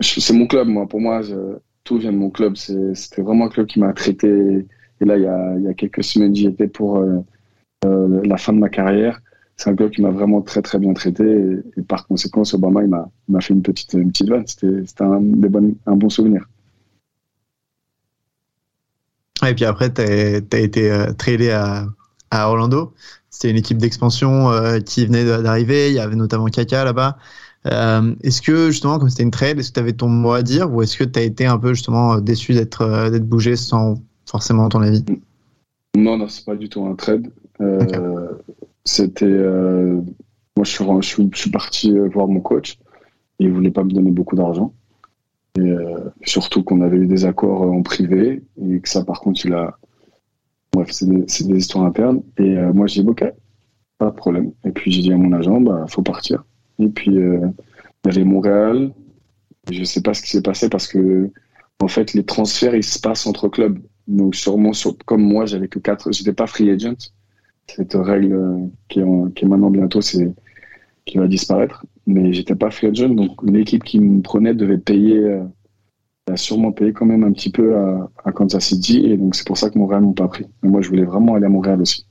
C'est 0.00 0.32
mon 0.32 0.48
club, 0.48 0.66
moi. 0.66 0.88
Pour 0.88 1.00
moi, 1.00 1.20
tout 1.84 1.98
vient 1.98 2.12
de 2.12 2.16
mon 2.16 2.30
club. 2.30 2.56
C'était 2.56 3.22
vraiment 3.22 3.46
un 3.46 3.48
club 3.48 3.66
qui 3.66 3.78
m'a 3.78 3.92
traité. 3.92 4.66
Et 5.00 5.04
là, 5.04 5.16
il 5.16 5.22
y 5.22 5.26
a, 5.26 5.54
il 5.56 5.62
y 5.62 5.68
a 5.68 5.74
quelques 5.74 6.02
semaines, 6.02 6.34
j'y 6.34 6.46
étais 6.46 6.66
pour 6.66 7.00
euh, 7.84 8.22
la 8.24 8.36
fin 8.36 8.52
de 8.52 8.58
ma 8.58 8.68
carrière. 8.68 9.20
C'est 9.56 9.70
un 9.70 9.76
club 9.76 9.90
qui 9.90 10.02
m'a 10.02 10.10
vraiment 10.10 10.42
très 10.42 10.62
très 10.62 10.78
bien 10.78 10.92
traité. 10.92 11.24
Et, 11.24 11.80
et 11.80 11.82
par 11.82 12.06
conséquent, 12.06 12.42
Obama, 12.52 12.82
il 12.82 12.90
m'a 13.28 13.40
fait 13.40 13.54
une 13.54 13.62
petite, 13.62 13.94
une 13.94 14.10
petite 14.10 14.28
vanne. 14.28 14.46
C'était 14.46 15.04
un, 15.04 15.22
un 15.86 15.96
bon 15.96 16.08
souvenir. 16.10 16.46
Et 19.46 19.54
puis 19.54 19.64
après, 19.64 19.92
tu 19.92 20.02
as, 20.02 20.58
été 20.58 20.90
euh, 20.90 21.12
tradé 21.12 21.50
à, 21.50 21.86
à 22.30 22.48
Orlando. 22.48 22.92
C'était 23.30 23.50
une 23.50 23.56
équipe 23.56 23.78
d'expansion 23.78 24.50
euh, 24.50 24.80
qui 24.80 25.04
venait 25.04 25.24
d'arriver. 25.24 25.88
Il 25.88 25.94
y 25.94 25.98
avait 25.98 26.16
notamment 26.16 26.46
Kaka 26.46 26.84
là-bas. 26.84 27.18
Euh, 27.66 28.14
est-ce 28.22 28.40
que 28.40 28.70
justement, 28.70 28.98
comme 28.98 29.10
c'était 29.10 29.24
une 29.24 29.30
trade, 29.30 29.58
est-ce 29.58 29.70
que 29.70 29.74
tu 29.74 29.80
avais 29.80 29.92
ton 29.92 30.08
mot 30.08 30.32
à 30.32 30.42
dire 30.42 30.72
ou 30.72 30.82
est-ce 30.82 30.96
que 30.96 31.04
tu 31.04 31.18
as 31.18 31.22
été 31.22 31.46
un 31.46 31.58
peu 31.58 31.74
justement 31.74 32.18
déçu 32.18 32.54
d'être 32.54 33.10
d'être 33.10 33.28
bougé 33.28 33.56
sans 33.56 34.00
forcément 34.24 34.68
ton 34.68 34.82
avis? 34.82 35.04
Non, 35.96 36.16
non, 36.16 36.28
c'est 36.28 36.44
pas 36.44 36.54
du 36.54 36.68
tout 36.68 36.86
un 36.86 36.94
trade. 36.94 37.30
Euh, 37.60 38.32
C'était. 38.84 39.24
euh, 39.26 40.00
moi, 40.56 40.64
je 40.64 40.70
suis, 40.70 40.84
ren- 40.84 41.00
je, 41.00 41.08
suis, 41.08 41.28
je 41.32 41.38
suis 41.38 41.50
parti 41.50 41.90
euh, 41.92 42.08
voir 42.08 42.28
mon 42.28 42.40
coach. 42.40 42.78
Il 43.38 43.50
voulait 43.52 43.70
pas 43.70 43.84
me 43.84 43.90
donner 43.90 44.10
beaucoup 44.10 44.36
d'argent. 44.36 44.72
Et 45.58 45.74
surtout 46.24 46.62
qu'on 46.62 46.82
avait 46.82 46.98
eu 46.98 47.06
des 47.06 47.24
accords 47.24 47.62
en 47.62 47.82
privé 47.82 48.42
et 48.62 48.80
que 48.80 48.88
ça, 48.88 49.04
par 49.04 49.20
contre, 49.20 49.44
il 49.46 49.54
a. 49.54 49.78
Bref, 50.72 50.90
c'est 50.90 51.06
des, 51.08 51.58
histoires 51.58 51.86
internes. 51.86 52.22
Et 52.38 52.56
moi, 52.74 52.86
j'ai 52.86 53.02
dit, 53.02 53.08
OK, 53.08 53.24
pas 53.96 54.10
de 54.10 54.14
problème. 54.14 54.52
Et 54.64 54.70
puis, 54.70 54.92
j'ai 54.92 55.00
dit 55.00 55.12
à 55.12 55.16
mon 55.16 55.32
agent, 55.32 55.60
bah, 55.62 55.86
faut 55.88 56.02
partir. 56.02 56.44
Et 56.78 56.88
puis, 56.88 57.10
il 57.12 57.52
y 58.04 58.08
avait 58.08 58.24
Montréal. 58.24 58.92
Je 59.70 59.82
sais 59.84 60.02
pas 60.02 60.12
ce 60.12 60.20
qui 60.20 60.30
s'est 60.30 60.42
passé 60.42 60.68
parce 60.68 60.86
que, 60.88 61.30
en 61.80 61.88
fait, 61.88 62.12
les 62.12 62.24
transferts, 62.24 62.74
ils 62.74 62.84
se 62.84 62.98
passent 62.98 63.26
entre 63.26 63.48
clubs. 63.48 63.78
Donc, 64.08 64.34
sûrement, 64.34 64.74
sur, 64.74 64.96
comme 65.06 65.22
moi, 65.22 65.46
j'avais 65.46 65.68
que 65.68 65.78
quatre, 65.78 66.12
j'étais 66.12 66.34
pas 66.34 66.46
free 66.46 66.70
agent. 66.70 67.10
Cette 67.68 67.94
règle 67.94 68.32
euh, 68.32 68.58
qui 68.88 69.00
est, 69.00 69.02
en- 69.02 69.28
qui 69.30 69.44
est 69.44 69.48
maintenant 69.48 69.70
bientôt, 69.70 70.00
c'est, 70.00 70.32
qui 71.04 71.18
va 71.18 71.26
disparaître. 71.26 71.84
Mais 72.06 72.32
j'étais 72.32 72.54
pas 72.54 72.70
free 72.70 72.86
agent. 72.88 73.08
Donc, 73.08 73.30
l'équipe 73.42 73.82
qui 73.84 73.98
me 74.00 74.22
prenait 74.22 74.54
devait 74.54 74.78
payer, 74.78 75.18
euh, 75.18 75.42
a 76.30 76.36
sûrement 76.36 76.72
payé 76.72 76.92
quand 76.92 77.06
même 77.06 77.24
un 77.24 77.32
petit 77.32 77.50
peu 77.50 77.76
à, 77.76 78.08
à 78.24 78.32
Kansas 78.32 78.64
City. 78.64 79.04
Et 79.06 79.16
donc, 79.16 79.34
c'est 79.34 79.46
pour 79.46 79.58
ça 79.58 79.70
que 79.70 79.78
Montréal 79.78 80.02
m'ont 80.02 80.12
pas 80.12 80.28
pris. 80.28 80.46
Mais 80.62 80.68
moi, 80.70 80.80
je 80.82 80.88
voulais 80.88 81.04
vraiment 81.04 81.34
aller 81.34 81.46
à 81.46 81.48
Montréal 81.50 81.80
aussi. 81.80 82.06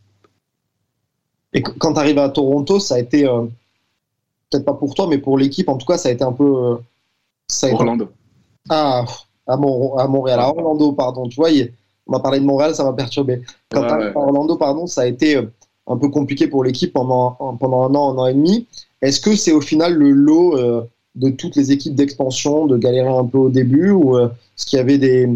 Et 1.53 1.61
qu- 1.61 1.71
quand 1.77 1.93
tu 1.93 1.99
arrives 1.99 2.19
à 2.19 2.29
Toronto, 2.29 2.79
ça 2.79 2.95
a 2.95 2.99
été, 2.99 3.25
euh, 3.27 3.45
peut-être 4.49 4.65
pas 4.65 4.73
pour 4.73 4.93
toi, 4.93 5.07
mais 5.07 5.17
pour 5.17 5.37
l'équipe, 5.37 5.69
en 5.69 5.77
tout 5.77 5.85
cas, 5.85 5.97
ça 5.97 6.09
a 6.09 6.11
été 6.11 6.23
un 6.23 6.33
peu. 6.33 6.43
euh, 6.43 6.75
ça 7.47 7.67
a 7.67 7.69
été- 7.69 7.79
Orlando. 7.79 8.09
Ah, 8.69 9.05
à, 9.47 9.55
Mon- 9.57 9.95
à 9.95 10.07
Montréal, 10.07 10.39
à 10.39 10.49
Orlando, 10.49 10.91
pardon. 10.91 11.27
Tu 11.29 11.35
vois, 11.35 11.51
il- 11.51 11.71
on 12.07 12.13
a 12.13 12.19
parlé 12.19 12.39
de 12.39 12.45
Montréal, 12.45 12.75
ça 12.75 12.83
m'a 12.83 12.93
perturbé. 12.93 13.41
Quand 13.69 13.81
Ouais, 13.81 14.11
Orlando, 14.15 14.55
pardon, 14.57 14.87
ça 14.87 15.01
a 15.01 15.05
été 15.07 15.37
euh, 15.37 15.43
un 15.87 15.97
peu 15.97 16.09
compliqué 16.09 16.47
pour 16.47 16.63
l'équipe 16.63 16.93
pendant, 16.93 17.35
en- 17.39 17.55
pendant 17.57 17.83
un 17.83 17.95
an, 17.95 18.13
un 18.13 18.17
an 18.17 18.27
et 18.27 18.33
demi. 18.33 18.67
Est-ce 19.01 19.19
que 19.19 19.35
c'est 19.35 19.51
au 19.51 19.61
final 19.61 19.93
le 19.95 20.11
lot 20.11 20.57
euh, 20.57 20.81
de 21.15 21.29
toutes 21.29 21.55
les 21.55 21.71
équipes 21.71 21.95
d'expansion 21.95 22.65
de 22.67 22.77
galérer 22.77 23.07
un 23.09 23.25
peu 23.25 23.37
au 23.37 23.49
début 23.49 23.91
ou 23.91 24.17
euh, 24.17 24.27
est-ce 24.27 24.65
qu'il 24.65 24.77
y 24.77 24.81
avait 24.81 24.97
des, 24.97 25.29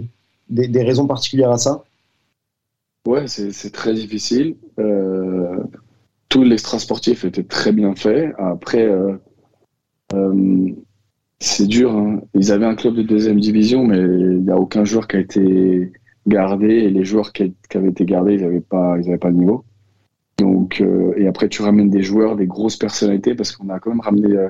des, 0.50 0.68
des 0.68 0.84
raisons 0.84 1.08
particulières 1.08 1.52
à 1.52 1.58
ça? 1.58 1.84
Ouais, 3.08 3.28
c'est 3.28 3.52
c'est 3.52 3.72
très 3.72 3.94
difficile. 3.94 4.56
Euh, 4.78 5.58
tout 6.28 6.44
l'extra 6.44 6.78
sportif 6.80 7.24
était 7.26 7.44
très 7.44 7.72
bien 7.72 7.96
fait. 7.96 8.32
Après, 8.38 8.88
c'est 11.40 11.68
dur. 11.68 11.92
hein. 11.96 12.22
Ils 12.34 12.52
avaient 12.52 12.66
un 12.66 12.76
club 12.76 12.96
de 12.96 13.02
deuxième 13.02 13.40
division, 13.40 13.84
mais 13.86 13.98
il 14.00 14.44
n'y 14.44 14.52
a 14.52 14.58
aucun 14.58 14.84
joueur 14.86 15.08
qui 15.08 15.16
a 15.16 15.20
été 15.20 15.92
gardé. 16.28 16.68
Et 16.68 16.90
les 16.90 17.04
joueurs 17.04 17.34
qui, 17.34 17.54
avaient 17.74 17.90
été 17.90 18.06
gardés, 18.06 18.36
ils 18.36 18.42
n'avaient 18.42 18.62
pas, 18.62 18.98
ils 19.00 19.18
pas 19.18 19.30
le 19.30 19.36
niveau. 19.36 19.66
Donc, 20.40 20.82
euh, 20.82 21.14
et 21.18 21.28
après, 21.28 21.50
tu 21.50 21.62
ramènes 21.62 21.90
des 21.90 22.02
joueurs, 22.02 22.36
des 22.36 22.48
grosses 22.48 22.78
personnalités, 22.78 23.36
parce 23.36 23.52
qu'on 23.52 23.70
a 23.70 23.80
quand 23.80 23.90
même 23.90 24.00
ramené 24.00 24.36
euh, 24.36 24.50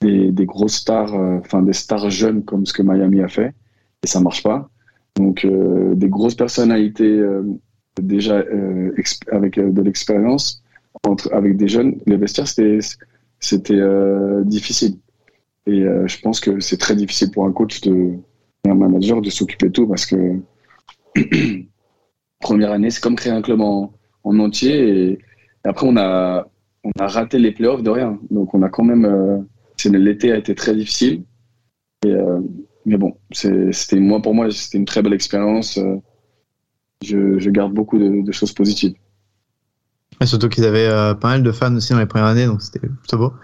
des, 0.00 0.30
des 0.30 0.46
grosses 0.46 0.76
stars, 0.76 1.14
euh, 1.14 1.38
enfin 1.38 1.62
des 1.62 1.72
stars 1.72 2.10
jeunes 2.10 2.44
comme 2.44 2.66
ce 2.66 2.72
que 2.74 2.82
Miami 2.82 3.22
a 3.22 3.28
fait, 3.28 3.54
et 4.02 4.06
ça 4.06 4.20
marche 4.20 4.42
pas. 4.42 4.68
Donc, 5.16 5.46
des 5.46 6.08
grosses 6.08 6.34
personnalités. 6.34 7.22
déjà 8.02 8.42
avec 9.30 9.60
de 9.60 9.82
l'expérience 9.82 10.64
avec 11.30 11.56
des 11.56 11.68
jeunes 11.68 12.00
les 12.06 12.16
vestiaires 12.16 12.48
c'était 12.48 12.80
c'était 13.38 13.80
difficile 14.44 14.98
et 15.66 15.82
je 15.82 16.20
pense 16.20 16.40
que 16.40 16.58
c'est 16.58 16.78
très 16.78 16.96
difficile 16.96 17.30
pour 17.30 17.46
un 17.46 17.52
coach 17.52 17.86
et 17.86 18.18
un 18.68 18.74
manager 18.74 19.22
de 19.22 19.30
s'occuper 19.30 19.66
de 19.66 19.72
tout 19.72 19.86
parce 19.86 20.04
que 20.04 20.16
première 22.40 22.72
année 22.72 22.90
c'est 22.90 23.00
comme 23.00 23.16
créer 23.16 23.32
un 23.32 23.42
club 23.42 23.60
en, 23.60 23.92
en 24.24 24.38
entier 24.38 25.10
et, 25.12 25.18
après 25.64 25.86
on 25.86 25.96
a 25.96 26.46
on 26.84 26.90
a 26.98 27.06
raté 27.06 27.38
les 27.38 27.52
playoffs 27.52 27.82
de 27.82 27.88
rien. 27.88 28.18
Donc 28.30 28.54
on 28.54 28.62
a 28.62 28.68
quand 28.68 28.84
même 28.84 29.06
euh, 29.06 29.38
l'été 29.84 30.32
a 30.32 30.36
été 30.36 30.54
très 30.54 30.74
difficile. 30.74 31.24
Et, 32.04 32.10
euh, 32.10 32.40
mais 32.84 32.98
bon 32.98 33.16
c'était 33.30 33.98
moi 33.98 34.20
pour 34.20 34.34
moi 34.34 34.50
c'était 34.50 34.78
une 34.78 34.84
très 34.84 35.02
belle 35.02 35.14
expérience. 35.14 35.78
Euh, 35.78 35.96
je, 37.02 37.38
je 37.38 37.50
garde 37.50 37.72
beaucoup 37.72 37.98
de, 37.98 38.22
de 38.22 38.32
choses 38.32 38.52
positives. 38.52 38.94
Surtout 40.26 40.48
qu'ils 40.48 40.64
avaient 40.64 40.88
euh, 40.88 41.14
pas 41.14 41.28
mal 41.28 41.42
de 41.42 41.52
fans 41.52 41.74
aussi 41.74 41.92
dans 41.92 41.98
les 41.98 42.06
premières 42.06 42.28
années, 42.28 42.46
donc 42.46 42.62
c'était 42.62 42.80
plutôt 42.80 43.18
beau. 43.18 43.34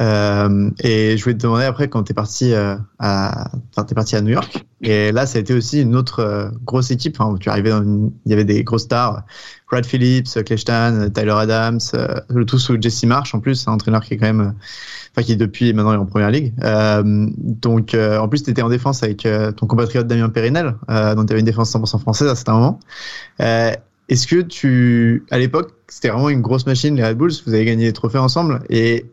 Euh, 0.00 0.70
et 0.80 1.16
je 1.16 1.22
voulais 1.24 1.36
te 1.36 1.42
demander 1.42 1.64
après 1.64 1.88
quand 1.88 2.04
t'es 2.04 2.14
parti 2.14 2.52
euh, 2.52 2.76
à, 3.00 3.50
t'es 3.86 3.94
parti 3.94 4.16
à 4.16 4.20
New 4.20 4.30
York. 4.30 4.64
Et 4.80 5.10
là, 5.10 5.26
ça 5.26 5.38
a 5.38 5.40
été 5.40 5.54
aussi 5.54 5.82
une 5.82 5.96
autre 5.96 6.20
euh, 6.20 6.50
grosse 6.64 6.90
équipe. 6.90 7.16
Enfin, 7.18 7.36
tu 7.38 7.48
arrivais 7.48 7.70
dans 7.70 7.82
une, 7.82 8.12
il 8.24 8.30
y 8.30 8.32
avait 8.32 8.44
des 8.44 8.62
grosses 8.62 8.84
stars, 8.84 9.24
Brad 9.70 9.84
Phillips, 9.84 10.44
Clay 10.44 10.56
Stan, 10.56 11.10
Tyler 11.10 11.34
Adams, 11.36 11.80
euh, 11.94 12.14
le 12.28 12.44
tout 12.46 12.58
sous 12.58 12.80
Jesse 12.80 13.04
Marsh 13.04 13.34
en 13.34 13.40
plus, 13.40 13.66
un 13.66 13.72
entraîneur 13.72 14.04
qui 14.04 14.14
est 14.14 14.16
quand 14.18 14.26
même, 14.26 14.40
euh, 14.40 14.50
enfin 15.12 15.22
qui 15.24 15.36
depuis 15.36 15.72
maintenant 15.72 15.94
est 15.94 15.96
en 15.96 16.06
première 16.06 16.30
ligue. 16.30 16.54
Euh, 16.62 17.26
donc 17.36 17.94
euh, 17.94 18.18
en 18.18 18.28
plus 18.28 18.44
t'étais 18.44 18.62
en 18.62 18.68
défense 18.68 19.02
avec 19.02 19.26
euh, 19.26 19.50
ton 19.50 19.66
compatriote 19.66 20.06
Damien 20.06 20.28
Périnel, 20.28 20.76
euh, 20.90 21.16
donc 21.16 21.26
t'avais 21.26 21.40
une 21.40 21.46
défense 21.46 21.74
100% 21.74 21.98
française 21.98 22.28
à 22.28 22.36
certains 22.36 22.52
moments. 22.52 22.78
Est-ce 24.08 24.26
que 24.26 24.40
tu, 24.40 25.24
à 25.30 25.38
l'époque, 25.38 25.72
c'était 25.88 26.08
vraiment 26.08 26.30
une 26.30 26.40
grosse 26.40 26.66
machine, 26.66 26.96
les 26.96 27.04
Red 27.04 27.18
Bulls, 27.18 27.32
vous 27.46 27.54
avez 27.54 27.64
gagné 27.64 27.84
des 27.84 27.92
trophées 27.92 28.18
ensemble, 28.18 28.62
et 28.70 29.04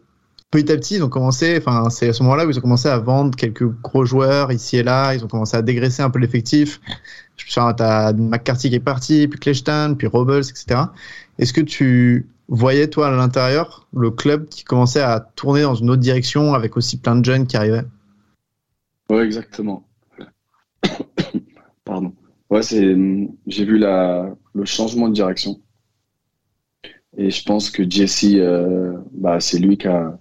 petit 0.51 0.71
à 0.71 0.77
petit, 0.77 0.95
ils 0.95 1.03
ont 1.03 1.09
commencé, 1.09 1.57
enfin, 1.57 1.89
c'est 1.89 2.09
à 2.09 2.13
ce 2.13 2.23
moment-là 2.23 2.45
où 2.45 2.49
ils 2.49 2.57
ont 2.57 2.61
commencé 2.61 2.87
à 2.87 2.97
vendre 2.97 3.35
quelques 3.35 3.67
gros 3.81 4.05
joueurs 4.05 4.51
ici 4.51 4.77
et 4.77 4.83
là, 4.83 5.13
ils 5.13 5.23
ont 5.23 5.27
commencé 5.27 5.57
à 5.57 5.61
dégraisser 5.61 6.01
un 6.01 6.09
peu 6.09 6.19
l'effectif. 6.19 6.79
Je 7.35 7.51
souviens, 7.51 7.73
t'as 7.73 8.13
McCarthy 8.13 8.69
qui 8.69 8.75
est 8.75 8.79
parti, 8.79 9.27
puis 9.27 9.39
Kleshtan, 9.39 9.95
puis 9.95 10.07
Robles, 10.07 10.39
etc. 10.39 10.81
Est-ce 11.39 11.51
que 11.51 11.61
tu 11.61 12.29
voyais, 12.47 12.87
toi, 12.87 13.07
à 13.07 13.11
l'intérieur, 13.11 13.87
le 13.93 14.11
club 14.11 14.47
qui 14.47 14.63
commençait 14.63 15.01
à 15.01 15.19
tourner 15.19 15.63
dans 15.63 15.75
une 15.75 15.89
autre 15.89 16.01
direction 16.01 16.53
avec 16.53 16.77
aussi 16.77 16.97
plein 16.97 17.17
de 17.17 17.25
jeunes 17.25 17.47
qui 17.47 17.57
arrivaient? 17.57 17.85
Ouais, 19.09 19.25
exactement. 19.25 19.85
Pardon. 21.83 22.13
Ouais, 22.49 22.63
c'est, 22.63 22.95
j'ai 23.47 23.65
vu 23.65 23.77
la, 23.77 24.35
le 24.53 24.65
changement 24.65 25.09
de 25.09 25.13
direction. 25.13 25.61
Et 27.17 27.29
je 27.29 27.43
pense 27.43 27.69
que 27.69 27.89
Jesse, 27.89 28.25
euh, 28.35 28.93
bah, 29.13 29.39
c'est 29.39 29.59
lui 29.59 29.77
qui 29.77 29.87
a, 29.87 30.17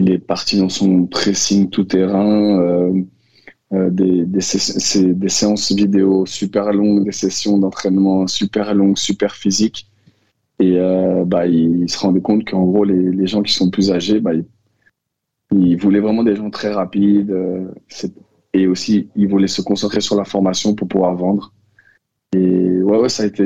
il 0.00 0.10
est 0.10 0.18
parti 0.18 0.58
dans 0.58 0.68
son 0.68 1.06
pressing 1.06 1.70
tout 1.70 1.84
terrain, 1.84 2.60
euh, 2.60 3.02
euh, 3.74 3.90
des, 3.90 4.26
des, 4.26 4.42
sé- 4.42 5.14
des 5.14 5.28
séances 5.30 5.72
vidéo 5.72 6.26
super 6.26 6.72
longues, 6.72 7.04
des 7.04 7.12
sessions 7.12 7.58
d'entraînement 7.58 8.26
super 8.26 8.74
longues, 8.74 8.98
super 8.98 9.34
physiques. 9.36 9.88
Et 10.60 10.78
bah, 11.26 11.46
il, 11.46 11.88
se 11.90 11.98
rendait 11.98 12.20
compte 12.22 12.48
qu'en 12.48 12.64
gros, 12.64 12.84
les, 12.84 13.12
les 13.12 13.26
gens 13.26 13.42
qui 13.42 13.52
sont 13.52 13.70
plus 13.70 13.92
âgés, 13.92 14.20
bah, 14.20 14.32
ils 15.52 15.76
voulaient 15.76 15.98
vraiment 16.00 16.22
des 16.22 16.36
gens 16.36 16.50
très 16.50 16.72
rapides. 16.72 17.34
Et 18.56 18.66
aussi, 18.66 19.08
ils 19.16 19.28
voulaient 19.28 19.48
se 19.48 19.60
concentrer 19.62 20.00
sur 20.00 20.16
la 20.16 20.24
formation 20.24 20.74
pour 20.74 20.88
pouvoir 20.88 21.14
vendre. 21.14 21.52
Et 22.34 22.82
ouais, 22.82 22.98
ouais, 22.98 23.08
ça 23.08 23.22
a 23.24 23.26
été. 23.26 23.44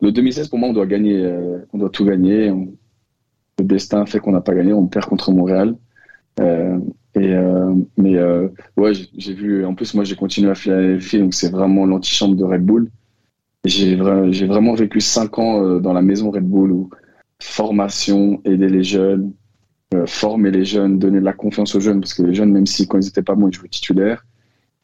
Le 0.00 0.12
2016, 0.12 0.48
pour 0.48 0.58
moi, 0.58 0.68
on 0.70 0.72
doit 0.72 0.86
gagner, 0.86 1.22
euh, 1.24 1.58
on 1.72 1.78
doit 1.78 1.90
tout 1.90 2.04
gagner. 2.04 2.48
Le 3.58 3.64
destin 3.64 4.06
fait 4.06 4.18
qu'on 4.18 4.32
n'a 4.32 4.40
pas 4.40 4.54
gagné, 4.54 4.72
on 4.72 4.86
perd 4.86 5.06
contre 5.06 5.30
Montréal. 5.30 5.76
Euh, 6.40 6.78
et 7.14 7.34
euh, 7.34 7.74
mais 7.98 8.18
ouais, 8.76 8.92
j'ai- 9.16 9.34
vu. 9.34 9.64
En 9.66 9.74
plus, 9.74 9.94
moi, 9.94 10.04
j'ai 10.04 10.16
continué 10.16 10.50
à 10.50 10.54
Philadelphie, 10.54 11.18
donc 11.18 11.34
c'est 11.34 11.50
vraiment 11.50 11.84
l'antichambre 11.84 12.36
de 12.36 12.44
Red 12.44 12.64
Bull. 12.64 12.90
J'ai 13.64 13.96
vra- 13.96 14.30
j'ai 14.32 14.46
vraiment 14.46 14.74
vécu 14.74 15.00
cinq 15.00 15.38
ans 15.38 15.78
dans 15.80 15.92
la 15.92 16.02
maison 16.02 16.30
Red 16.30 16.44
Bull 16.48 16.72
où 16.72 16.90
formation, 17.42 18.40
aider 18.44 18.68
les 18.68 18.84
jeunes, 18.84 19.32
former 20.06 20.50
les 20.50 20.64
jeunes, 20.64 20.98
donner 20.98 21.20
de 21.20 21.24
la 21.24 21.32
confiance 21.32 21.74
aux 21.74 21.80
jeunes, 21.80 22.00
parce 22.00 22.14
que 22.14 22.22
les 22.22 22.34
jeunes, 22.34 22.52
même 22.52 22.66
si 22.66 22.86
quand 22.86 22.98
ils 22.98 23.04
n'étaient 23.04 23.22
pas 23.22 23.34
bons, 23.34 23.48
ils 23.48 23.54
jouaient 23.54 23.68
titulaire, 23.68 24.24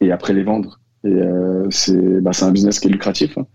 et 0.00 0.12
après 0.12 0.32
les 0.34 0.42
vendre. 0.42 0.80
Et 1.04 1.08
euh, 1.08 1.66
c'est 1.70 2.20
bah, 2.20 2.32
un 2.42 2.50
business 2.50 2.80
qui 2.80 2.88
est 2.88 2.90
lucratif. 2.90 3.36
hein. 3.38 3.46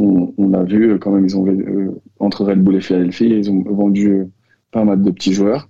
On, 0.00 0.32
on 0.38 0.52
a 0.54 0.62
vu 0.64 0.90
euh, 0.92 0.98
quand 0.98 1.12
même, 1.12 1.24
ils 1.24 1.36
ont 1.36 1.46
euh, 1.46 1.92
entre 2.18 2.44
Red 2.44 2.62
Bull 2.62 2.76
et 2.76 2.80
Philadelphie, 2.80 3.28
ils 3.28 3.50
ont 3.50 3.62
vendu 3.62 4.08
euh, 4.08 4.24
pas 4.72 4.84
mal 4.84 5.02
de 5.02 5.10
petits 5.10 5.32
joueurs. 5.32 5.68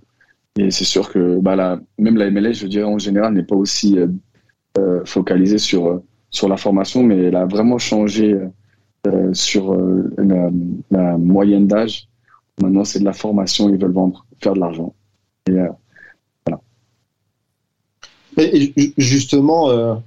Et 0.59 0.71
c'est 0.71 0.85
sûr 0.85 1.11
que 1.13 1.39
bah, 1.41 1.57
la, 1.57 1.81
même 1.99 2.17
la 2.17 2.31
MLS, 2.31 2.55
je 2.55 2.67
dirais 2.67 2.85
en 2.85 2.99
général, 2.99 3.35
n'est 3.35 3.43
pas 3.43 3.57
aussi 3.57 3.99
focalisée 5.05 5.59
sur, 5.59 6.01
sur 6.31 6.49
la 6.49 6.57
formation, 6.57 7.03
mais 7.03 7.17
elle 7.25 7.37
a 7.37 7.45
vraiment 7.45 7.79
changé 7.79 8.37
sur 9.33 9.77
la, 10.17 10.51
la 10.91 11.19
moyenne 11.19 11.67
d'âge. 11.67 12.09
Maintenant, 12.63 12.85
c'est 12.85 13.01
de 13.01 13.05
la 13.05 13.13
formation, 13.13 13.69
ils 13.69 13.77
veulent 13.77 13.91
vendre, 13.93 14.25
faire 14.41 14.55
de 14.55 14.61
l'argent. 14.61 14.95
Et, 18.37 18.73
ju- 18.77 18.95
justement, 18.97 20.03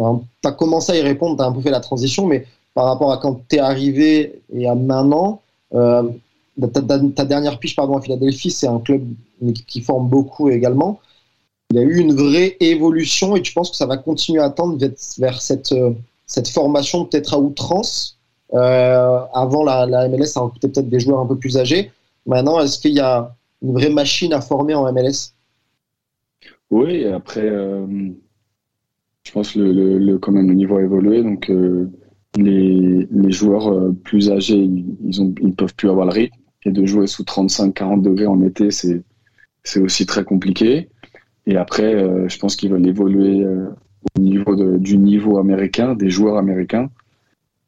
euh, 0.00 0.14
tu 0.42 0.48
as 0.48 0.52
commencé 0.52 0.92
à 0.92 0.96
y 0.96 1.02
répondre, 1.02 1.36
tu 1.36 1.42
as 1.42 1.46
un 1.46 1.52
peu 1.52 1.60
fait 1.60 1.70
la 1.70 1.80
transition, 1.80 2.26
mais 2.26 2.46
par 2.74 2.84
rapport 2.84 3.12
à 3.12 3.18
quand 3.18 3.40
tu 3.48 3.56
es 3.56 3.58
arrivé 3.58 4.40
et 4.52 4.68
à 4.68 4.74
maintenant, 4.74 5.40
euh, 5.74 6.02
ta, 6.60 7.24
dernière 7.24 7.58
piche 7.58 7.76
pardon, 7.76 7.96
à 7.96 8.00
Philadelphie, 8.00 8.50
c'est 8.50 8.66
un 8.66 8.80
club 8.80 9.02
qui 9.66 9.80
forme 9.80 10.08
beaucoup 10.08 10.48
également. 10.50 11.00
Il 11.70 11.76
y 11.76 11.80
a 11.80 11.82
eu 11.82 11.98
une 11.98 12.14
vraie 12.14 12.56
évolution 12.60 13.34
et 13.34 13.42
tu 13.42 13.52
penses 13.52 13.70
que 13.70 13.76
ça 13.76 13.86
va 13.86 13.96
continuer 13.96 14.40
à 14.40 14.50
tendre 14.50 14.78
vers, 15.18 15.42
cette, 15.42 15.72
euh, 15.72 15.92
cette 16.26 16.48
formation 16.48 17.04
peut-être 17.04 17.34
à 17.34 17.38
outrance. 17.38 18.18
Euh, 18.54 19.18
avant, 19.34 19.64
la, 19.64 20.08
MLS, 20.08 20.26
ça 20.26 20.40
recrutait 20.40 20.68
peut-être 20.68 20.88
des 20.88 21.00
joueurs 21.00 21.20
un 21.20 21.26
peu 21.26 21.36
plus 21.36 21.58
âgés. 21.58 21.90
Maintenant, 22.26 22.60
est-ce 22.60 22.78
qu'il 22.78 22.92
y 22.92 23.00
a 23.00 23.34
une 23.62 23.72
vraie 23.72 23.90
machine 23.90 24.32
à 24.32 24.40
former 24.40 24.74
en 24.74 24.90
MLS 24.92 25.32
Oui, 26.70 27.04
après, 27.06 27.50
je 29.26 29.32
pense 29.32 29.54
le, 29.56 29.72
le, 29.72 29.98
le- 29.98 30.18
quand 30.18 30.32
même 30.32 30.48
le 30.48 30.54
niveau 30.54 30.76
a 30.76 30.82
évolué. 30.82 31.22
Donc, 31.22 31.50
euh, 31.50 31.90
les, 32.36 33.06
les 33.10 33.32
joueurs 33.32 33.68
euh, 33.72 33.92
plus 34.04 34.30
âgés, 34.30 34.68
ils, 35.04 35.22
ont, 35.22 35.34
ils 35.42 35.54
peuvent 35.54 35.74
plus 35.74 35.90
avoir 35.90 36.06
le 36.06 36.12
rythme. 36.12 36.36
Et 36.64 36.72
de 36.72 36.84
jouer 36.86 37.06
sous 37.06 37.24
35-40 37.24 38.02
degrés 38.02 38.26
en 38.26 38.42
été, 38.42 38.70
c'est, 38.70 39.02
c'est 39.64 39.80
aussi 39.80 40.06
très 40.06 40.24
compliqué. 40.24 40.88
Et 41.46 41.56
après, 41.56 41.94
euh, 41.94 42.28
je 42.28 42.38
pense 42.38 42.56
qu'ils 42.56 42.70
veulent 42.70 42.86
évoluer 42.86 43.44
euh, 43.44 43.68
au 44.18 44.20
niveau 44.20 44.56
de- 44.56 44.78
du 44.78 44.98
niveau 44.98 45.38
américain, 45.38 45.94
des 45.94 46.10
joueurs 46.10 46.38
américains. 46.38 46.90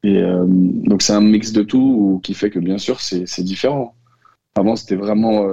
Et 0.04 0.18
euh, 0.22 0.44
donc, 0.48 1.02
c'est 1.02 1.14
un 1.14 1.20
mix 1.22 1.52
de 1.52 1.62
tout 1.62 2.20
qui 2.24 2.34
fait 2.34 2.50
que, 2.50 2.60
bien 2.60 2.78
sûr, 2.78 3.00
c'est, 3.00 3.26
c'est 3.26 3.44
différent. 3.44 3.94
Avant, 4.56 4.76
c'était 4.76 4.96
vraiment. 4.96 5.46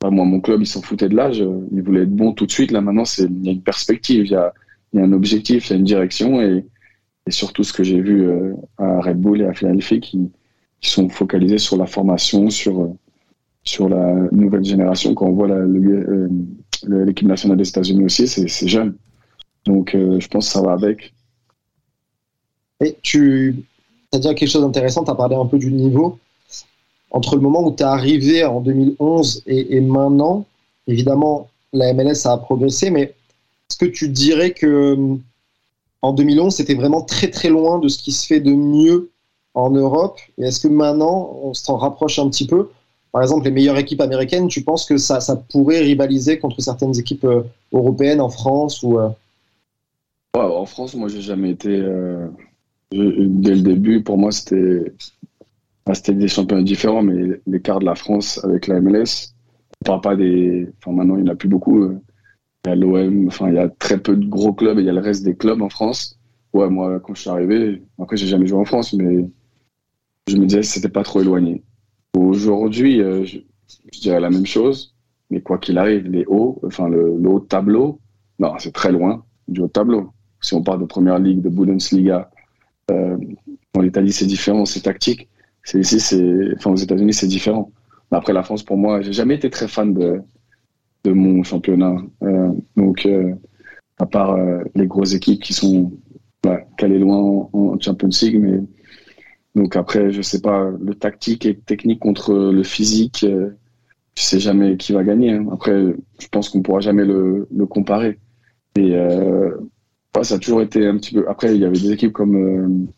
Bah, 0.00 0.10
moi, 0.10 0.24
mon 0.24 0.40
club, 0.40 0.62
ils 0.62 0.66
s'en 0.66 0.82
foutaient 0.82 1.08
de 1.08 1.16
l'âge. 1.16 1.44
Ils 1.72 1.82
voulaient 1.82 2.02
être 2.02 2.14
bons 2.14 2.32
tout 2.32 2.46
de 2.46 2.50
suite. 2.50 2.70
Là, 2.70 2.80
maintenant, 2.80 3.04
il 3.18 3.44
y 3.44 3.48
a 3.48 3.52
une 3.52 3.62
perspective. 3.62 4.24
Il 4.26 4.32
y 4.32 4.36
a, 4.36 4.52
il 4.92 5.00
un 5.00 5.12
objectif, 5.12 5.68
il 5.68 5.72
y 5.72 5.76
a 5.76 5.78
une 5.78 5.84
direction 5.84 6.40
et, 6.40 6.64
surtout 7.28 7.62
ce 7.62 7.72
que 7.72 7.84
j'ai 7.84 8.00
vu 8.00 8.22
euh, 8.22 8.54
à 8.76 9.00
Red 9.00 9.20
Bull 9.20 9.40
et 9.40 9.44
à 9.44 9.52
Philadelphie 9.52 10.00
qui, 10.00 10.32
qui 10.80 10.90
sont 10.90 11.08
focalisés 11.08 11.58
sur 11.58 11.76
la 11.76 11.86
formation, 11.86 12.50
sur, 12.50 12.80
euh, 12.80 12.88
sur 13.62 13.88
la 13.88 14.14
nouvelle 14.32 14.64
génération. 14.64 15.14
Quand 15.14 15.26
on 15.26 15.32
voit 15.32 15.48
euh, 15.48 16.28
l'équipe 16.88 17.28
nationale 17.28 17.56
des 17.56 17.68
États-Unis 17.68 18.04
aussi, 18.04 18.26
c'est 18.26 18.68
jeune. 18.68 18.96
Donc 19.64 19.92
je 19.94 20.26
pense 20.26 20.46
que 20.46 20.52
ça 20.52 20.62
va 20.62 20.72
avec. 20.72 21.14
Et 22.82 22.96
tu 23.00 23.62
as 24.12 24.18
dit 24.18 24.34
quelque 24.34 24.48
chose 24.48 24.62
d'intéressant, 24.62 25.04
tu 25.04 25.10
as 25.12 25.14
parlé 25.14 25.36
un 25.36 25.46
peu 25.46 25.58
du 25.58 25.70
niveau. 25.70 26.18
Entre 27.10 27.36
le 27.36 27.42
moment 27.42 27.66
où 27.66 27.74
tu 27.74 27.82
es 27.82 27.86
arrivé 27.86 28.44
en 28.44 28.60
2011 28.60 29.42
et, 29.46 29.80
maintenant, 29.80 30.46
évidemment, 30.86 31.48
la 31.72 31.92
MLS 31.92 32.26
a 32.26 32.36
progressé, 32.36 32.90
mais 32.90 33.02
est-ce 33.02 33.78
que 33.78 33.86
tu 33.86 34.08
dirais 34.08 34.52
que 34.52 34.94
hum, 34.94 35.20
en 36.02 36.12
2011, 36.12 36.54
c'était 36.54 36.74
vraiment 36.74 37.02
très 37.02 37.28
très 37.28 37.48
loin 37.48 37.78
de 37.78 37.88
ce 37.88 37.98
qui 37.98 38.12
se 38.12 38.26
fait 38.26 38.40
de 38.40 38.52
mieux 38.52 39.10
en 39.54 39.70
Europe? 39.70 40.18
Et 40.38 40.44
est-ce 40.44 40.60
que 40.60 40.68
maintenant, 40.68 41.36
on 41.42 41.54
s'en 41.54 41.76
rapproche 41.76 42.18
un 42.18 42.28
petit 42.28 42.46
peu? 42.46 42.70
Par 43.12 43.22
exemple, 43.22 43.44
les 43.44 43.50
meilleures 43.50 43.78
équipes 43.78 44.00
américaines, 44.00 44.48
tu 44.48 44.62
penses 44.62 44.86
que 44.86 44.96
ça, 44.96 45.20
ça 45.20 45.36
pourrait 45.36 45.80
rivaliser 45.80 46.38
contre 46.38 46.60
certaines 46.60 46.96
équipes 46.96 47.24
euh, 47.24 47.42
européennes 47.72 48.20
en 48.20 48.28
France 48.28 48.82
ou, 48.84 48.98
euh, 49.00 49.08
en 50.34 50.66
France, 50.66 50.94
moi, 50.94 51.08
j'ai 51.08 51.20
jamais 51.20 51.50
été. 51.50 51.70
euh, 51.70 52.28
dès 52.92 53.54
le 53.54 53.62
début, 53.62 54.02
pour 54.02 54.18
moi, 54.18 54.32
c'était 54.32 54.92
ah, 55.86 55.94
c'était 55.94 56.14
des 56.14 56.28
championnats 56.28 56.62
différents, 56.62 57.02
mais 57.02 57.40
l'écart 57.46 57.80
de 57.80 57.84
la 57.84 57.94
France 57.94 58.42
avec 58.44 58.66
la 58.66 58.80
MLS, 58.80 59.34
on 59.82 59.84
parle 59.86 60.00
pas 60.00 60.16
des. 60.16 60.68
Enfin, 60.78 60.92
maintenant, 60.94 61.16
il 61.16 61.24
n'y 61.24 61.30
en 61.30 61.32
a 61.32 61.36
plus 61.36 61.48
beaucoup. 61.48 61.82
euh, 61.82 61.98
Il 62.64 62.68
y 62.68 62.72
a 62.72 62.76
l'OM, 62.76 63.26
enfin, 63.28 63.48
il 63.48 63.54
y 63.54 63.58
a 63.58 63.68
très 63.68 63.98
peu 63.98 64.16
de 64.16 64.26
gros 64.26 64.52
clubs 64.52 64.78
et 64.78 64.82
il 64.82 64.86
y 64.86 64.90
a 64.90 64.92
le 64.92 65.00
reste 65.00 65.24
des 65.24 65.36
clubs 65.36 65.62
en 65.62 65.70
France. 65.70 66.18
Ouais, 66.52 66.68
moi, 66.68 67.00
quand 67.00 67.14
je 67.14 67.22
suis 67.22 67.30
arrivé, 67.30 67.82
après, 67.98 68.16
j'ai 68.16 68.26
jamais 68.26 68.46
joué 68.46 68.58
en 68.58 68.64
France, 68.64 68.92
mais 68.92 69.26
je 70.26 70.36
me 70.36 70.46
disais 70.46 70.60
que 70.60 70.66
c'était 70.66 70.88
pas 70.88 71.02
trop 71.02 71.20
éloigné. 71.22 71.62
Aujourd'hui, 72.16 73.00
euh, 73.00 73.24
je, 73.24 73.38
dirais 74.00 74.20
la 74.20 74.30
même 74.30 74.46
chose, 74.46 74.94
mais 75.30 75.40
quoi 75.40 75.58
qu'il 75.58 75.78
arrive, 75.78 76.08
les 76.08 76.24
hauts, 76.26 76.60
enfin, 76.64 76.88
le, 76.88 77.12
haut 77.26 77.40
tableau, 77.40 78.00
non, 78.38 78.54
c'est 78.58 78.72
très 78.72 78.92
loin 78.92 79.24
du 79.48 79.60
haut 79.60 79.68
tableau. 79.68 80.12
Si 80.40 80.54
on 80.54 80.62
parle 80.62 80.80
de 80.80 80.86
première 80.86 81.18
ligue, 81.18 81.40
de 81.40 81.48
Bundesliga, 81.48 82.30
euh, 82.90 83.16
en 83.76 83.82
Italie 83.82 84.12
c'est 84.12 84.26
différent, 84.26 84.64
c'est 84.64 84.80
tactique. 84.80 85.29
C'est 85.62 85.78
ici, 85.80 86.00
c'est, 86.00 86.54
enfin 86.56 86.70
aux 86.70 86.76
États-Unis 86.76 87.12
c'est 87.14 87.26
différent. 87.26 87.70
Après 88.10 88.32
la 88.32 88.42
France, 88.42 88.62
pour 88.64 88.76
moi, 88.76 89.00
j'ai 89.02 89.12
jamais 89.12 89.36
été 89.36 89.50
très 89.50 89.68
fan 89.68 89.94
de 89.94 91.12
mon 91.12 91.42
championnat. 91.42 91.96
Euh, 92.22 92.52
donc 92.76 93.06
euh, 93.06 93.34
à 93.98 94.06
part 94.06 94.32
euh, 94.32 94.62
les 94.74 94.86
grosses 94.86 95.14
équipes 95.14 95.42
qui 95.42 95.52
sont 95.54 95.92
calées 96.76 96.98
loin 96.98 97.18
en, 97.18 97.50
en 97.52 97.80
Champions 97.80 98.08
League, 98.22 98.40
mais 98.40 98.60
donc 99.54 99.76
après 99.76 100.10
je 100.10 100.22
sais 100.22 100.40
pas 100.40 100.70
le 100.80 100.94
tactique 100.94 101.44
et 101.46 101.56
technique 101.56 102.00
contre 102.00 102.34
le 102.34 102.62
physique. 102.62 103.26
je 104.16 104.22
sais 104.22 104.40
jamais 104.40 104.76
qui 104.76 104.92
va 104.92 105.04
gagner. 105.04 105.32
hein. 105.32 105.46
Après, 105.52 105.94
je 106.18 106.28
pense 106.28 106.48
qu'on 106.48 106.62
pourra 106.62 106.80
jamais 106.80 107.04
le, 107.04 107.46
comparer. 107.68 108.18
Et 108.76 108.94
ça 110.22 110.34
a 110.34 110.38
toujours 110.38 110.62
été 110.62 110.86
un 110.86 110.96
petit 110.96 111.14
peu. 111.14 111.28
Après, 111.28 111.54
il 111.54 111.60
y 111.60 111.64
avait 111.64 111.78
des 111.78 111.92
équipes 111.92 112.12
comme 112.12 112.88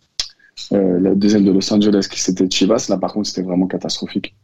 euh, 0.73 1.01
la 1.01 1.15
deuxième 1.15 1.45
de 1.45 1.51
Los 1.51 1.73
Angeles 1.73 2.09
qui 2.11 2.21
c'était 2.21 2.49
Chivas. 2.49 2.87
Là, 2.89 2.99
par 2.99 3.13
contre, 3.13 3.29
c'était 3.29 3.43
vraiment 3.43 3.67
catastrophique. 3.67 4.35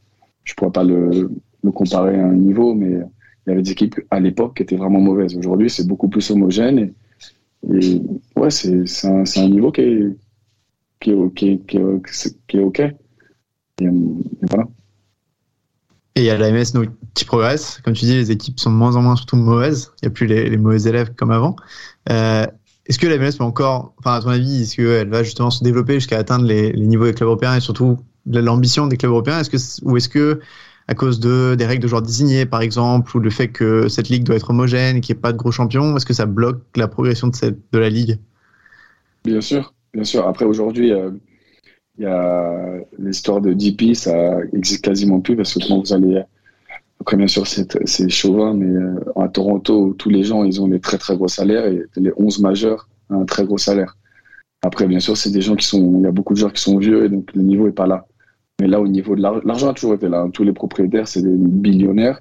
Je 0.44 0.54
pourrais 0.54 0.72
pas 0.72 0.84
le, 0.84 1.30
comparer 1.74 2.18
à 2.18 2.26
un 2.26 2.34
niveau, 2.34 2.74
mais 2.74 2.90
il 2.90 3.50
y 3.50 3.52
avait 3.52 3.62
des 3.62 3.72
équipes 3.72 4.00
à 4.10 4.20
l'époque 4.20 4.56
qui 4.56 4.62
étaient 4.62 4.76
vraiment 4.76 5.00
mauvaises. 5.00 5.36
Aujourd'hui, 5.36 5.70
c'est 5.70 5.86
beaucoup 5.86 6.08
plus 6.08 6.30
homogène 6.30 6.78
et, 6.78 6.92
ouais, 8.36 8.50
c'est 8.50 8.84
un, 9.04 9.48
niveau 9.48 9.72
qui 9.72 9.80
est 9.82 10.16
qui 11.00 11.10
est, 11.10 11.34
qui 11.34 11.48
est, 11.48 11.66
qui 11.66 12.56
est, 12.56 12.60
ok. 12.60 12.80
Et, 12.80 12.92
euh, 13.82 13.90
et 14.42 14.46
voilà. 14.48 14.64
Et 16.14 16.22
il 16.22 16.24
y 16.24 16.30
a 16.30 16.36
la 16.36 16.50
MS 16.50 16.72
donc, 16.74 16.88
qui 17.14 17.24
progresse. 17.24 17.80
Comme 17.84 17.94
tu 17.94 18.04
dis, 18.04 18.14
les 18.14 18.32
équipes 18.32 18.58
sont 18.58 18.70
de 18.70 18.76
moins 18.76 18.96
en 18.96 19.02
moins 19.02 19.14
surtout 19.14 19.36
mauvaises. 19.36 19.92
Il 20.02 20.06
n'y 20.06 20.08
a 20.08 20.10
plus 20.10 20.26
les, 20.26 20.50
les 20.50 20.56
mauvais 20.56 20.82
élèves 20.82 21.14
comme 21.14 21.30
avant. 21.30 21.54
Euh, 22.10 22.46
est-ce 22.88 22.98
que 22.98 23.06
la 23.06 23.18
MLS 23.18 23.36
peut 23.36 23.44
encore, 23.44 23.94
enfin 23.98 24.14
à 24.14 24.20
ton 24.22 24.30
avis, 24.30 24.62
est-ce 24.62 24.76
qu'elle 24.76 25.08
va 25.08 25.22
justement 25.22 25.50
se 25.50 25.62
développer 25.62 25.94
jusqu'à 25.94 26.18
atteindre 26.18 26.46
les, 26.46 26.72
niveaux 26.72 27.04
des 27.04 27.12
clubs 27.12 27.28
européens 27.28 27.56
et 27.56 27.60
surtout 27.60 27.98
l'ambition 28.26 28.86
des 28.86 28.96
clubs 28.96 29.12
européens? 29.12 29.40
Est-ce 29.40 29.50
que 29.50 29.84
ou 29.84 29.96
est-ce 29.96 30.08
que 30.08 30.40
à 30.88 30.94
cause 30.94 31.20
de 31.20 31.54
des 31.54 31.66
règles 31.66 31.82
de 31.82 31.88
joueurs 31.88 32.00
désignés 32.00 32.46
par 32.46 32.62
exemple 32.62 33.14
ou 33.14 33.20
le 33.20 33.28
fait 33.28 33.48
que 33.48 33.88
cette 33.88 34.08
ligue 34.08 34.24
doit 34.24 34.36
être 34.36 34.48
homogène 34.50 35.02
qu'il 35.02 35.14
n'y 35.14 35.18
ait 35.18 35.20
pas 35.20 35.32
de 35.32 35.36
gros 35.36 35.52
champions, 35.52 35.96
est-ce 35.96 36.06
que 36.06 36.14
ça 36.14 36.24
bloque 36.24 36.62
la 36.76 36.88
progression 36.88 37.28
de 37.28 37.36
cette 37.36 37.58
de 37.72 37.78
la 37.78 37.90
ligue? 37.90 38.18
Bien 39.24 39.42
sûr, 39.42 39.74
bien 39.92 40.04
sûr. 40.04 40.26
Après, 40.26 40.46
aujourd'hui, 40.46 40.92
euh, 40.92 41.10
il 41.98 42.04
y 42.04 42.06
a 42.06 42.78
l'histoire 42.98 43.42
de 43.42 43.52
DP, 43.52 43.94
ça 43.94 44.38
existe 44.54 44.82
quasiment 44.82 45.20
plus 45.20 45.36
parce 45.36 45.52
que 45.52 45.60
vous 45.60 45.92
allez. 45.92 46.22
Après, 47.00 47.16
bien 47.16 47.26
sûr, 47.28 47.46
c'est 47.46 48.08
chauvin, 48.08 48.54
mais 48.54 48.66
euh, 48.66 49.00
à 49.16 49.28
Toronto, 49.28 49.94
tous 49.96 50.10
les 50.10 50.24
gens, 50.24 50.44
ils 50.44 50.60
ont 50.60 50.68
des 50.68 50.80
très 50.80 50.98
très 50.98 51.16
gros 51.16 51.28
salaires 51.28 51.66
et 51.66 51.82
les 51.96 52.12
11 52.16 52.40
majeurs 52.40 52.88
ont 53.08 53.22
un 53.22 53.24
très 53.24 53.44
gros 53.44 53.58
salaire. 53.58 53.96
Après, 54.62 54.86
bien 54.88 54.98
sûr, 55.00 55.16
c'est 55.16 55.30
des 55.30 55.40
gens 55.40 55.54
qui 55.54 55.64
sont. 55.66 55.94
Il 55.98 56.02
y 56.02 56.06
a 56.06 56.10
beaucoup 56.10 56.34
de 56.34 56.38
joueurs 56.38 56.52
qui 56.52 56.60
sont 56.62 56.78
vieux 56.78 57.04
et 57.04 57.08
donc 57.08 57.32
le 57.34 57.42
niveau 57.42 57.68
est 57.68 57.72
pas 57.72 57.86
là. 57.86 58.06
Mais 58.60 58.66
là, 58.66 58.80
au 58.80 58.88
niveau 58.88 59.14
de 59.14 59.22
l'argent, 59.22 59.40
l'argent 59.44 59.68
a 59.68 59.74
toujours 59.74 59.94
été 59.94 60.08
là. 60.08 60.22
hein. 60.22 60.30
Tous 60.30 60.42
les 60.42 60.52
propriétaires, 60.52 61.06
c'est 61.06 61.22
des 61.22 61.36
billionnaires. 61.36 62.20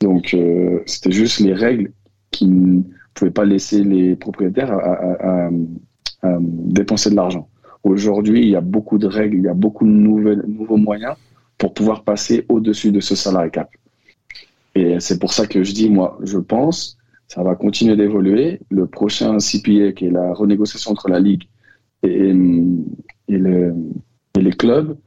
Donc, 0.00 0.32
euh, 0.32 0.80
c'était 0.86 1.12
juste 1.12 1.40
les 1.40 1.52
règles 1.52 1.92
qui 2.30 2.46
ne 2.48 2.82
pouvaient 3.12 3.30
pas 3.30 3.44
laisser 3.44 3.84
les 3.84 4.16
propriétaires 4.16 4.72
à 4.72 5.50
dépenser 6.40 7.10
de 7.10 7.16
l'argent. 7.16 7.48
Aujourd'hui, 7.82 8.42
il 8.42 8.48
y 8.48 8.56
a 8.56 8.60
beaucoup 8.60 8.98
de 8.98 9.06
règles, 9.06 9.36
il 9.36 9.42
y 9.44 9.48
a 9.48 9.54
beaucoup 9.54 9.84
de 9.86 9.90
nouvelles, 9.90 10.42
nouveaux 10.48 10.76
moyens 10.76 11.14
pour 11.58 11.72
pouvoir 11.72 12.02
passer 12.04 12.44
au-dessus 12.48 12.90
de 12.90 13.00
ce 13.00 13.14
salarié 13.14 13.50
cap. 13.50 13.70
Et 14.76 15.00
c'est 15.00 15.18
pour 15.18 15.32
ça 15.32 15.46
que 15.46 15.64
je 15.64 15.72
dis, 15.72 15.88
moi, 15.88 16.18
je 16.22 16.36
pense, 16.38 16.98
ça 17.28 17.42
va 17.42 17.54
continuer 17.54 17.96
d'évoluer. 17.96 18.60
Le 18.70 18.86
prochain 18.86 19.38
CPA, 19.38 19.92
qui 19.92 20.04
est 20.06 20.10
la 20.10 20.34
renégociation 20.34 20.90
entre 20.92 21.08
la 21.08 21.18
Ligue 21.18 21.44
et, 22.02 22.28
et, 23.28 23.38
le- 23.38 23.74
et 24.38 24.42
les 24.42 24.52
clubs 24.52 24.98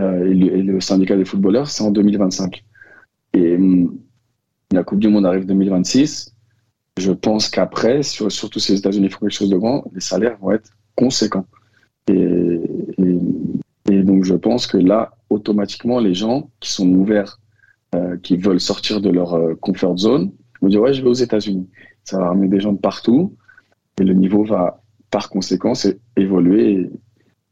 euh, 0.00 0.30
et, 0.30 0.62
le, 0.62 0.80
syndicat 0.80 1.16
des 1.16 1.24
footballeurs, 1.24 1.68
c'est 1.68 1.82
en 1.82 1.90
2025. 1.90 2.64
Et 3.34 3.56
hum, 3.56 3.98
la 4.72 4.84
Coupe 4.84 5.00
du 5.00 5.08
Monde 5.08 5.26
arrive 5.26 5.44
2026. 5.44 6.32
Je 6.98 7.10
pense 7.12 7.48
qu'après, 7.48 8.04
sur- 8.04 8.30
surtout 8.30 8.60
si 8.60 8.72
les 8.72 8.78
États-Unis 8.78 9.10
font 9.10 9.18
quelque 9.20 9.32
chose 9.32 9.50
de 9.50 9.56
grand, 9.58 9.84
les 9.92 10.00
salaires 10.00 10.38
vont 10.40 10.52
être 10.52 10.70
conséquents. 10.94 11.46
Et 13.88 14.02
donc, 14.02 14.24
je 14.24 14.34
pense 14.34 14.66
que 14.68 14.78
là, 14.78 15.12
automatiquement, 15.30 15.98
les 15.98 16.14
gens 16.14 16.48
qui 16.60 16.70
sont 16.70 16.88
ouverts, 16.88 17.40
euh, 17.94 18.16
qui 18.22 18.36
veulent 18.36 18.60
sortir 18.60 19.00
de 19.00 19.10
leur 19.10 19.34
euh, 19.34 19.54
comfort 19.56 19.96
zone, 19.98 20.32
vont 20.62 20.68
dire 20.68 20.80
Ouais, 20.80 20.92
je 20.92 21.02
vais 21.02 21.08
aux 21.08 21.12
États-Unis. 21.14 21.68
Ça 22.04 22.18
va 22.18 22.28
ramener 22.28 22.48
des 22.48 22.60
gens 22.60 22.72
de 22.72 22.78
partout 22.78 23.36
et 24.00 24.04
le 24.04 24.14
niveau 24.14 24.44
va, 24.44 24.82
par 25.10 25.28
conséquent, 25.28 25.72
évoluer. 26.16 26.90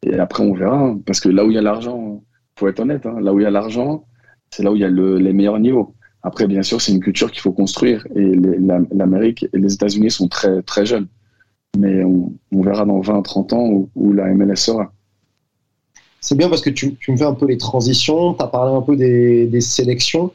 Et, 0.03 0.15
après, 0.19 0.43
on 0.45 0.55
verra. 0.55 0.79
hein. 0.79 1.01
parce 1.07 1.21
que 1.21 1.29
là 1.29 1.45
où 1.45 1.51
il 1.51 1.55
y 1.55 1.59
a 1.59 1.63
l'argent, 1.63 2.23
faut 2.59 2.69
être 2.69 2.81
honnête, 2.81 3.05
hein, 3.07 3.21
là 3.21 3.33
où 3.35 3.41
il 3.41 3.43
y 3.43 3.47
a 3.47 3.51
l'argent, 3.51 4.05
c'est 4.51 4.63
là 4.63 4.73
où 4.73 4.77
il 4.77 4.81
y 4.83 4.85
a 4.85 4.89
le- 4.89 5.19
les 5.19 5.33
meilleurs 5.33 5.59
niveaux. 5.59 5.95
Après, 6.23 6.47
bien 6.47 6.63
sûr, 6.63 6.81
c'est 6.81 6.93
une 6.93 7.01
culture 7.01 7.31
qu'il 7.31 7.41
faut 7.41 7.53
construire 7.53 8.07
et 8.15 8.35
l'Amérique 8.93 9.47
et 9.53 9.59
les 9.59 9.75
États-Unis 9.75 10.11
sont 10.11 10.29
très, 10.29 10.63
très 10.63 10.85
jeunes. 10.87 11.07
Mais 11.79 12.03
on, 12.05 12.33
on 12.53 12.63
verra 12.63 12.85
dans 12.85 13.01
20, 13.01 13.23
30 13.23 13.53
ans 13.53 13.67
où, 13.69 13.91
où 13.95 14.13
la 14.13 14.33
MLS 14.35 14.57
sera. 14.57 14.93
C'est 16.21 16.37
bien 16.37 16.49
parce 16.49 16.63
que 16.63 16.71
tu, 16.71 16.97
me 17.09 17.17
fais 17.17 17.25
un 17.25 17.35
peu 17.35 17.47
les 17.47 17.59
transitions, 17.59 18.35
tu 18.35 18.43
as 18.43 18.49
parlé 18.49 18.75
un 18.75 18.83
peu 18.83 18.97
des, 18.97 19.61
sélections. 19.61 20.33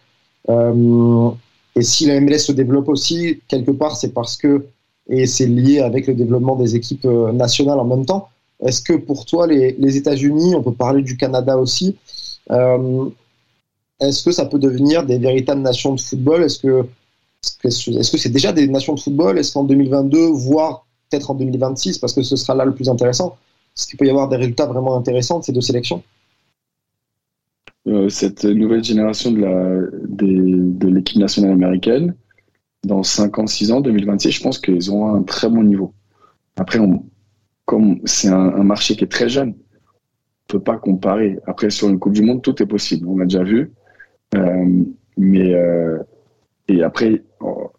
Euh, 0.50 1.30
et 1.76 1.82
si 1.82 2.06
la 2.06 2.20
MLS 2.20 2.40
se 2.40 2.52
développe 2.52 2.88
aussi, 2.88 3.42
quelque 3.48 3.72
part, 3.72 3.96
c'est 3.96 4.14
parce 4.14 4.38
que, 4.38 4.66
et 5.10 5.26
c'est 5.26 5.48
lié 5.48 5.80
avec 5.80 6.08
le 6.08 6.14
développement 6.14 6.56
des 6.56 6.76
équipes 6.76 7.06
euh, 7.06 7.32
nationales 7.32 7.80
en 7.80 7.86
même 7.86 8.06
temps, 8.06 8.30
est-ce 8.64 8.82
que 8.82 8.94
pour 8.94 9.26
toi, 9.26 9.48
les, 9.48 9.98
États-Unis, 9.98 10.56
on 10.56 10.64
peut 10.64 10.74
parler 10.74 11.02
du 11.02 11.18
Canada 11.18 11.58
aussi, 11.58 11.98
euh, 12.52 13.10
est-ce 14.00 14.24
que 14.24 14.32
ça 14.32 14.46
peut 14.46 14.60
devenir 14.60 15.06
des 15.06 15.18
véritables 15.18 15.62
nations 15.62 15.94
de 15.94 16.00
football? 16.00 16.44
Est-ce 16.44 16.60
que 16.60 16.86
est-ce 17.66 18.12
que 18.12 18.18
c'est 18.18 18.30
déjà 18.30 18.54
des 18.54 18.68
nations 18.68 18.94
de 18.94 19.00
football? 19.00 19.38
Est-ce 19.38 19.54
qu'en 19.54 19.66
2022, 19.66 20.28
voire 20.28 20.86
peut-être 21.10 21.32
en 21.32 21.36
2026, 21.36 21.98
parce 21.98 22.14
que 22.14 22.22
ce 22.22 22.36
sera 22.36 22.56
là 22.56 22.66
le 22.66 22.74
plus 22.74 22.90
intéressant, 22.90 23.36
est-ce 23.76 23.88
qu'il 23.88 23.98
peut 23.98 24.06
y 24.06 24.10
avoir 24.10 24.30
des 24.30 24.38
résultats 24.38 24.66
vraiment 24.66 24.96
intéressants 24.96 25.40
de 25.40 25.44
ces 25.44 25.52
deux 25.52 25.62
sélections 25.62 26.04
Euh, 27.88 28.08
cette 28.10 28.46
nouvelle 28.46 28.84
génération 28.84 29.32
de 29.32 30.88
l'équipe 30.88 31.20
nationale 31.20 31.52
américaine, 31.52 32.16
dans 32.84 33.04
5 33.04 33.40
ans, 33.40 33.48
6 33.48 33.72
ans, 33.72 33.82
2026, 33.82 34.32
je 34.32 34.42
pense 34.42 34.60
qu'ils 34.60 34.90
auront 34.90 35.16
un 35.16 35.24
très 35.24 35.50
bon 35.50 35.64
niveau. 35.64 35.94
Après, 36.58 36.80
comme 37.66 38.00
c'est 38.06 38.30
un, 38.30 38.64
marché 38.64 38.96
qui 38.96 39.04
est 39.06 39.12
très 39.12 39.30
jeune, 39.30 39.50
on 39.52 40.48
peut 40.48 40.60
pas 40.60 40.78
comparer. 40.78 41.40
Après, 41.48 41.70
sur 41.70 41.90
une 41.90 42.00
Coupe 42.00 42.14
du 42.14 42.22
Monde, 42.22 42.42
tout 42.42 42.62
est 42.62 42.66
possible. 42.66 43.08
On 43.08 43.18
l'a 43.18 43.26
déjà 43.26 43.44
vu. 43.44 43.72
Euh, 44.36 44.84
mais 45.18 45.54
euh, 45.54 46.00
et 46.68 46.84
après, 46.84 47.24
oh, 47.40 47.72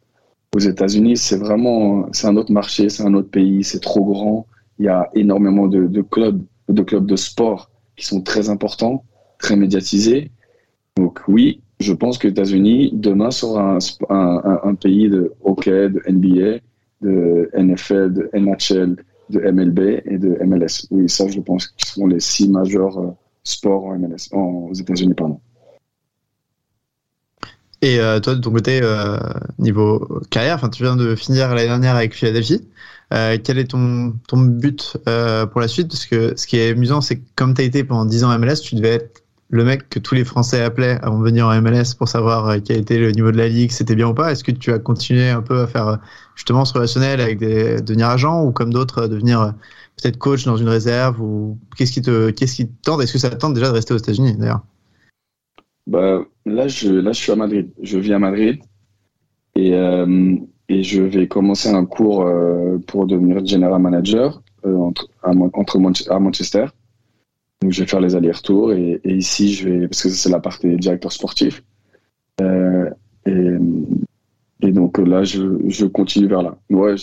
aux 0.55 0.59
États-Unis, 0.59 1.17
c'est 1.17 1.37
vraiment, 1.37 2.07
c'est 2.13 2.27
un 2.27 2.37
autre 2.37 2.53
marché, 2.53 2.89
c'est 2.89 3.03
un 3.03 3.15
autre 3.15 3.31
pays, 3.31 3.65
c'est 3.65 3.81
trop 3.81 4.05
grand. 4.05 4.47
Il 4.79 4.87
y 4.87 4.89
a 4.89 5.09
énormément 5.15 5.67
de, 5.69 6.03
clubs, 6.03 6.43
de 6.69 6.83
clubs 6.83 7.07
de 7.07 7.17
sport 7.17 7.71
qui 7.97 8.05
sont 8.05 8.23
très 8.23 8.49
importants, 8.51 9.05
très 9.39 9.57
médiatisés. 9.57 10.31
Donc 10.97 11.21
oui, 11.29 11.61
je 11.81 11.93
pense 11.93 12.19
que 12.19 12.27
les 12.27 12.33
États-Unis 12.33 12.91
demain 12.93 13.31
sera 13.31 13.79
un, 14.09 14.75
pays 14.75 15.09
de 15.09 15.33
hockey, 15.43 15.89
de 15.91 16.03
NBA, 16.09 16.61
de 17.03 17.51
NFL, 17.57 18.13
de 18.13 18.31
NHL, 18.35 18.97
de 19.31 19.41
MLB 19.41 20.03
et 20.07 20.19
de 20.19 20.37
MLS. 20.45 20.87
Oui, 20.91 21.09
ça, 21.09 21.27
je 21.29 21.41
pense 21.41 21.69
qu'ils 21.69 21.87
seront 21.87 22.07
les 22.07 22.21
six 22.21 22.49
majeurs 22.49 22.99
euh, 22.99 23.11
sports 23.43 23.85
en 23.87 23.99
MLS, 23.99 24.29
en, 24.33 24.69
aux 24.71 24.75
États-Unis, 24.75 25.15
pardon. 25.15 25.41
Et 27.85 28.01
euh, 28.01 28.19
toi, 28.19 28.35
de 28.35 28.41
ton 28.41 28.51
côté, 28.51 28.81
euh, 28.83 29.19
niveau 29.59 30.23
carrière, 30.31 30.55
enfin, 30.55 30.71
tu 30.71 30.83
viens 30.83 30.97
de 30.97 31.15
finir 31.15 31.55
l'année 31.55 31.69
dernière 31.69 31.97
avec 31.97 32.15
Philadelphie. 32.15 32.67
Euh, 33.13 33.37
quel 33.45 33.59
est 33.59 33.73
ton, 33.73 34.15
ton 34.27 34.39
but 34.39 34.97
pour 35.53 35.61
la 35.61 35.69
suite? 35.69 35.89
Parce 35.89 36.07
que 36.07 36.33
ce 36.35 36.47
qui 36.47 36.57
est 36.57 36.71
amusant, 36.71 37.03
c'est 37.03 37.17
que 37.19 37.25
comme 37.37 37.53
tu 37.53 37.61
as 37.61 37.65
été 37.67 37.85
pendant 37.85 38.07
10 38.07 38.25
ans 38.25 38.39
MLS, 38.39 38.63
tu 38.63 38.75
devais 38.75 38.95
être 38.95 39.23
le 39.51 39.65
mec 39.65 39.91
que 39.91 39.99
tous 39.99 40.15
les 40.15 40.25
Français 40.25 40.63
appelaient 40.63 40.99
avant 41.03 41.19
de 41.19 41.25
venir 41.25 41.47
en 41.47 41.61
MLS 41.61 41.95
pour 41.99 42.09
savoir 42.09 42.57
quel 42.65 42.79
était 42.79 42.97
le 42.97 43.11
niveau 43.11 43.31
de 43.31 43.37
la 43.37 43.49
ligue, 43.49 43.71
c'était 43.71 43.95
bien 43.95 44.09
ou 44.09 44.15
pas. 44.15 44.33
Est-ce 44.33 44.45
que 44.45 44.53
tu 44.53 44.73
as 44.73 44.79
continué 44.79 45.29
un 45.29 45.43
peu 45.43 45.61
à 45.61 45.67
faire 45.67 45.99
justement 46.37 46.65
ce 46.65 46.73
relationnel 46.73 47.21
avec 47.21 47.39
devenir 47.41 48.09
agent 48.09 48.43
ou 48.45 48.53
comme 48.53 48.73
d'autres, 48.73 49.09
devenir 49.09 49.53
peut-être 50.03 50.17
coach 50.17 50.47
dans 50.47 50.57
une 50.57 50.71
réserve 50.71 51.21
ou 51.21 51.59
qu'est-ce 51.77 51.93
qui 51.93 52.01
te, 52.01 52.31
qu'est-ce 52.31 52.57
qui 52.57 52.67
te 52.67 52.83
tente? 52.83 53.03
Est-ce 53.03 53.13
que 53.13 53.19
ça 53.19 53.29
te 53.29 53.37
tente 53.37 53.53
déjà 53.53 53.69
de 53.69 53.75
rester 53.75 53.93
aux 53.93 53.99
États-Unis 53.99 54.37
d'ailleurs? 54.39 54.63
Bah, 55.87 56.25
là, 56.47 56.69
je, 56.69 56.93
là, 56.93 57.13
je 57.13 57.19
suis 57.19 57.33
à 57.33 57.37
Madrid. 57.37 57.71
Je 57.83 57.99
vis 57.99 58.13
à 58.13 58.19
Madrid 58.19 58.59
et, 59.55 59.75
euh, 59.75 60.37
et 60.69 60.83
je 60.83 61.03
vais 61.03 61.29
commencer 61.29 61.69
un 61.69 61.85
cours 61.85 62.23
euh, 62.23 62.79
pour 62.87 63.07
devenir 63.07 63.45
general 63.45 63.81
manager 63.81 64.43
euh, 64.65 64.77
entre, 64.77 65.09
à, 65.23 65.31
entre 65.31 65.77
à 66.11 66.19
Manchester. 66.19 66.67
Donc, 67.63 67.73
je 67.73 67.83
vais 67.83 67.87
faire 67.87 68.01
les 68.01 68.17
allers-retours 68.17 68.73
et, 68.73 69.01
et, 69.05 69.15
ici, 69.15 69.53
je 69.55 69.69
vais, 69.69 69.89
parce 69.89 70.03
que 70.03 70.09
c'est 70.11 70.31
la 70.31 70.41
partie 70.41 70.77
directeur 70.77 71.13
sportif. 71.13 71.63
Euh, 72.41 72.91
et, 73.27 74.67
et, 74.67 74.73
donc 74.73 74.99
là, 74.99 75.25
je, 75.25 75.59
je 75.69 75.87
continue 75.87 76.29
vers 76.29 76.43
là. 76.43 76.57
Ouais, 76.71 76.97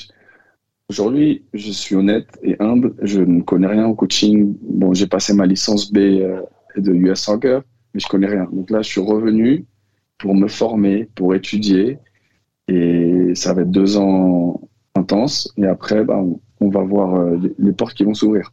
Aujourd'hui, 0.91 1.45
je 1.53 1.71
suis 1.71 1.95
honnête 1.95 2.27
et 2.43 2.57
humble. 2.59 2.93
Je 3.01 3.21
ne 3.21 3.41
connais 3.43 3.67
rien 3.67 3.87
au 3.87 3.95
coaching. 3.95 4.57
Bon, 4.61 4.93
j'ai 4.93 5.07
passé 5.07 5.33
ma 5.33 5.45
licence 5.45 5.89
B 5.89 5.99
euh, 5.99 6.41
de 6.75 6.91
US 6.93 7.21
Soccer 7.21 7.63
mais 7.93 7.99
je 7.99 8.07
connais 8.07 8.27
rien. 8.27 8.47
Donc 8.51 8.69
là, 8.69 8.81
je 8.81 8.89
suis 8.89 9.01
revenu 9.01 9.65
pour 10.17 10.35
me 10.35 10.47
former, 10.47 11.09
pour 11.15 11.33
étudier, 11.35 11.97
et 12.67 13.33
ça 13.35 13.53
va 13.53 13.61
être 13.63 13.71
deux 13.71 13.97
ans 13.97 14.61
intenses. 14.95 15.51
Et 15.57 15.65
après, 15.65 16.03
bah, 16.03 16.17
on, 16.17 16.39
on, 16.59 16.69
va 16.69 16.81
voir 16.81 17.15
euh, 17.15 17.37
les, 17.37 17.53
les, 17.57 17.73
portes 17.73 17.95
qui 17.95 18.03
vont 18.03 18.13
s'ouvrir. 18.13 18.51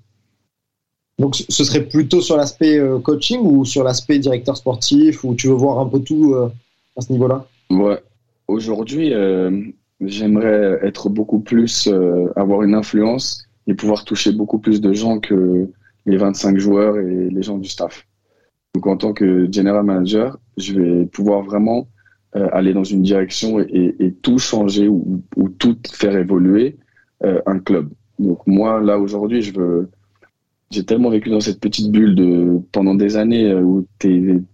Donc, 1.18 1.36
ce 1.36 1.64
serait 1.64 1.84
plutôt 1.84 2.20
sur 2.20 2.36
l'aspect 2.36 2.78
euh, 2.78 2.98
coaching 3.00 3.40
ou 3.42 3.64
sur 3.64 3.84
l'aspect 3.84 4.18
directeur 4.18 4.56
sportif, 4.56 5.24
ou 5.24 5.34
tu 5.34 5.48
veux 5.48 5.54
voir 5.54 5.78
un 5.78 5.86
peu 5.86 6.00
tout 6.00 6.34
euh, 6.34 6.48
à 6.96 7.00
ce 7.00 7.12
niveau-là? 7.12 7.46
Ouais. 7.70 8.00
Aujourd'hui, 8.46 9.12
j'aimerais 10.00 10.78
être 10.82 11.10
beaucoup 11.10 11.40
plus, 11.40 11.86
avoir 12.34 12.62
une 12.62 12.74
influence 12.74 13.46
et 13.66 13.74
pouvoir 13.74 14.06
toucher 14.06 14.32
beaucoup 14.32 14.58
plus 14.58 14.80
de 14.80 14.94
gens 14.94 15.20
que 15.20 15.68
les 16.06 16.16
25 16.16 16.56
joueurs 16.56 16.96
et 16.96 17.28
les 17.28 17.42
gens 17.42 17.58
du 17.58 17.68
staff. 17.68 18.07
Donc 18.74 18.86
en 18.86 18.96
tant 18.96 19.12
que 19.12 19.50
general 19.50 19.84
manager, 19.84 20.38
je 20.56 20.74
vais 20.74 21.06
pouvoir 21.06 21.42
vraiment 21.42 21.88
euh, 22.36 22.48
aller 22.52 22.74
dans 22.74 22.84
une 22.84 23.02
direction 23.02 23.58
et, 23.58 24.14
tout 24.22 24.38
changer 24.38 24.86
ou, 24.86 25.22
ou, 25.36 25.48
tout 25.48 25.76
faire 25.90 26.14
évoluer 26.16 26.76
euh, 27.24 27.40
un 27.46 27.58
club. 27.58 27.88
Donc 28.18 28.46
moi 28.46 28.80
là 28.80 28.98
aujourd'hui, 28.98 29.40
je 29.40 29.54
veux, 29.54 29.90
j'ai 30.70 30.84
tellement 30.84 31.08
vécu 31.08 31.30
dans 31.30 31.40
cette 31.40 31.58
petite 31.58 31.90
bulle 31.90 32.14
de 32.14 32.60
pendant 32.70 32.94
des 32.94 33.16
années 33.16 33.50
euh, 33.50 33.62
où 33.62 33.86
tu 33.98 34.44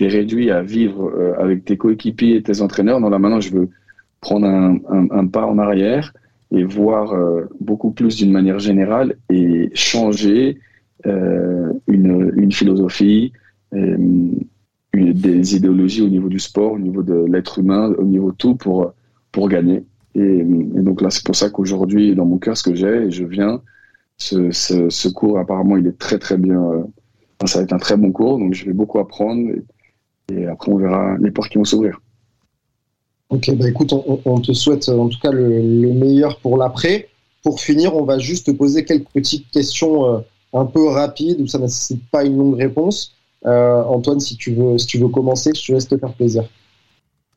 es, 0.00 0.08
réduit 0.08 0.50
à 0.50 0.62
vivre 0.62 1.12
avec 1.38 1.66
tes 1.66 1.76
coéquipiers 1.76 2.36
et 2.36 2.42
tes 2.42 2.62
entraîneurs. 2.62 3.00
Non 3.00 3.10
là 3.10 3.18
maintenant, 3.18 3.40
je 3.40 3.52
veux 3.52 3.68
prendre 4.22 4.46
un, 4.46 4.78
un, 4.88 5.10
un 5.10 5.26
pas 5.26 5.44
en 5.44 5.58
arrière 5.58 6.14
et 6.50 6.64
voir 6.64 7.14
beaucoup 7.60 7.90
plus 7.90 8.16
d'une 8.16 8.32
manière 8.32 8.58
générale 8.58 9.16
et 9.28 9.70
changer 9.74 10.58
euh, 11.06 11.72
une, 11.86 12.52
philosophie, 12.52 13.32
euh, 13.74 13.96
des 14.94 15.56
idéologies 15.56 16.02
au 16.02 16.08
niveau 16.08 16.28
du 16.28 16.38
sport, 16.38 16.72
au 16.72 16.78
niveau 16.78 17.02
de 17.02 17.24
l'être 17.28 17.58
humain, 17.58 17.92
au 17.98 18.04
niveau 18.04 18.32
de 18.32 18.36
tout 18.36 18.54
pour, 18.54 18.92
pour 19.32 19.48
gagner. 19.48 19.84
Et, 20.14 20.42
donc 20.44 21.00
là, 21.00 21.10
c'est 21.10 21.24
pour 21.24 21.36
ça 21.36 21.50
qu'aujourd'hui, 21.50 22.14
dans 22.14 22.26
mon 22.26 22.38
cœur, 22.38 22.56
ce 22.56 22.64
que 22.64 22.74
j'ai, 22.74 23.10
je 23.10 23.24
viens, 23.24 23.62
ce, 24.18 25.08
cours, 25.08 25.38
apparemment, 25.38 25.76
il 25.76 25.86
est 25.86 25.98
très 25.98 26.18
très 26.18 26.36
bien. 26.36 26.60
Euh, 26.60 26.82
ça 27.46 27.58
va 27.58 27.64
être 27.64 27.72
un 27.72 27.78
très 27.78 27.96
bon 27.96 28.12
cours, 28.12 28.38
donc 28.38 28.54
je 28.54 28.66
vais 28.66 28.72
beaucoup 28.72 28.98
apprendre. 28.98 29.50
Et, 30.32 30.46
après, 30.46 30.70
on 30.70 30.76
verra 30.76 31.16
les 31.18 31.30
portes 31.30 31.50
qui 31.50 31.58
vont 31.58 31.64
s'ouvrir. 31.64 32.00
Ok, 33.30 33.54
bah 33.54 33.68
écoute, 33.68 33.92
on, 33.92 34.40
te 34.40 34.52
souhaite 34.52 34.88
en 34.88 35.08
tout 35.08 35.18
cas 35.22 35.30
le, 35.30 35.48
le 35.48 35.92
meilleur 35.92 36.40
pour 36.40 36.58
l'après. 36.58 37.08
Pour 37.44 37.60
finir, 37.60 37.94
on 37.94 38.02
va 38.02 38.18
juste 38.18 38.46
te 38.46 38.50
poser 38.50 38.84
quelques 38.84 39.08
petites 39.10 39.48
questions 39.50 40.24
un 40.52 40.66
peu 40.66 40.88
rapide 40.88 41.40
où 41.40 41.46
ça 41.46 41.58
ne 41.58 41.64
nécessite 41.64 42.02
pas 42.10 42.24
une 42.24 42.36
longue 42.36 42.56
réponse. 42.56 43.14
Euh, 43.46 43.82
Antoine, 43.84 44.20
si 44.20 44.36
tu 44.36 44.52
veux, 44.52 44.78
si 44.78 44.86
tu 44.86 44.98
veux 44.98 45.08
commencer, 45.08 45.52
je 45.54 45.66
te 45.66 45.72
laisse 45.72 45.88
te 45.88 45.96
faire 45.96 46.12
plaisir. 46.12 46.44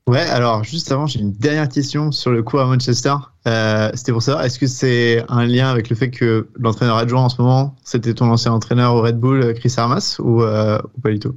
Ouais, 0.05 0.19
alors 0.19 0.65
juste 0.65 0.91
avant, 0.91 1.07
j'ai 1.07 1.21
une 1.21 1.31
dernière 1.31 1.69
question 1.69 2.11
sur 2.11 2.31
le 2.31 2.43
cours 2.43 2.59
à 2.59 2.65
Manchester. 2.65 3.15
Euh, 3.47 3.89
c'était 3.93 4.11
pour 4.11 4.21
savoir, 4.21 4.43
est-ce 4.43 4.59
que 4.59 4.67
c'est 4.67 5.23
un 5.29 5.45
lien 5.45 5.69
avec 5.69 5.89
le 5.89 5.95
fait 5.95 6.09
que 6.09 6.49
l'entraîneur 6.59 6.97
adjoint 6.97 7.23
en 7.23 7.29
ce 7.29 7.41
moment, 7.41 7.75
c'était 7.85 8.13
ton 8.13 8.29
ancien 8.29 8.51
entraîneur 8.51 8.95
au 8.95 9.01
Red 9.01 9.17
Bull, 9.17 9.53
Chris 9.53 9.73
Armas, 9.77 10.17
ou, 10.19 10.41
euh, 10.41 10.77
ou 10.97 11.01
pas 11.01 11.11
du 11.11 11.19
tout? 11.19 11.35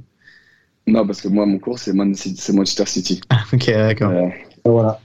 Non, 0.85 1.05
parce 1.05 1.21
que 1.21 1.29
moi, 1.29 1.45
mon 1.45 1.59
cours, 1.59 1.79
c'est 1.79 1.93
Man 1.93 2.13
Manchester 2.53 2.85
City. 2.85 3.21
ok, 3.53 3.65
d'accord. 3.67 4.11
Euh, 4.11 4.27
voilà. 4.65 4.99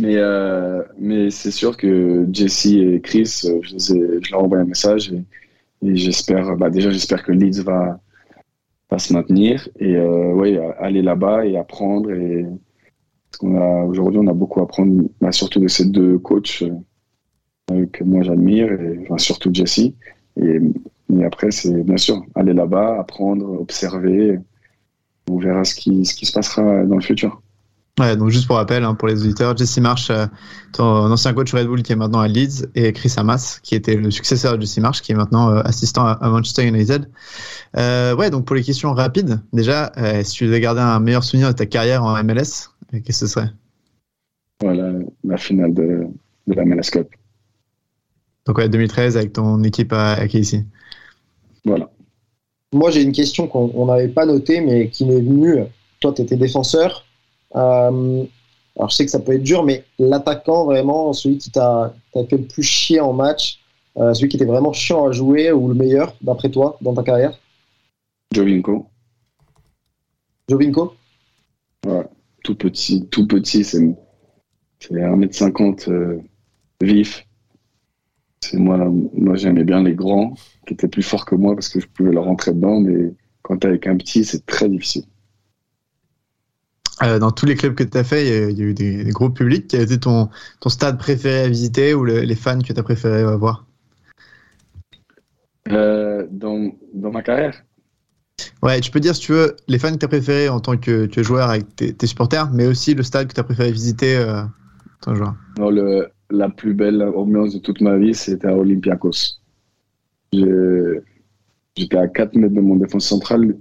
Mais 0.00 0.16
euh, 0.16 0.82
mais 0.98 1.30
c'est 1.30 1.50
sûr 1.50 1.76
que 1.76 2.26
Jesse 2.32 2.66
et 2.66 3.00
Chris, 3.02 3.42
ai, 3.44 4.20
je 4.22 4.30
leur 4.30 4.44
envoie 4.44 4.58
un 4.58 4.64
message 4.64 5.12
et, 5.82 5.96
j'espère, 5.96 6.56
bah 6.56 6.70
déjà 6.70 6.90
j'espère 6.90 7.22
que 7.22 7.32
Leeds 7.32 7.62
va, 7.62 8.00
va 8.90 8.98
se 8.98 9.12
maintenir 9.12 9.68
et 9.78 9.96
euh, 9.96 10.32
ouais, 10.32 10.58
aller 10.78 11.02
là-bas 11.02 11.46
et 11.46 11.56
apprendre. 11.56 12.10
Et 12.10 12.46
qu'on 13.38 13.56
a 13.56 13.84
aujourd'hui, 13.84 14.20
on 14.22 14.26
a 14.26 14.32
beaucoup 14.32 14.60
à 14.60 14.64
apprendre, 14.64 15.04
bah, 15.20 15.32
surtout 15.32 15.60
de 15.60 15.68
ces 15.68 15.86
deux 15.86 16.18
coachs 16.18 16.64
euh, 17.70 17.86
que 17.92 18.04
moi 18.04 18.22
j'admire, 18.22 18.72
et 18.72 19.06
surtout 19.16 19.50
Jesse. 19.52 19.92
Et, 20.40 20.60
et 21.14 21.24
après, 21.24 21.50
c'est 21.50 21.82
bien 21.84 21.96
sûr 21.96 22.22
aller 22.34 22.52
là-bas, 22.52 22.98
apprendre, 23.00 23.60
observer. 23.60 24.38
On 25.30 25.38
verra 25.38 25.64
ce 25.64 25.74
qui, 25.74 26.04
ce 26.04 26.14
qui 26.14 26.26
se 26.26 26.32
passera 26.32 26.84
dans 26.84 26.96
le 26.96 27.02
futur. 27.02 27.42
Ouais, 27.98 28.16
donc 28.16 28.30
juste 28.30 28.46
pour 28.46 28.56
rappel, 28.56 28.84
hein, 28.84 28.94
pour 28.94 29.08
les 29.08 29.22
auditeurs, 29.22 29.56
Jesse 29.56 29.78
Marsh, 29.78 30.10
euh, 30.10 30.26
ton 30.72 30.84
ancien 30.84 31.32
coach 31.32 31.52
Red 31.52 31.66
Bull 31.66 31.82
qui 31.82 31.92
est 31.92 31.96
maintenant 31.96 32.20
à 32.20 32.28
Leeds, 32.28 32.68
et 32.76 32.92
Chris 32.92 33.12
Hamas, 33.16 33.58
qui 33.60 33.74
était 33.74 33.96
le 33.96 34.10
successeur 34.10 34.56
de 34.56 34.60
Jesse 34.60 34.78
Marsh, 34.78 35.02
qui 35.02 35.12
est 35.12 35.16
maintenant 35.16 35.50
euh, 35.50 35.62
assistant 35.64 36.06
à, 36.06 36.12
à, 36.12 36.28
Manchester 36.28 36.64
United. 36.64 37.08
Euh, 37.76 38.14
ouais, 38.14 38.30
donc 38.30 38.44
pour 38.44 38.54
les 38.54 38.62
questions 38.62 38.92
rapides, 38.92 39.40
déjà, 39.52 39.90
euh, 39.96 40.22
si 40.22 40.34
tu 40.34 40.46
devais 40.46 40.60
garder 40.60 40.80
un 40.80 41.00
meilleur 41.00 41.24
souvenir 41.24 41.48
de 41.48 41.54
ta 41.54 41.66
carrière 41.66 42.04
en 42.04 42.22
MLS, 42.22 42.70
qu'est-ce 42.92 43.02
que 43.06 43.12
ce 43.12 43.26
serait? 43.26 43.50
Voilà, 44.60 44.92
la 45.24 45.36
finale 45.36 45.74
de, 45.74 46.06
de 46.46 46.54
la 46.54 46.64
MLS 46.64 46.90
Cup. 46.92 47.08
Donc 48.46 48.58
ouais, 48.58 48.68
2013 48.68 49.16
avec 49.16 49.32
ton 49.32 49.62
équipe 49.64 49.92
à, 49.92 50.12
à 50.12 50.28
KC. 50.28 50.64
Voilà. 51.64 51.90
Moi, 52.72 52.90
j'ai 52.90 53.02
une 53.02 53.12
question 53.12 53.48
qu'on 53.48 53.86
n'avait 53.86 54.08
pas 54.08 54.26
notée, 54.26 54.60
mais 54.60 54.88
qui 54.88 55.04
m'est 55.04 55.20
venue. 55.20 55.64
Toi, 56.00 56.12
tu 56.12 56.22
étais 56.22 56.36
défenseur. 56.36 57.04
Euh, 57.56 58.24
alors 58.76 58.90
je 58.90 58.94
sais 58.94 59.04
que 59.04 59.10
ça 59.10 59.20
peut 59.20 59.32
être 59.32 59.42
dur, 59.42 59.64
mais 59.64 59.84
l'attaquant 59.98 60.64
vraiment, 60.64 61.12
celui 61.12 61.38
qui 61.38 61.50
t'a 61.50 61.94
fait 62.12 62.36
le 62.36 62.46
plus 62.46 62.62
chier 62.62 63.00
en 63.00 63.12
match, 63.12 63.60
euh, 63.96 64.14
celui 64.14 64.28
qui 64.28 64.36
était 64.36 64.44
vraiment 64.44 64.72
chiant 64.72 65.06
à 65.06 65.12
jouer 65.12 65.50
ou 65.50 65.68
le 65.68 65.74
meilleur 65.74 66.14
d'après 66.20 66.50
toi 66.50 66.78
dans 66.80 66.94
ta 66.94 67.02
carrière? 67.02 67.38
Jovinko. 68.32 68.86
Jovinko? 70.48 70.94
Ouais, 71.86 72.06
tout 72.44 72.54
petit, 72.54 73.06
tout 73.06 73.26
petit, 73.26 73.64
c'est 73.64 73.80
1m50 74.80 75.90
euh, 75.90 76.20
vif. 76.80 77.26
Moi, 78.52 78.78
moi 79.14 79.34
j'aimais 79.34 79.64
bien 79.64 79.82
les 79.82 79.94
grands 79.94 80.34
qui 80.66 80.74
étaient 80.74 80.88
plus 80.88 81.02
forts 81.02 81.26
que 81.26 81.34
moi 81.34 81.54
parce 81.54 81.68
que 81.68 81.80
je 81.80 81.88
pouvais 81.88 82.12
leur 82.12 82.24
rentrer 82.24 82.52
dedans, 82.52 82.80
mais 82.80 83.12
quand 83.42 83.58
t'es 83.58 83.68
avec 83.68 83.86
un 83.86 83.96
petit, 83.96 84.24
c'est 84.24 84.46
très 84.46 84.68
difficile. 84.68 85.04
Euh, 87.02 87.18
dans 87.18 87.30
tous 87.30 87.46
les 87.46 87.54
clubs 87.54 87.74
que 87.74 87.84
tu 87.84 87.96
as 87.96 88.04
fait, 88.04 88.50
il 88.50 88.58
y, 88.58 88.62
a 88.62 88.64
eu 88.64 88.74
des, 88.74 89.04
des, 89.04 89.10
gros 89.12 89.30
publics. 89.30 89.66
Quel 89.68 89.82
était 89.82 89.98
ton, 89.98 90.28
ton 90.60 90.68
stade 90.68 90.98
préféré 90.98 91.42
à 91.42 91.48
visiter 91.48 91.94
ou 91.94 92.04
le, 92.04 92.20
les 92.20 92.34
fans 92.34 92.58
que 92.58 92.72
tu 92.72 92.78
as 92.78 92.82
préféré 92.82 93.24
voir? 93.36 93.66
Euh, 95.70 96.26
dans, 96.30 96.72
dans, 96.94 97.12
ma 97.12 97.22
carrière? 97.22 97.62
Ouais, 98.62 98.80
tu 98.80 98.90
peux 98.90 99.00
dire 99.00 99.14
si 99.14 99.22
tu 99.22 99.32
veux 99.32 99.54
les 99.68 99.78
fans 99.78 99.92
que 99.92 99.98
tu 99.98 100.04
as 100.04 100.08
préférés 100.08 100.48
en 100.48 100.60
tant 100.60 100.76
que, 100.76 101.06
que 101.06 101.22
joueur 101.22 101.50
avec 101.50 101.76
tes, 101.76 101.92
tes, 101.94 102.06
supporters, 102.06 102.50
mais 102.52 102.66
aussi 102.66 102.94
le 102.94 103.02
stade 103.02 103.28
que 103.28 103.34
tu 103.34 103.40
as 103.40 103.44
préféré 103.44 103.70
visiter 103.70 104.16
euh, 104.16 104.42
que 105.00 105.14
joueur. 105.14 105.34
Non, 105.58 105.70
le, 105.70 106.08
la 106.30 106.48
plus 106.48 106.74
belle 106.74 107.02
ambiance 107.02 107.54
de 107.54 107.58
toute 107.58 107.80
ma 107.80 107.96
vie, 107.96 108.14
c'était 108.14 108.48
à 108.48 108.56
Olympiakos. 108.56 109.38
J'étais 110.32 111.96
à 111.96 112.08
4 112.08 112.34
mètres 112.34 112.54
de 112.54 112.60
mon 112.60 112.76
défense 112.76 113.06
centrale, 113.06 113.56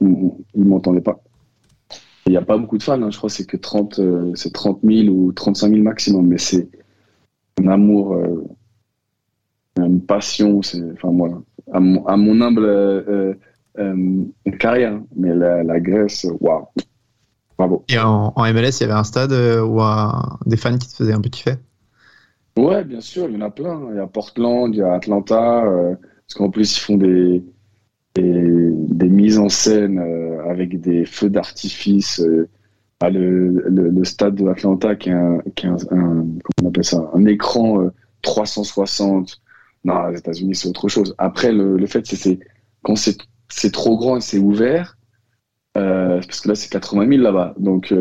il 0.00 0.08
ne 0.54 0.64
m'entendait 0.64 1.00
pas. 1.00 1.22
Il 2.26 2.30
n'y 2.30 2.38
a 2.38 2.42
pas 2.42 2.56
beaucoup 2.56 2.78
de 2.78 2.82
fans, 2.82 3.00
hein, 3.02 3.10
je 3.10 3.18
crois 3.18 3.28
que 3.28 3.36
c'est 3.36 3.46
que 3.46 3.56
30, 3.56 3.98
euh, 3.98 4.32
30 4.52 4.80
000 4.82 5.08
ou 5.14 5.32
35 5.32 5.68
000 5.68 5.82
maximum, 5.82 6.26
mais 6.26 6.38
c'est 6.38 6.68
un 7.62 7.68
amour, 7.68 8.14
euh, 8.14 8.44
une 9.78 10.00
passion, 10.00 10.58
enfin 10.58 11.10
voilà, 11.12 11.36
à 11.72 11.80
mon, 11.80 12.06
à 12.06 12.16
mon 12.16 12.40
humble 12.40 12.64
euh, 12.64 13.34
carrière, 14.58 14.98
mais 15.16 15.34
la, 15.34 15.62
la 15.62 15.80
Grèce, 15.80 16.26
waouh, 16.40 16.66
bravo. 17.58 17.84
Et 17.88 17.98
en, 17.98 18.32
en, 18.34 18.52
MLS, 18.52 18.80
il 18.80 18.82
y 18.82 18.84
avait 18.84 18.92
un 18.94 19.04
stade 19.04 19.32
où 19.32 19.80
des 20.46 20.56
fans 20.56 20.78
qui 20.78 20.88
te 20.88 20.96
faisaient 20.96 21.12
un 21.12 21.20
peu 21.20 21.28
kiffer? 21.28 21.56
Ouais, 22.56 22.84
bien 22.84 23.00
sûr, 23.00 23.28
il 23.28 23.34
y 23.34 23.36
en 23.36 23.46
a 23.46 23.50
plein. 23.50 23.88
Il 23.90 23.96
y 23.96 24.00
a 24.00 24.06
Portland, 24.06 24.72
il 24.72 24.78
y 24.78 24.82
a 24.82 24.94
Atlanta, 24.94 25.64
parce 26.26 26.34
qu'en 26.34 26.50
plus 26.50 26.76
ils 26.76 26.80
font 26.80 26.96
des, 26.96 27.42
des, 28.14 29.08
mises 29.08 29.38
en 29.38 29.48
scène 29.48 29.98
euh, 29.98 30.48
avec 30.48 30.80
des 30.80 31.04
feux 31.04 31.30
d'artifice. 31.30 32.20
Euh, 32.20 32.48
le, 33.10 33.50
le, 33.68 33.90
le, 33.90 34.04
stade 34.04 34.34
de 34.34 34.48
Atlanta 34.48 34.94
qui 34.96 35.10
est 35.10 35.12
un, 35.12 35.42
qui 35.56 35.66
est 35.66 35.68
un, 35.68 35.76
un 35.90 36.26
on 36.62 36.68
appelle 36.68 36.84
ça, 36.84 37.10
un 37.12 37.26
écran 37.26 37.82
euh, 37.82 37.90
360. 38.22 39.42
Non, 39.84 40.06
les 40.06 40.18
États-Unis 40.18 40.54
c'est 40.54 40.68
autre 40.68 40.88
chose. 40.88 41.14
Après 41.18 41.52
le, 41.52 41.76
le 41.76 41.86
fait 41.86 42.06
c'est 42.06 42.38
quand 42.82 42.96
c'est 42.96 43.72
trop 43.72 43.98
grand 43.98 44.16
et 44.16 44.20
c'est 44.22 44.38
ouvert, 44.38 44.96
euh, 45.76 46.20
parce 46.20 46.40
que 46.40 46.48
là 46.48 46.54
c'est 46.54 46.70
80 46.70 47.08
000 47.08 47.20
là-bas, 47.20 47.54
donc 47.58 47.92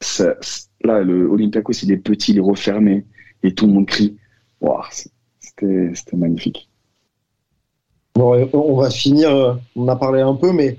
ça, 0.00 0.34
là 0.82 1.02
le 1.02 1.26
Olympiakos 1.28 1.84
il 1.84 1.92
est 1.92 1.98
petit, 1.98 2.32
il 2.32 2.38
est 2.38 2.40
refermé 2.40 3.06
et 3.44 3.54
tout 3.54 3.68
le 3.68 3.72
monde 3.72 3.86
crie. 3.86 4.16
Wow, 4.60 4.82
c'était 4.90 6.16
magnifique. 6.16 6.67
Bon, 8.18 8.48
on 8.52 8.74
va 8.74 8.90
finir, 8.90 9.60
on 9.76 9.86
a 9.86 9.94
parlé 9.94 10.22
un 10.22 10.34
peu, 10.34 10.50
mais 10.52 10.76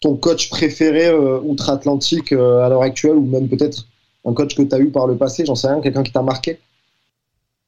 ton 0.00 0.16
coach 0.16 0.48
préféré 0.48 1.08
euh, 1.08 1.38
outre-Atlantique 1.42 2.32
euh, 2.32 2.64
à 2.64 2.70
l'heure 2.70 2.80
actuelle, 2.80 3.16
ou 3.16 3.26
même 3.26 3.46
peut-être 3.46 3.86
un 4.24 4.32
coach 4.32 4.54
que 4.54 4.62
tu 4.62 4.74
as 4.74 4.78
eu 4.78 4.90
par 4.90 5.06
le 5.06 5.18
passé, 5.18 5.44
j'en 5.44 5.54
sais 5.54 5.68
rien, 5.68 5.82
quelqu'un 5.82 6.02
qui 6.02 6.12
t'a 6.12 6.22
marqué? 6.22 6.60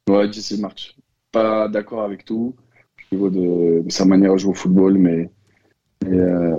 Ouais, 0.09 0.31
JC 0.33 0.57
March. 0.59 0.95
Pas 1.31 1.67
d'accord 1.67 2.01
avec 2.01 2.25
tout 2.25 2.55
au 3.11 3.15
niveau 3.15 3.29
de, 3.29 3.83
sa 3.89 4.05
manière 4.05 4.33
de 4.33 4.37
jouer 4.37 4.51
au 4.51 4.55
football, 4.55 4.97
mais, 4.97 5.29
euh, 6.05 6.55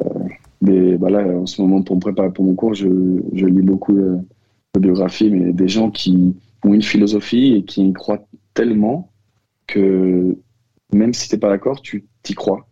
bah 0.61 1.09
en 1.11 1.47
ce 1.47 1.61
moment, 1.61 1.83
pour 1.83 1.97
me 1.97 2.01
préparer 2.01 2.33
pour 2.33 2.45
mon 2.45 2.55
cours, 2.55 2.75
je, 2.75 2.87
je 3.33 3.47
lis 3.47 3.63
beaucoup 3.63 3.93
de, 3.93 4.19
de 4.75 4.81
biographies, 4.81 5.31
mais 5.31 5.53
des 5.53 5.67
gens 5.67 5.91
qui 5.91 6.37
ont 6.65 6.75
une 6.75 6.83
philosophie 6.83 7.55
et 7.55 7.65
qui 7.65 7.89
y 7.89 7.93
croient 7.93 8.25
tellement 8.55 9.11
que 9.67 10.37
même 10.93 11.13
si 11.15 11.29
tu 11.29 11.35
n'es 11.35 11.41
pas 11.41 11.51
d'accord, 11.51 11.81
tu 11.81 12.07
t'y 12.23 12.35
crois. 12.35 12.67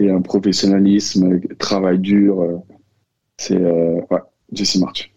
Et 0.00 0.10
un 0.10 0.20
professionnalisme, 0.20 1.40
travail 1.58 1.98
dur, 1.98 2.40
euh, 2.40 2.56
c'est 3.36 3.60
euh, 3.60 4.00
ouais, 4.10 4.20
Jesse 4.52 4.76
March. 4.76 5.12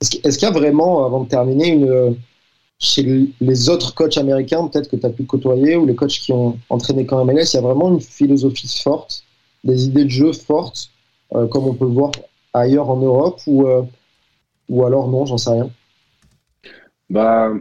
Est-ce 0.00 0.38
qu'il 0.38 0.48
y 0.48 0.50
a 0.50 0.54
vraiment, 0.54 1.04
avant 1.04 1.24
de 1.24 1.28
terminer, 1.28 1.68
une, 1.68 2.16
chez 2.78 3.28
les 3.40 3.68
autres 3.68 3.94
coachs 3.94 4.16
américains, 4.16 4.66
peut-être 4.66 4.90
que 4.90 4.96
tu 4.96 5.04
as 5.04 5.10
pu 5.10 5.24
côtoyer, 5.24 5.76
ou 5.76 5.84
les 5.84 5.94
coachs 5.94 6.12
qui 6.12 6.32
ont 6.32 6.58
entraîné 6.70 7.04
quand 7.04 7.22
MLS, 7.24 7.52
il 7.52 7.56
y 7.56 7.58
a 7.58 7.62
vraiment 7.62 7.90
une 7.90 8.00
philosophie 8.00 8.80
forte, 8.82 9.24
des 9.64 9.84
idées 9.84 10.04
de 10.04 10.10
jeu 10.10 10.32
fortes, 10.32 10.90
euh, 11.34 11.46
comme 11.46 11.66
on 11.66 11.74
peut 11.74 11.84
le 11.84 11.92
voir 11.92 12.12
ailleurs 12.54 12.88
en 12.88 12.96
Europe, 12.96 13.40
ou, 13.46 13.66
euh, 13.66 13.82
ou 14.70 14.86
alors 14.86 15.08
non, 15.08 15.26
j'en 15.26 15.36
sais 15.36 15.50
rien? 15.50 15.70
Bah, 17.10 17.52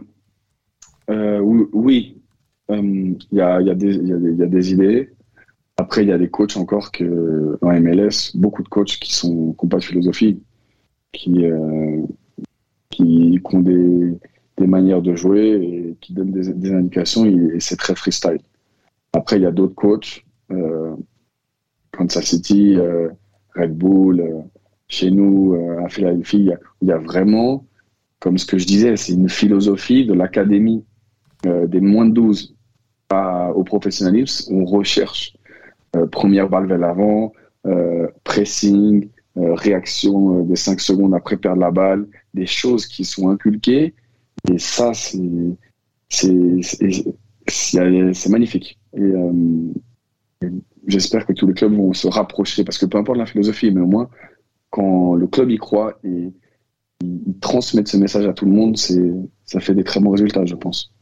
Oui, 1.09 2.18
il 2.69 3.17
y, 3.31 3.41
a, 3.41 3.61
y, 3.61 3.69
a 3.69 3.75
des, 3.75 4.71
idées. 4.71 5.09
Après, 5.77 6.03
il 6.03 6.09
y 6.09 6.11
a 6.11 6.17
des 6.17 6.29
coachs 6.29 6.57
encore 6.57 6.91
que, 6.91 7.57
en 7.61 7.79
MLS, 7.79 8.35
beaucoup 8.35 8.63
de 8.63 8.69
coachs 8.69 8.99
qui 8.99 9.13
sont 9.13 9.53
qui 9.53 9.65
n'ont 9.65 9.69
pas 9.69 9.77
de 9.77 9.83
philosophie, 9.83 10.41
qui, 11.11 11.45
euh, 11.45 12.01
qui, 12.89 13.39
ont 13.43 13.59
des, 13.59 14.17
manières 14.59 15.01
de 15.01 15.15
jouer 15.15 15.51
et 15.51 15.97
qui 16.01 16.13
donnent 16.13 16.31
des, 16.31 16.71
indications 16.71 17.25
et, 17.25 17.59
c'est 17.59 17.77
très 17.77 17.95
freestyle. 17.95 18.39
Après, 19.13 19.37
il 19.37 19.43
y 19.43 19.47
a 19.47 19.51
d'autres 19.51 19.75
coachs, 19.75 20.23
euh, 20.51 20.95
Kansas 21.91 22.25
City, 22.25 22.75
euh, 22.77 23.09
Red 23.55 23.75
Bull, 23.75 24.21
euh, 24.21 24.41
chez 24.89 25.11
nous, 25.11 25.53
euh, 25.53 25.83
à 25.83 25.89
Philadelphie, 25.89 26.39
il 26.39 26.59
il 26.81 26.87
y 26.87 26.91
a 26.91 26.97
vraiment, 26.97 27.65
comme 28.19 28.37
ce 28.37 28.45
que 28.45 28.57
je 28.57 28.65
disais, 28.65 28.95
c'est 28.97 29.13
une 29.13 29.29
philosophie 29.29 30.05
de 30.05 30.13
l'académie 30.13 30.83
euh, 31.45 31.67
des 31.67 31.79
moins 31.79 32.05
de 32.05 32.13
12 32.13 32.55
au 33.11 33.63
professionnalisme. 33.63 34.53
On 34.55 34.65
recherche 34.65 35.33
euh, 35.95 36.05
première 36.07 36.49
balle 36.49 36.67
vers 36.67 36.77
l'avant, 36.77 37.33
euh, 37.65 38.07
pressing, 38.23 39.09
euh, 39.37 39.53
réaction 39.55 40.43
de 40.43 40.55
5 40.55 40.79
secondes 40.79 41.15
après 41.15 41.37
perdre 41.37 41.61
la 41.61 41.71
balle, 41.71 42.07
des 42.33 42.45
choses 42.45 42.85
qui 42.85 43.03
sont 43.03 43.29
inculquées. 43.29 43.95
Et 44.51 44.59
ça, 44.59 44.91
c'est 44.93 45.19
magnifique. 48.29 48.79
J'espère 50.87 51.25
que 51.25 51.33
tous 51.33 51.47
les 51.47 51.53
clubs 51.53 51.73
vont 51.73 51.93
se 51.93 52.07
rapprocher, 52.07 52.63
parce 52.63 52.77
que 52.77 52.85
peu 52.85 52.97
importe 52.97 53.17
la 53.17 53.25
philosophie, 53.25 53.71
mais 53.71 53.81
au 53.81 53.87
moins, 53.87 54.09
quand 54.69 55.15
le 55.15 55.27
club 55.27 55.49
y 55.49 55.57
croit 55.57 55.99
et 56.03 56.31
il 57.01 57.39
transmet 57.39 57.85
ce 57.85 57.97
message 57.97 58.25
à 58.27 58.33
tout 58.33 58.45
le 58.45 58.51
monde, 58.51 58.77
ça 58.77 59.59
fait 59.59 59.73
des 59.73 59.83
très 59.83 59.99
bons 59.99 60.11
résultats, 60.11 60.45
je 60.45 60.55
pense. 60.55 60.93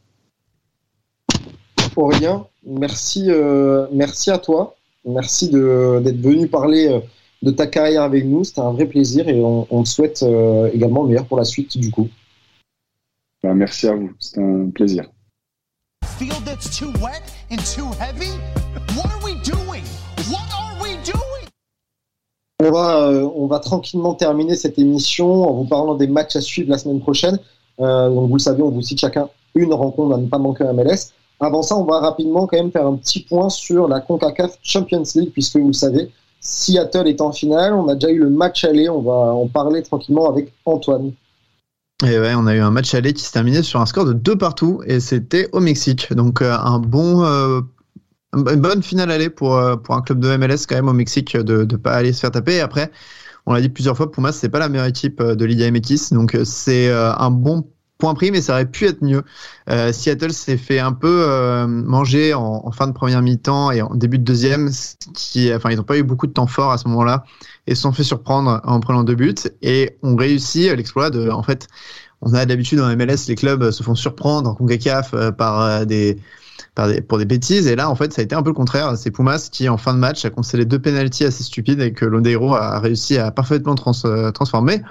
Aurélien, 1.98 2.46
merci, 2.64 3.24
euh, 3.26 3.88
merci 3.90 4.30
à 4.30 4.38
toi. 4.38 4.76
Merci 5.04 5.48
d'être 5.48 6.20
venu 6.20 6.46
parler 6.46 6.86
euh, 6.86 7.00
de 7.42 7.50
ta 7.50 7.66
carrière 7.66 8.02
avec 8.02 8.24
nous. 8.24 8.44
C'était 8.44 8.60
un 8.60 8.70
vrai 8.70 8.86
plaisir 8.86 9.28
et 9.28 9.40
on, 9.40 9.66
on 9.68 9.82
te 9.82 9.88
souhaite 9.88 10.22
euh, 10.22 10.70
également 10.72 11.02
le 11.02 11.08
meilleur 11.08 11.26
pour 11.26 11.36
la 11.36 11.44
suite 11.44 11.76
du 11.76 11.90
coup. 11.90 12.06
Ben, 13.42 13.52
merci 13.54 13.88
à 13.88 13.96
vous, 13.96 14.12
c'était 14.20 14.40
un 14.40 14.70
plaisir. 14.70 15.10
Field 16.18 16.44
that's 16.44 16.78
too 16.78 16.92
wet 17.02 17.22
and 17.50 17.56
too 17.74 17.90
heavy? 17.98 18.30
What 18.96 19.06
are 19.06 19.24
we 19.24 19.34
doing? 19.42 19.82
What 20.30 20.46
are 20.52 20.80
we 20.80 20.90
doing? 21.04 21.48
On 22.62 22.70
va, 22.70 23.08
euh, 23.08 23.28
on 23.34 23.48
va 23.48 23.58
tranquillement 23.58 24.14
terminer 24.14 24.54
cette 24.54 24.78
émission 24.78 25.48
en 25.48 25.52
vous 25.52 25.64
parlant 25.64 25.96
des 25.96 26.06
matchs 26.06 26.36
à 26.36 26.40
suivre 26.40 26.70
la 26.70 26.78
semaine 26.78 27.00
prochaine. 27.00 27.40
Euh, 27.80 28.08
donc 28.08 28.28
vous 28.28 28.36
le 28.36 28.40
savez, 28.40 28.62
on 28.62 28.70
vous 28.70 28.82
cite 28.82 29.00
chacun 29.00 29.28
une 29.56 29.72
rencontre 29.72 30.14
à 30.14 30.18
ne 30.18 30.28
pas 30.28 30.38
manquer 30.38 30.62
à 30.62 30.72
MLS. 30.72 31.12
Avant 31.40 31.62
ça, 31.62 31.76
on 31.76 31.84
va 31.84 32.00
rapidement 32.00 32.46
quand 32.46 32.56
même 32.56 32.72
faire 32.72 32.86
un 32.86 32.96
petit 32.96 33.20
point 33.20 33.48
sur 33.48 33.86
la 33.86 34.00
CONCACAF 34.00 34.58
Champions 34.62 35.04
League, 35.14 35.30
puisque 35.32 35.56
vous 35.56 35.68
le 35.68 35.72
savez, 35.72 36.10
Seattle 36.40 37.06
est 37.06 37.20
en 37.20 37.32
finale. 37.32 37.74
On 37.74 37.88
a 37.88 37.94
déjà 37.94 38.12
eu 38.12 38.18
le 38.18 38.30
match 38.30 38.64
aller. 38.64 38.88
On 38.88 39.02
va 39.02 39.12
en 39.12 39.46
parler 39.46 39.82
tranquillement 39.82 40.28
avec 40.28 40.52
Antoine. 40.64 41.12
Et 42.04 42.18
ouais, 42.18 42.32
on 42.36 42.46
a 42.46 42.54
eu 42.54 42.60
un 42.60 42.70
match 42.70 42.94
aller 42.94 43.12
qui 43.12 43.24
s'est 43.24 43.32
terminé 43.32 43.62
sur 43.62 43.80
un 43.80 43.86
score 43.86 44.04
de 44.04 44.12
2 44.12 44.38
partout 44.38 44.82
et 44.86 45.00
c'était 45.00 45.48
au 45.52 45.58
Mexique. 45.58 46.12
Donc 46.12 46.42
euh, 46.42 46.56
un 46.56 46.78
bon, 46.78 47.24
euh, 47.24 47.60
une 48.34 48.60
bonne 48.60 48.84
finale 48.84 49.10
aller 49.10 49.30
pour, 49.30 49.56
euh, 49.56 49.74
pour 49.76 49.96
un 49.96 50.02
club 50.02 50.20
de 50.20 50.36
MLS 50.36 50.66
quand 50.68 50.76
même 50.76 50.88
au 50.88 50.92
Mexique 50.92 51.36
de 51.36 51.64
ne 51.64 51.76
pas 51.76 51.94
aller 51.94 52.12
se 52.12 52.20
faire 52.20 52.30
taper. 52.30 52.56
Et 52.56 52.60
après, 52.60 52.92
on 53.46 53.52
l'a 53.52 53.60
dit 53.60 53.68
plusieurs 53.68 53.96
fois, 53.96 54.12
pour 54.12 54.20
moi, 54.20 54.30
c'est 54.30 54.48
pas 54.48 54.60
la 54.60 54.68
meilleure 54.68 54.86
équipe 54.86 55.20
de 55.20 55.44
Liga 55.44 55.68
MX. 55.70 56.12
Donc 56.12 56.36
c'est 56.44 56.90
un 56.92 57.30
bon 57.30 57.64
point 57.98 58.14
pris, 58.14 58.30
mais 58.30 58.40
ça 58.40 58.54
aurait 58.54 58.70
pu 58.70 58.86
être 58.86 59.02
mieux. 59.02 59.24
Euh, 59.68 59.92
Seattle 59.92 60.32
s'est 60.32 60.56
fait 60.56 60.78
un 60.78 60.92
peu 60.92 61.24
euh, 61.26 61.66
manger 61.66 62.32
en, 62.32 62.62
en, 62.64 62.70
fin 62.70 62.86
de 62.86 62.92
première 62.92 63.20
mi-temps 63.22 63.72
et 63.72 63.82
en 63.82 63.94
début 63.94 64.18
de 64.18 64.24
deuxième, 64.24 64.70
qui, 65.14 65.52
enfin, 65.52 65.70
ils 65.70 65.76
n'ont 65.76 65.82
pas 65.82 65.98
eu 65.98 66.04
beaucoup 66.04 66.28
de 66.28 66.32
temps 66.32 66.46
fort 66.46 66.70
à 66.70 66.78
ce 66.78 66.86
moment-là 66.88 67.24
et 67.66 67.74
se 67.74 67.82
sont 67.82 67.92
fait 67.92 68.04
surprendre 68.04 68.60
en 68.64 68.80
prenant 68.80 69.02
deux 69.02 69.16
buts 69.16 69.34
et 69.62 69.98
ont 70.02 70.16
réussi 70.16 70.74
l'exploit 70.74 71.10
de, 71.10 71.28
en 71.28 71.42
fait, 71.42 71.66
on 72.22 72.32
a 72.34 72.46
d'habitude 72.46 72.80
en 72.80 72.96
MLS, 72.96 73.26
les 73.28 73.34
clubs 73.34 73.70
se 73.70 73.82
font 73.82 73.94
surprendre 73.94 74.50
en 74.50 74.54
CONCACAF 74.54 75.14
euh, 75.14 75.30
par 75.32 75.84
des, 75.84 76.18
par 76.76 76.88
des, 76.88 77.00
pour 77.00 77.18
des 77.18 77.24
bêtises. 77.24 77.66
Et 77.66 77.74
là, 77.74 77.90
en 77.90 77.96
fait, 77.96 78.12
ça 78.12 78.22
a 78.22 78.24
été 78.24 78.36
un 78.36 78.42
peu 78.42 78.50
le 78.50 78.54
contraire. 78.54 78.96
C'est 78.96 79.10
Pumas 79.10 79.48
qui, 79.50 79.68
en 79.68 79.76
fin 79.76 79.92
de 79.92 79.98
match, 79.98 80.24
a 80.24 80.30
concédé 80.30 80.64
deux 80.64 80.78
pénalties 80.78 81.24
assez 81.24 81.42
stupides 81.42 81.80
et 81.80 81.92
que 81.92 82.04
Lodeiro 82.04 82.54
a 82.54 82.78
réussi 82.78 83.18
à 83.18 83.32
parfaitement 83.32 83.74
trans, 83.74 83.92
transformer. 84.32 84.82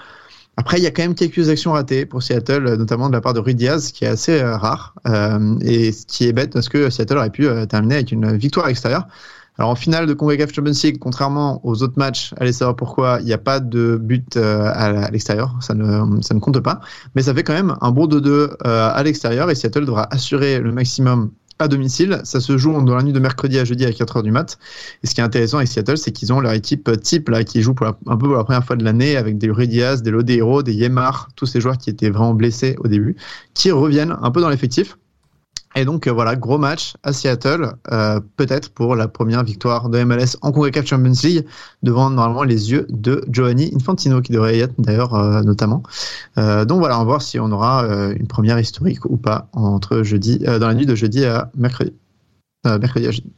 Après, 0.59 0.79
il 0.79 0.83
y 0.83 0.87
a 0.87 0.91
quand 0.91 1.03
même 1.03 1.13
quelques 1.13 1.49
actions 1.49 1.73
ratées 1.73 2.07
pour 2.07 2.23
Seattle, 2.23 2.75
notamment 2.77 3.09
de 3.09 3.13
la 3.13 3.21
part 3.21 3.35
de 3.35 3.39
Ruiz 3.39 3.55
Diaz, 3.55 3.91
qui 3.91 4.05
est 4.05 4.07
assez 4.07 4.41
euh, 4.41 4.57
rare. 4.57 4.95
Euh, 5.07 5.55
et 5.61 5.91
qui 6.07 6.27
est 6.27 6.33
bête, 6.33 6.51
parce 6.51 6.67
que 6.67 6.89
Seattle 6.89 7.17
aurait 7.17 7.29
pu 7.29 7.47
euh, 7.47 7.67
terminer 7.67 7.95
avec 7.95 8.11
une 8.11 8.35
victoire 8.35 8.67
extérieure. 8.67 9.07
Alors 9.59 9.71
en 9.71 9.75
finale 9.75 10.07
de 10.07 10.13
CONCACAF 10.13 10.53
Champions 10.53 10.73
League, 10.83 10.97
contrairement 10.99 11.61
aux 11.63 11.81
autres 11.83 11.97
matchs, 11.97 12.33
allez 12.37 12.53
savoir 12.53 12.75
pourquoi, 12.75 13.19
il 13.21 13.25
n'y 13.25 13.33
a 13.33 13.39
pas 13.39 13.59
de 13.59 13.97
but 13.97 14.37
à 14.37 15.09
l'extérieur, 15.09 15.55
ça 15.61 15.73
ne, 15.73 16.21
ça 16.21 16.35
ne 16.35 16.39
compte 16.39 16.59
pas. 16.59 16.79
Mais 17.15 17.23
ça 17.23 17.33
fait 17.33 17.41
quand 17.43 17.55
même 17.55 17.75
un 17.81 17.89
bon 17.89 18.05
2-2 18.05 18.55
à 18.63 19.01
l'extérieur 19.01 19.49
et 19.49 19.55
Seattle 19.55 19.85
devra 19.85 20.07
assurer 20.11 20.59
le 20.59 20.71
maximum 20.71 21.31
à 21.59 21.67
domicile. 21.67 22.21
Ça 22.23 22.39
se 22.39 22.57
joue 22.57 22.73
dans 22.81 22.95
la 22.95 23.03
nuit 23.03 23.13
de 23.13 23.19
mercredi 23.19 23.57
à 23.59 23.65
jeudi 23.65 23.85
à 23.85 23.91
4h 23.91 24.23
du 24.23 24.31
mat. 24.31 24.57
Et 25.03 25.07
ce 25.07 25.15
qui 25.15 25.21
est 25.21 25.23
intéressant 25.23 25.57
avec 25.57 25.69
Seattle, 25.69 25.97
c'est 25.97 26.11
qu'ils 26.11 26.33
ont 26.33 26.39
leur 26.39 26.53
équipe 26.53 26.89
type 27.01 27.29
là, 27.29 27.43
qui 27.43 27.61
joue 27.61 27.73
pour 27.73 27.85
la- 27.85 27.97
un 28.07 28.17
peu 28.17 28.27
pour 28.27 28.37
la 28.37 28.43
première 28.43 28.63
fois 28.65 28.75
de 28.75 28.83
l'année 28.83 29.17
avec 29.17 29.37
des 29.37 29.49
Rudy 29.49 29.67
Diaz, 29.77 30.01
des 30.01 30.11
Lodeiro, 30.11 30.63
des 30.63 30.73
Yemar, 30.73 31.29
tous 31.35 31.45
ces 31.45 31.61
joueurs 31.61 31.77
qui 31.77 31.89
étaient 31.89 32.09
vraiment 32.09 32.33
blessés 32.33 32.75
au 32.79 32.87
début, 32.87 33.15
qui 33.53 33.71
reviennent 33.71 34.15
un 34.21 34.31
peu 34.31 34.41
dans 34.41 34.49
l'effectif. 34.49 34.97
Et 35.77 35.85
donc 35.85 36.07
euh, 36.07 36.11
voilà, 36.11 36.35
gros 36.35 36.57
match 36.57 36.95
à 37.03 37.13
Seattle, 37.13 37.73
euh, 37.91 38.19
peut-être 38.35 38.71
pour 38.71 38.95
la 38.95 39.07
première 39.07 39.43
victoire 39.43 39.89
de 39.89 40.03
MLS 40.03 40.35
en 40.41 40.51
CONCACAF 40.51 40.87
Champions 40.87 41.13
League, 41.23 41.45
devant 41.83 42.09
normalement 42.09 42.41
les 42.41 42.71
yeux 42.71 42.87
de 42.89 43.23
Giovanni 43.29 43.71
Infantino, 43.75 44.21
qui 44.21 44.31
devrait 44.31 44.57
y 44.57 44.61
être 44.61 44.73
d'ailleurs 44.79 45.13
euh, 45.13 45.43
notamment. 45.43 45.83
Donc 46.35 46.79
voilà, 46.79 46.95
on 46.95 47.01
va 47.01 47.05
voir 47.05 47.21
si 47.21 47.39
on 47.39 47.51
aura 47.51 47.85
une 48.15 48.27
première 48.27 48.59
historique 48.59 49.05
ou 49.05 49.17
pas 49.17 49.49
entre 49.53 50.01
jeudi, 50.01 50.39
dans 50.39 50.67
la 50.67 50.73
nuit 50.73 50.85
de 50.87 50.95
jeudi 50.95 51.25
à 51.25 51.51
mercredi. 51.55 51.93
Mercredi 52.65 53.07
à 53.07 53.11
jeudi. 53.11 53.31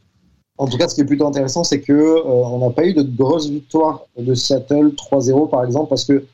En 0.58 0.66
tout 0.66 0.76
cas, 0.76 0.88
ce 0.88 0.94
qui 0.94 1.02
est 1.02 1.06
plutôt 1.06 1.26
intéressant, 1.26 1.64
c'est 1.64 1.80
que 1.80 2.22
on 2.26 2.58
n'a 2.58 2.70
pas 2.74 2.84
eu 2.86 2.94
de 2.94 3.02
grosses 3.02 3.48
victoires 3.48 4.02
de 4.18 4.34
Seattle 4.34 4.92
3-0 4.96 5.50
par 5.50 5.64
exemple, 5.64 5.88
parce 5.88 6.04
que 6.04 6.24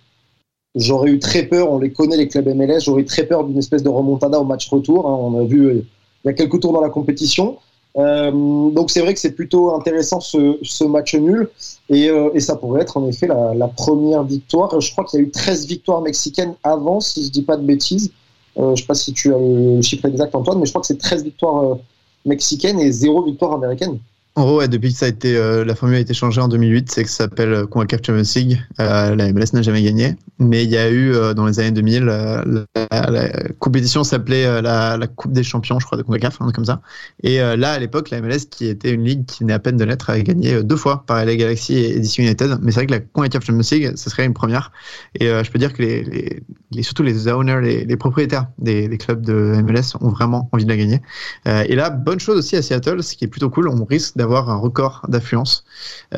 j'aurais 0.74 1.10
eu 1.10 1.18
très 1.18 1.44
peur. 1.44 1.70
On 1.70 1.78
les 1.78 1.92
connaît 1.92 2.16
les 2.16 2.28
clubs 2.28 2.48
MLS. 2.48 2.80
J'aurais 2.84 3.02
eu 3.02 3.06
très 3.06 3.26
peur 3.26 3.44
d'une 3.44 3.58
espèce 3.58 3.82
de 3.82 3.88
remontada 3.88 4.38
au 4.40 4.44
match 4.44 4.68
retour. 4.68 5.08
hein. 5.08 5.16
on 5.20 5.40
a 5.40 5.44
vu 5.44 5.84
il 6.26 6.30
y 6.30 6.32
a 6.32 6.34
quelques 6.34 6.60
tours 6.60 6.72
dans 6.72 6.80
la 6.80 6.90
compétition. 6.90 7.58
Euh, 7.96 8.30
donc 8.70 8.90
c'est 8.90 9.00
vrai 9.00 9.14
que 9.14 9.20
c'est 9.20 9.32
plutôt 9.32 9.74
intéressant 9.74 10.20
ce, 10.20 10.84
match 10.84 11.14
nul 11.14 11.48
et, 11.88 12.10
euh, 12.10 12.28
et 12.34 12.40
ça 12.40 12.56
pourrait 12.56 12.82
être 12.82 12.98
en 12.98 13.08
effet 13.08 13.26
la, 13.26 13.54
la 13.54 13.68
première 13.68 14.22
victoire. 14.24 14.78
Je 14.80 14.90
crois 14.92 15.04
qu'il 15.04 15.20
y 15.20 15.22
a 15.22 15.26
eu 15.26 15.30
13 15.30 15.66
victoires 15.66 16.02
mexicaines 16.02 16.54
avant, 16.62 17.00
si 17.00 17.24
je 17.24 17.30
dis 17.30 17.42
pas 17.42 17.56
de 17.56 17.62
bêtises. 17.62 18.10
Euh, 18.58 18.74
je 18.74 18.82
sais 18.82 18.86
pas 18.86 18.94
si 18.94 19.12
tu 19.12 19.32
as 19.32 19.38
le 19.38 19.82
chiffre 19.82 20.06
exact 20.06 20.34
Antoine, 20.34 20.58
mais 20.58 20.66
je 20.66 20.72
crois 20.72 20.80
que 20.80 20.86
c'est 20.86 20.98
13 20.98 21.24
victoires 21.24 21.62
euh, 21.62 21.74
mexicaines 22.24 22.80
et 22.80 22.90
0 22.90 23.24
victoire 23.24 23.52
américaine. 23.52 23.98
En 24.38 24.44
gros, 24.44 24.66
depuis 24.66 24.92
que 24.92 24.98
ça 24.98 25.06
a 25.06 25.08
été, 25.08 25.34
euh, 25.34 25.64
la 25.64 25.74
formule 25.74 25.96
a 25.96 26.00
été 26.00 26.12
changée 26.12 26.42
en 26.42 26.48
2008, 26.48 26.92
c'est 26.92 27.04
que 27.04 27.08
ça 27.08 27.24
s'appelle 27.24 27.54
euh, 27.54 27.66
CONCACAF 27.66 28.04
Champions 28.04 28.32
League. 28.36 28.60
Euh, 28.80 29.16
la 29.16 29.32
MLS 29.32 29.54
n'a 29.54 29.62
jamais 29.62 29.82
gagné, 29.82 30.14
mais 30.38 30.62
il 30.62 30.68
y 30.68 30.76
a 30.76 30.90
eu 30.92 31.14
dans 31.34 31.46
les 31.46 31.58
années 31.58 31.70
2000, 31.70 32.06
euh, 32.06 32.64
la, 32.76 33.28
compétition 33.58 34.04
s'appelait 34.04 34.60
la, 34.60 34.98
Coupe 35.16 35.32
des 35.32 35.42
Champions, 35.42 35.78
je 35.80 35.86
crois, 35.86 35.96
de 35.96 36.02
CONCACAF, 36.02 36.36
truc 36.38 36.54
comme 36.54 36.66
ça. 36.66 36.82
Et 37.22 37.38
là, 37.38 37.72
à 37.72 37.78
l'époque, 37.78 38.10
la 38.10 38.20
MLS, 38.20 38.40
qui 38.50 38.66
était 38.66 38.90
une 38.90 39.04
ligue 39.04 39.24
qui 39.24 39.42
venait 39.42 39.54
à 39.54 39.58
peine 39.58 39.78
de 39.78 39.86
naître, 39.86 40.10
a 40.10 40.20
gagné 40.20 40.62
deux 40.62 40.76
fois 40.76 41.04
par 41.06 41.24
LA 41.24 41.36
Galaxy 41.36 41.78
et 41.78 41.98
DC 41.98 42.18
United. 42.18 42.58
Mais 42.60 42.72
c'est 42.72 42.80
vrai 42.80 42.86
que 42.86 42.92
la 42.92 43.00
CONCACAF 43.00 43.42
Champions 43.42 43.68
League, 43.72 43.92
ce 43.96 44.10
serait 44.10 44.26
une 44.26 44.34
première. 44.34 44.70
Et 45.18 45.28
je 45.28 45.50
peux 45.50 45.58
dire 45.58 45.72
que 45.72 45.80
les, 45.80 46.42
surtout 46.82 47.04
les 47.04 47.26
owners, 47.26 47.86
les, 47.86 47.96
propriétaires 47.96 48.48
des, 48.58 48.86
des 48.86 48.98
clubs 48.98 49.24
de 49.24 49.62
MLS 49.62 49.96
ont 50.02 50.10
vraiment 50.10 50.50
envie 50.52 50.66
de 50.66 50.70
la 50.70 50.76
gagner. 50.76 51.00
Et 51.46 51.74
là, 51.74 51.88
bonne 51.88 52.20
chose 52.20 52.36
aussi 52.36 52.54
à 52.56 52.60
Seattle, 52.60 53.02
ce 53.02 53.16
qui 53.16 53.24
est 53.24 53.28
plutôt 53.28 53.48
cool, 53.48 53.68
on 53.68 53.82
risque 53.86 54.18
d'avoir 54.18 54.25
un 54.34 54.56
record 54.56 55.02
d'affluence 55.08 55.64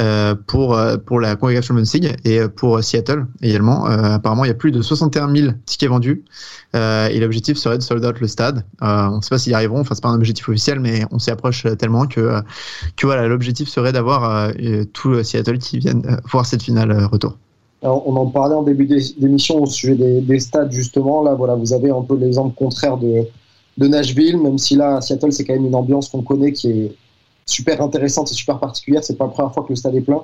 euh, 0.00 0.34
pour 0.46 0.76
euh, 0.76 0.96
pour 0.96 1.20
la 1.20 1.36
CONCACAF 1.36 1.64
Champions 1.66 1.84
League 1.94 2.16
et 2.24 2.40
euh, 2.40 2.48
pour 2.48 2.82
Seattle 2.82 3.26
également. 3.42 3.84
Apparemment, 3.84 4.44
il 4.44 4.48
y 4.48 4.50
a 4.50 4.54
plus 4.54 4.72
de 4.72 4.82
61 4.82 5.34
000 5.34 5.52
tickets 5.66 5.88
vendus 5.88 6.24
et 6.74 7.18
l'objectif 7.20 7.56
serait 7.56 7.78
de 7.78 7.82
sold 7.82 8.04
out 8.04 8.20
le 8.20 8.26
stade. 8.26 8.64
On 8.80 9.16
ne 9.16 9.20
sait 9.20 9.30
pas 9.30 9.38
s'ils 9.38 9.52
y 9.52 9.54
arriveront, 9.54 9.80
enfin 9.80 9.94
c'est 9.94 10.02
pas 10.02 10.08
un 10.08 10.16
objectif 10.16 10.48
officiel, 10.48 10.80
mais 10.80 11.04
on 11.10 11.18
s'y 11.18 11.30
approche 11.30 11.66
tellement 11.78 12.06
que 12.06 12.40
que 12.96 13.06
voilà, 13.06 13.26
l'objectif 13.28 13.68
serait 13.68 13.92
d'avoir 13.92 14.52
tout 14.92 15.08
le 15.10 15.22
Seattle 15.22 15.58
qui 15.58 15.78
vienne 15.78 16.20
voir 16.30 16.46
cette 16.46 16.62
finale 16.62 17.04
retour. 17.04 17.36
On 17.82 18.16
en 18.16 18.26
parlait 18.26 18.56
en 18.56 18.64
début 18.64 18.86
d'é- 18.86 19.14
d'émission 19.18 19.62
au 19.62 19.66
sujet 19.66 19.94
des, 19.94 20.20
des 20.20 20.40
stades, 20.40 20.72
justement. 20.72 21.22
Là, 21.22 21.34
voilà, 21.34 21.54
vous 21.54 21.72
avez 21.72 21.90
un 21.90 22.02
peu 22.02 22.16
l'exemple 22.16 22.54
contraire 22.56 22.96
de, 22.96 23.22
de 23.76 23.86
Nashville, 23.86 24.36
même 24.36 24.58
si 24.58 24.74
là, 24.74 25.00
Seattle, 25.00 25.32
c'est 25.32 25.44
quand 25.44 25.54
même 25.54 25.66
une 25.66 25.76
ambiance 25.76 26.08
qu'on 26.08 26.22
connaît 26.22 26.52
qui 26.52 26.70
est 26.70 26.92
super 27.48 27.80
intéressante 27.80 28.30
et 28.30 28.34
super 28.34 28.58
particulière. 28.58 29.02
C'est 29.02 29.16
pas 29.16 29.26
la 29.26 29.30
première 29.30 29.52
fois 29.52 29.62
que 29.64 29.70
le 29.70 29.76
stade 29.76 29.94
est 29.94 30.00
plein. 30.00 30.22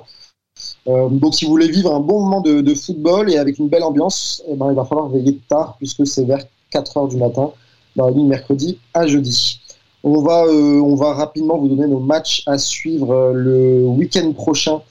Euh, 0.87 1.09
donc, 1.09 1.35
si 1.35 1.45
vous 1.45 1.51
voulez 1.51 1.69
vivre 1.69 1.93
un 1.93 1.99
bon 1.99 2.21
moment 2.21 2.41
de, 2.41 2.73
football 2.75 3.31
et 3.31 3.37
avec 3.37 3.59
une 3.59 3.67
belle 3.67 3.83
ambiance, 3.83 4.43
eh 4.47 4.55
ben, 4.55 4.71
il 4.71 4.75
va 4.75 4.85
falloir 4.85 5.09
veiller 5.09 5.39
tard, 5.49 5.75
puisque 5.77 6.05
c'est 6.07 6.23
vers 6.23 6.43
4 6.71 6.97
heures 6.97 7.07
du 7.07 7.17
matin, 7.17 7.51
dans 7.95 8.09
la 8.09 8.23
mercredi 8.23 8.79
à 8.93 9.07
jeudi. 9.07 9.59
On 10.03 10.21
va, 10.21 10.45
euh, 10.45 10.79
on 10.79 10.95
va 10.95 11.13
rapidement 11.13 11.57
vous 11.57 11.67
donner 11.67 11.87
nos 11.87 11.99
matchs 11.99 12.43
à 12.45 12.57
suivre 12.57 13.11
euh, 13.11 13.33
le 13.33 13.85
week-end 13.85 14.31
prochain 14.33 14.81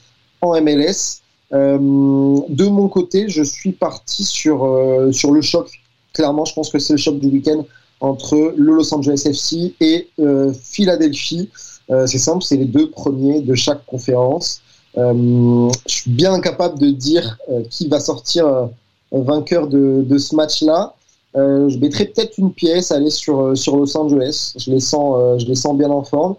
en 0.41 0.59
MLS. 0.61 1.21
De 1.51 2.67
mon 2.67 2.89
côté, 2.89 3.29
je 3.29 3.41
suis 3.41 3.71
parti 3.71 4.25
sur, 4.25 4.65
le 4.65 5.41
choc. 5.41 5.69
Clairement, 6.13 6.43
je 6.43 6.53
pense 6.53 6.69
que 6.69 6.79
c'est 6.79 6.93
le 6.93 6.97
choc 6.97 7.17
du 7.17 7.27
week-end 7.27 7.65
entre 8.01 8.53
le 8.57 8.73
Los 8.73 8.93
Angeles 8.93 9.23
FC 9.25 9.73
et 9.79 10.09
Philadelphie. 10.53 11.49
Euh, 11.91 12.07
c'est 12.07 12.17
simple, 12.17 12.43
c'est 12.43 12.57
les 12.57 12.65
deux 12.65 12.89
premiers 12.89 13.41
de 13.41 13.53
chaque 13.53 13.85
conférence. 13.85 14.61
Euh, 14.97 15.69
je 15.87 15.93
suis 15.93 16.11
bien 16.11 16.33
incapable 16.33 16.79
de 16.79 16.89
dire 16.89 17.37
euh, 17.49 17.63
qui 17.69 17.87
va 17.87 17.99
sortir 17.99 18.69
vainqueur 19.11 19.67
de, 19.67 20.03
de 20.07 20.17
ce 20.17 20.35
match-là. 20.35 20.95
Euh, 21.35 21.67
je 21.67 21.77
mettrai 21.79 22.05
peut-être 22.05 22.37
une 22.37 22.53
pièce 22.53 22.91
aller 22.91 23.09
sur, 23.09 23.57
sur 23.57 23.75
Los 23.75 23.95
Angeles. 23.97 24.53
Je 24.57 24.71
les 24.71 24.79
sens, 24.79 25.15
euh, 25.19 25.37
je 25.37 25.45
les 25.45 25.55
sens 25.55 25.77
bien 25.77 25.89
en 25.89 26.03
forme. 26.03 26.35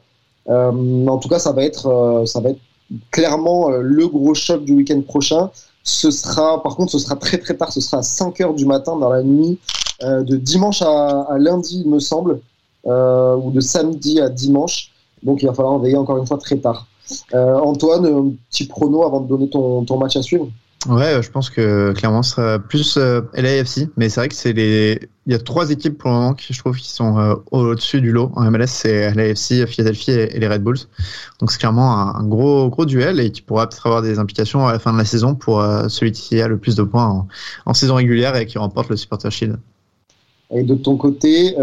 Euh, 0.48 1.06
en 1.06 1.18
tout 1.18 1.28
cas, 1.28 1.38
ça 1.38 1.52
va 1.52 1.64
être, 1.64 2.24
ça 2.26 2.40
va 2.40 2.50
être 2.50 2.60
clairement 3.10 3.68
le 3.68 4.06
gros 4.06 4.34
choc 4.34 4.64
du 4.64 4.74
week-end 4.74 5.00
prochain. 5.02 5.50
Ce 5.82 6.10
sera, 6.10 6.62
par 6.62 6.76
contre, 6.76 6.92
ce 6.92 6.98
sera 6.98 7.16
très 7.16 7.38
très 7.38 7.56
tard. 7.56 7.72
Ce 7.72 7.80
sera 7.80 7.98
à 7.98 8.02
5 8.02 8.40
heures 8.40 8.54
du 8.54 8.64
matin 8.64 8.96
dans 8.96 9.10
la 9.10 9.22
nuit 9.22 9.58
de 10.02 10.36
dimanche 10.36 10.82
à, 10.82 11.22
à 11.22 11.38
lundi, 11.38 11.82
il 11.84 11.90
me 11.90 11.98
semble, 11.98 12.40
ou 12.84 13.50
de 13.50 13.60
samedi 13.60 14.20
à 14.20 14.28
dimanche. 14.28 14.92
Donc, 15.22 15.42
il 15.42 15.46
va 15.46 15.54
falloir 15.54 15.78
veiller 15.78 15.96
encore 15.96 16.18
une 16.18 16.26
fois 16.26 16.38
très 16.38 16.56
tard. 16.58 16.86
Euh, 17.34 17.54
Antoine, 17.58 18.04
un 18.06 18.32
petit 18.50 18.66
prono 18.66 19.04
avant 19.04 19.20
de 19.20 19.28
donner 19.28 19.48
ton, 19.48 19.84
ton 19.84 19.98
match 19.98 20.16
à 20.16 20.22
suivre? 20.22 20.48
Ouais, 20.88 21.20
je 21.20 21.30
pense 21.30 21.50
que 21.50 21.92
clairement 21.92 22.22
ce 22.22 22.34
sera 22.34 22.58
plus 22.60 22.96
euh, 22.96 23.22
LAFC, 23.34 23.88
mais 23.96 24.08
c'est 24.08 24.20
vrai 24.20 24.28
que 24.28 24.34
c'est 24.36 24.52
les. 24.52 25.00
Il 25.26 25.32
y 25.32 25.34
a 25.34 25.38
trois 25.40 25.70
équipes 25.70 25.98
pour 25.98 26.10
le 26.10 26.16
moment 26.16 26.34
qui 26.34 26.52
je 26.52 26.58
trouve 26.60 26.76
qui 26.76 26.88
sont 26.88 27.18
euh, 27.18 27.34
au-dessus 27.50 28.00
du 28.00 28.12
lot 28.12 28.30
en 28.36 28.48
MLS, 28.50 28.68
c'est 28.68 29.12
LAFC, 29.12 29.66
Philadelphie 29.66 30.12
et, 30.12 30.36
et 30.36 30.38
les 30.38 30.46
Red 30.46 30.62
Bulls. 30.62 30.78
Donc 31.40 31.50
c'est 31.50 31.58
clairement 31.58 31.92
un, 31.92 32.14
un 32.14 32.24
gros 32.24 32.68
gros 32.68 32.86
duel 32.86 33.18
et 33.18 33.32
qui 33.32 33.42
pourra 33.42 33.68
peut-être 33.68 33.84
avoir 33.86 34.02
des 34.02 34.20
implications 34.20 34.68
à 34.68 34.72
la 34.72 34.78
fin 34.78 34.92
de 34.92 34.98
la 34.98 35.04
saison 35.04 35.34
pour 35.34 35.60
euh, 35.60 35.88
celui 35.88 36.12
qui 36.12 36.40
a 36.40 36.46
le 36.46 36.56
plus 36.56 36.76
de 36.76 36.84
points 36.84 37.06
en, 37.06 37.26
en 37.64 37.74
saison 37.74 37.96
régulière 37.96 38.36
et 38.36 38.46
qui 38.46 38.58
remporte 38.58 38.88
le 38.88 38.96
Supporter 38.96 39.32
Shield. 39.32 39.58
Et 40.52 40.62
de 40.62 40.74
ton 40.76 40.96
côté, 40.96 41.56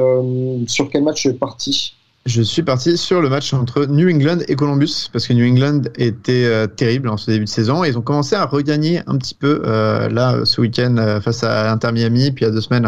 sur 0.68 0.90
quel 0.90 1.04
match 1.04 1.22
tu 1.22 1.30
es 1.30 1.34
parti? 1.34 1.96
Je 2.26 2.42
suis 2.42 2.64
parti 2.64 2.98
sur 2.98 3.22
le 3.22 3.28
match 3.28 3.54
entre 3.54 3.86
New 3.86 4.10
England 4.10 4.40
et 4.48 4.56
Columbus 4.56 5.10
parce 5.12 5.28
que 5.28 5.34
New 5.34 5.46
England 5.46 5.82
était 5.98 6.46
euh, 6.46 6.68
terrible 6.68 7.10
en 7.10 7.18
ce 7.18 7.30
début 7.30 7.44
de 7.44 7.50
saison 7.50 7.84
ils 7.84 7.98
ont 7.98 8.02
commencé 8.02 8.34
à 8.34 8.46
regagner 8.46 9.02
un 9.08 9.18
petit 9.18 9.36
peu 9.36 9.62
euh, 9.66 10.08
là 10.08 10.46
ce 10.46 10.62
week-end 10.62 10.96
euh, 10.98 11.20
face 11.20 11.44
à 11.44 11.70
Inter 11.70 11.92
Miami 11.92 12.32
puis 12.32 12.46
il 12.46 12.48
y 12.48 12.50
a 12.50 12.54
deux 12.54 12.62
semaines 12.62 12.88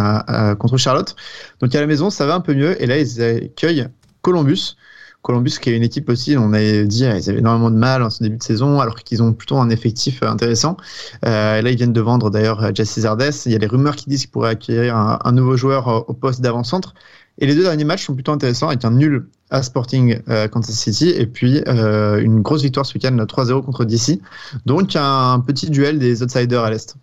contre 0.57 0.77
Charlotte. 0.77 1.15
Donc 1.59 1.75
à 1.75 1.81
la 1.81 1.87
maison 1.87 2.09
ça 2.09 2.25
va 2.25 2.35
un 2.35 2.39
peu 2.39 2.53
mieux 2.53 2.81
et 2.81 2.85
là 2.85 2.97
ils 2.97 3.21
accueillent 3.21 3.89
Columbus. 4.21 4.77
Columbus 5.25 5.57
qui 5.59 5.71
est 5.71 5.75
une 5.75 5.81
équipe 5.81 6.07
aussi, 6.09 6.37
on 6.37 6.53
avait 6.53 6.85
dit, 6.85 6.99
ils 7.03 7.29
avaient 7.29 7.39
énormément 7.39 7.71
de 7.71 7.75
mal 7.75 8.03
en 8.03 8.11
ce 8.11 8.21
début 8.21 8.37
de 8.37 8.43
saison, 8.43 8.79
alors 8.79 8.95
qu'ils 8.97 9.23
ont 9.23 9.33
plutôt 9.33 9.57
un 9.57 9.71
effectif 9.71 10.21
euh, 10.21 10.27
intéressant. 10.29 10.77
Euh, 11.25 11.63
là, 11.63 11.71
ils 11.71 11.75
viennent 11.75 11.93
de 11.93 12.01
vendre 12.01 12.29
d'ailleurs 12.29 12.73
Jesse 12.75 12.99
Zardes. 12.99 13.31
Il 13.47 13.51
y 13.51 13.55
a 13.55 13.57
des 13.57 13.65
rumeurs 13.65 13.95
qui 13.95 14.07
disent 14.07 14.21
qu'ils 14.21 14.29
pourraient 14.29 14.51
acquérir 14.51 14.95
un, 14.95 15.17
un 15.23 15.31
nouveau 15.31 15.57
joueur 15.57 15.87
euh, 15.87 15.99
au 16.07 16.13
poste 16.13 16.41
d'avant-centre. 16.41 16.93
Et 17.39 17.47
les 17.47 17.55
deux 17.55 17.63
derniers 17.63 17.83
matchs 17.83 18.05
sont 18.05 18.13
plutôt 18.13 18.31
intéressants, 18.31 18.69
avec 18.69 18.85
un 18.85 18.91
nul 18.91 19.27
à 19.49 19.61
Sporting 19.61 20.19
euh, 20.29 20.47
Kansas 20.47 20.75
City 20.75 21.09
et 21.09 21.27
puis 21.27 21.61
euh, 21.67 22.21
une 22.21 22.41
grosse 22.41 22.63
victoire 22.63 22.85
ce 22.85 22.93
week-end 22.93 23.15
3-0 23.15 23.63
contre 23.63 23.85
DC. 23.85 24.19
Donc 24.65 24.95
un 24.95 25.39
petit 25.45 25.69
duel 25.69 25.99
des 25.99 26.23
outsiders 26.23 26.63
à 26.63 26.69
l'Est. 26.69 26.95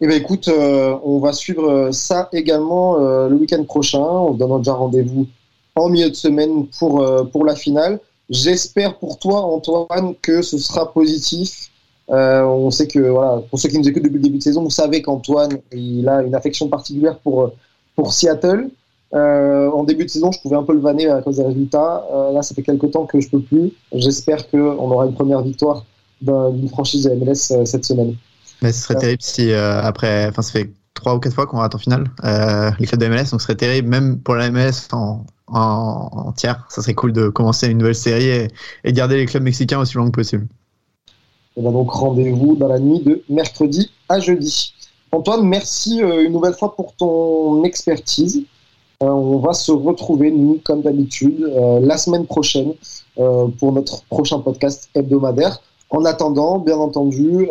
Eh 0.00 0.08
ben 0.08 0.20
écoute, 0.20 0.48
euh, 0.48 0.96
on 1.04 1.20
va 1.20 1.32
suivre 1.32 1.90
ça 1.92 2.28
également 2.32 2.98
euh, 2.98 3.28
le 3.28 3.36
week-end 3.36 3.62
prochain. 3.62 4.00
On 4.00 4.32
se 4.32 4.38
donne 4.38 4.58
déjà 4.58 4.72
rendez-vous 4.72 5.28
en 5.76 5.88
milieu 5.88 6.10
de 6.10 6.14
semaine 6.14 6.66
pour, 6.78 7.02
euh, 7.02 7.24
pour 7.24 7.44
la 7.44 7.54
finale. 7.54 8.00
J'espère 8.28 8.98
pour 8.98 9.18
toi, 9.18 9.42
Antoine, 9.42 10.14
que 10.20 10.42
ce 10.42 10.58
sera 10.58 10.92
positif. 10.92 11.70
Euh, 12.10 12.42
on 12.42 12.70
sait 12.70 12.88
que, 12.88 12.98
voilà, 12.98 13.42
pour 13.48 13.60
ceux 13.60 13.68
qui 13.68 13.78
nous 13.78 13.88
écoutent 13.88 14.02
depuis 14.02 14.16
le 14.16 14.22
début 14.22 14.38
de 14.38 14.42
saison, 14.42 14.64
vous 14.64 14.70
savez 14.70 15.02
qu'Antoine, 15.02 15.58
il 15.72 16.08
a 16.08 16.22
une 16.22 16.34
affection 16.34 16.68
particulière 16.68 17.18
pour, 17.18 17.52
pour 17.96 18.12
Seattle. 18.12 18.70
Euh, 19.14 19.68
en 19.70 19.84
début 19.84 20.04
de 20.06 20.10
saison, 20.10 20.32
je 20.32 20.40
pouvais 20.40 20.56
un 20.56 20.62
peu 20.62 20.72
le 20.72 20.80
vanner 20.80 21.06
à 21.08 21.20
cause 21.20 21.36
des 21.36 21.44
résultats. 21.44 22.04
Euh, 22.12 22.32
là, 22.32 22.42
ça 22.42 22.54
fait 22.54 22.62
quelques 22.62 22.90
temps 22.90 23.04
que 23.04 23.20
je 23.20 23.28
peux 23.28 23.40
plus. 23.42 23.72
J'espère 23.92 24.50
qu'on 24.50 24.90
aura 24.90 25.04
une 25.06 25.12
première 25.14 25.42
victoire 25.42 25.84
d'un- 26.22 26.50
d'une 26.50 26.68
franchise 26.68 27.04
de 27.04 27.10
MLS 27.10 27.50
euh, 27.50 27.64
cette 27.66 27.84
semaine. 27.84 28.14
Mais 28.62 28.72
ce 28.72 28.82
serait 28.84 28.94
terrible 28.94 29.22
si 29.22 29.52
après, 29.52 30.28
enfin 30.28 30.40
ça 30.40 30.52
fait 30.52 30.70
trois 30.94 31.14
ou 31.16 31.18
quatre 31.18 31.34
fois 31.34 31.46
qu'on 31.46 31.56
rate 31.58 31.74
en 31.74 31.78
finale 31.78 32.04
les 32.78 32.86
clubs 32.86 33.00
de 33.00 33.06
MLS, 33.08 33.30
donc 33.32 33.40
ce 33.40 33.46
serait 33.46 33.56
terrible 33.56 33.88
même 33.88 34.20
pour 34.20 34.36
la 34.36 34.50
MLS 34.52 34.86
en, 34.92 35.24
en, 35.48 36.08
en 36.12 36.32
tiers. 36.32 36.64
Ça 36.68 36.80
serait 36.80 36.94
cool 36.94 37.12
de 37.12 37.28
commencer 37.28 37.66
une 37.68 37.78
nouvelle 37.78 37.96
série 37.96 38.28
et, 38.28 38.48
et 38.84 38.92
garder 38.92 39.16
les 39.16 39.26
clubs 39.26 39.42
mexicains 39.42 39.80
aussi 39.80 39.96
longtemps 39.96 40.12
que 40.12 40.20
possible. 40.20 40.46
Et 41.56 41.60
ben 41.62 41.72
donc 41.72 41.90
rendez-vous 41.90 42.54
dans 42.54 42.68
la 42.68 42.78
nuit 42.78 43.00
de 43.00 43.22
mercredi 43.28 43.90
à 44.08 44.20
jeudi. 44.20 44.74
Antoine, 45.14 45.46
merci 45.46 46.02
euh, 46.02 46.24
une 46.24 46.32
nouvelle 46.32 46.54
fois 46.54 46.74
pour 46.74 46.94
ton 46.94 47.64
expertise. 47.64 48.44
Euh, 49.02 49.06
on 49.08 49.40
va 49.40 49.52
se 49.52 49.70
retrouver, 49.70 50.30
nous, 50.30 50.58
comme 50.64 50.80
d'habitude, 50.80 51.42
euh, 51.42 51.80
la 51.80 51.98
semaine 51.98 52.26
prochaine 52.26 52.72
pour 53.58 53.72
notre 53.72 54.04
prochain 54.04 54.38
podcast 54.38 54.88
hebdomadaire. 54.94 55.60
En 55.90 56.06
attendant, 56.06 56.58
bien 56.58 56.78
entendu, 56.78 57.46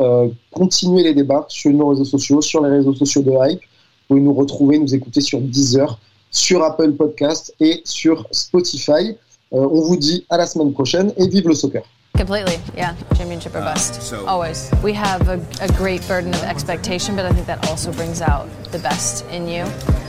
continuez 0.51 1.03
les 1.03 1.13
débats 1.13 1.45
sur 1.49 1.71
nos 1.71 1.89
réseaux 1.89 2.03
sociaux, 2.03 2.41
sur 2.41 2.63
les 2.63 2.71
réseaux 2.71 2.95
sociaux 2.95 3.21
de 3.21 3.29
Hype. 3.29 3.59
Vous 3.61 4.07
pouvez 4.07 4.21
nous 4.21 4.33
retrouver, 4.33 4.79
nous 4.79 4.95
écouter 4.95 5.21
sur 5.21 5.39
Deezer, 5.39 5.99
sur 6.31 6.63
Apple 6.63 6.93
Podcast 6.93 7.53
et 7.59 7.81
sur 7.85 8.25
Spotify. 8.31 9.15
On 9.51 9.81
vous 9.81 9.97
dit 9.97 10.25
à 10.31 10.37
la 10.37 10.47
semaine 10.47 10.73
prochaine 10.73 11.13
et 11.15 11.27
vive 11.27 11.47
le 11.47 11.53
soccer. 11.53 11.83
Completely, 12.21 12.59
yeah. 12.75 12.95
Championship 13.15 13.55
or 13.55 13.61
uh, 13.61 13.73
bust. 13.73 13.99
so- 13.99 14.27
Always. 14.27 14.71
We 14.83 14.93
have 14.93 15.27
a, 15.27 15.43
a 15.59 15.67
great 15.69 16.07
burden 16.07 16.31
of 16.35 16.43
expectation, 16.43 17.15
but 17.15 17.25
I 17.25 17.31
think 17.31 17.47
that 17.47 17.67
also 17.67 17.91
brings 17.91 18.21
out 18.21 18.47
the 18.65 18.77
best 18.77 19.25
in 19.31 19.47
you. 19.47 19.63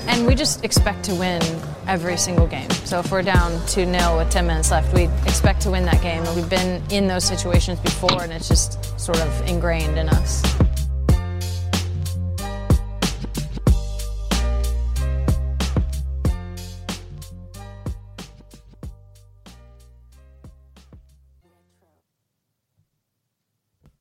And 0.08 0.26
we 0.26 0.34
just 0.34 0.62
expect 0.62 1.04
to 1.04 1.14
win 1.14 1.40
every 1.88 2.18
single 2.18 2.46
game. 2.46 2.68
So 2.84 2.98
if 2.98 3.10
we're 3.10 3.22
down 3.22 3.52
2 3.66 3.86
0 3.90 4.18
with 4.18 4.28
10 4.28 4.46
minutes 4.46 4.70
left, 4.70 4.92
we 4.92 5.04
expect 5.24 5.62
to 5.62 5.70
win 5.70 5.86
that 5.86 6.02
game. 6.02 6.22
And 6.22 6.36
we've 6.36 6.50
been 6.50 6.82
in 6.90 7.08
those 7.08 7.24
situations 7.24 7.80
before, 7.80 8.22
and 8.22 8.30
it's 8.30 8.46
just 8.46 9.00
sort 9.00 9.18
of 9.18 9.48
ingrained 9.48 9.96
in 9.96 10.10
us. 10.10 10.42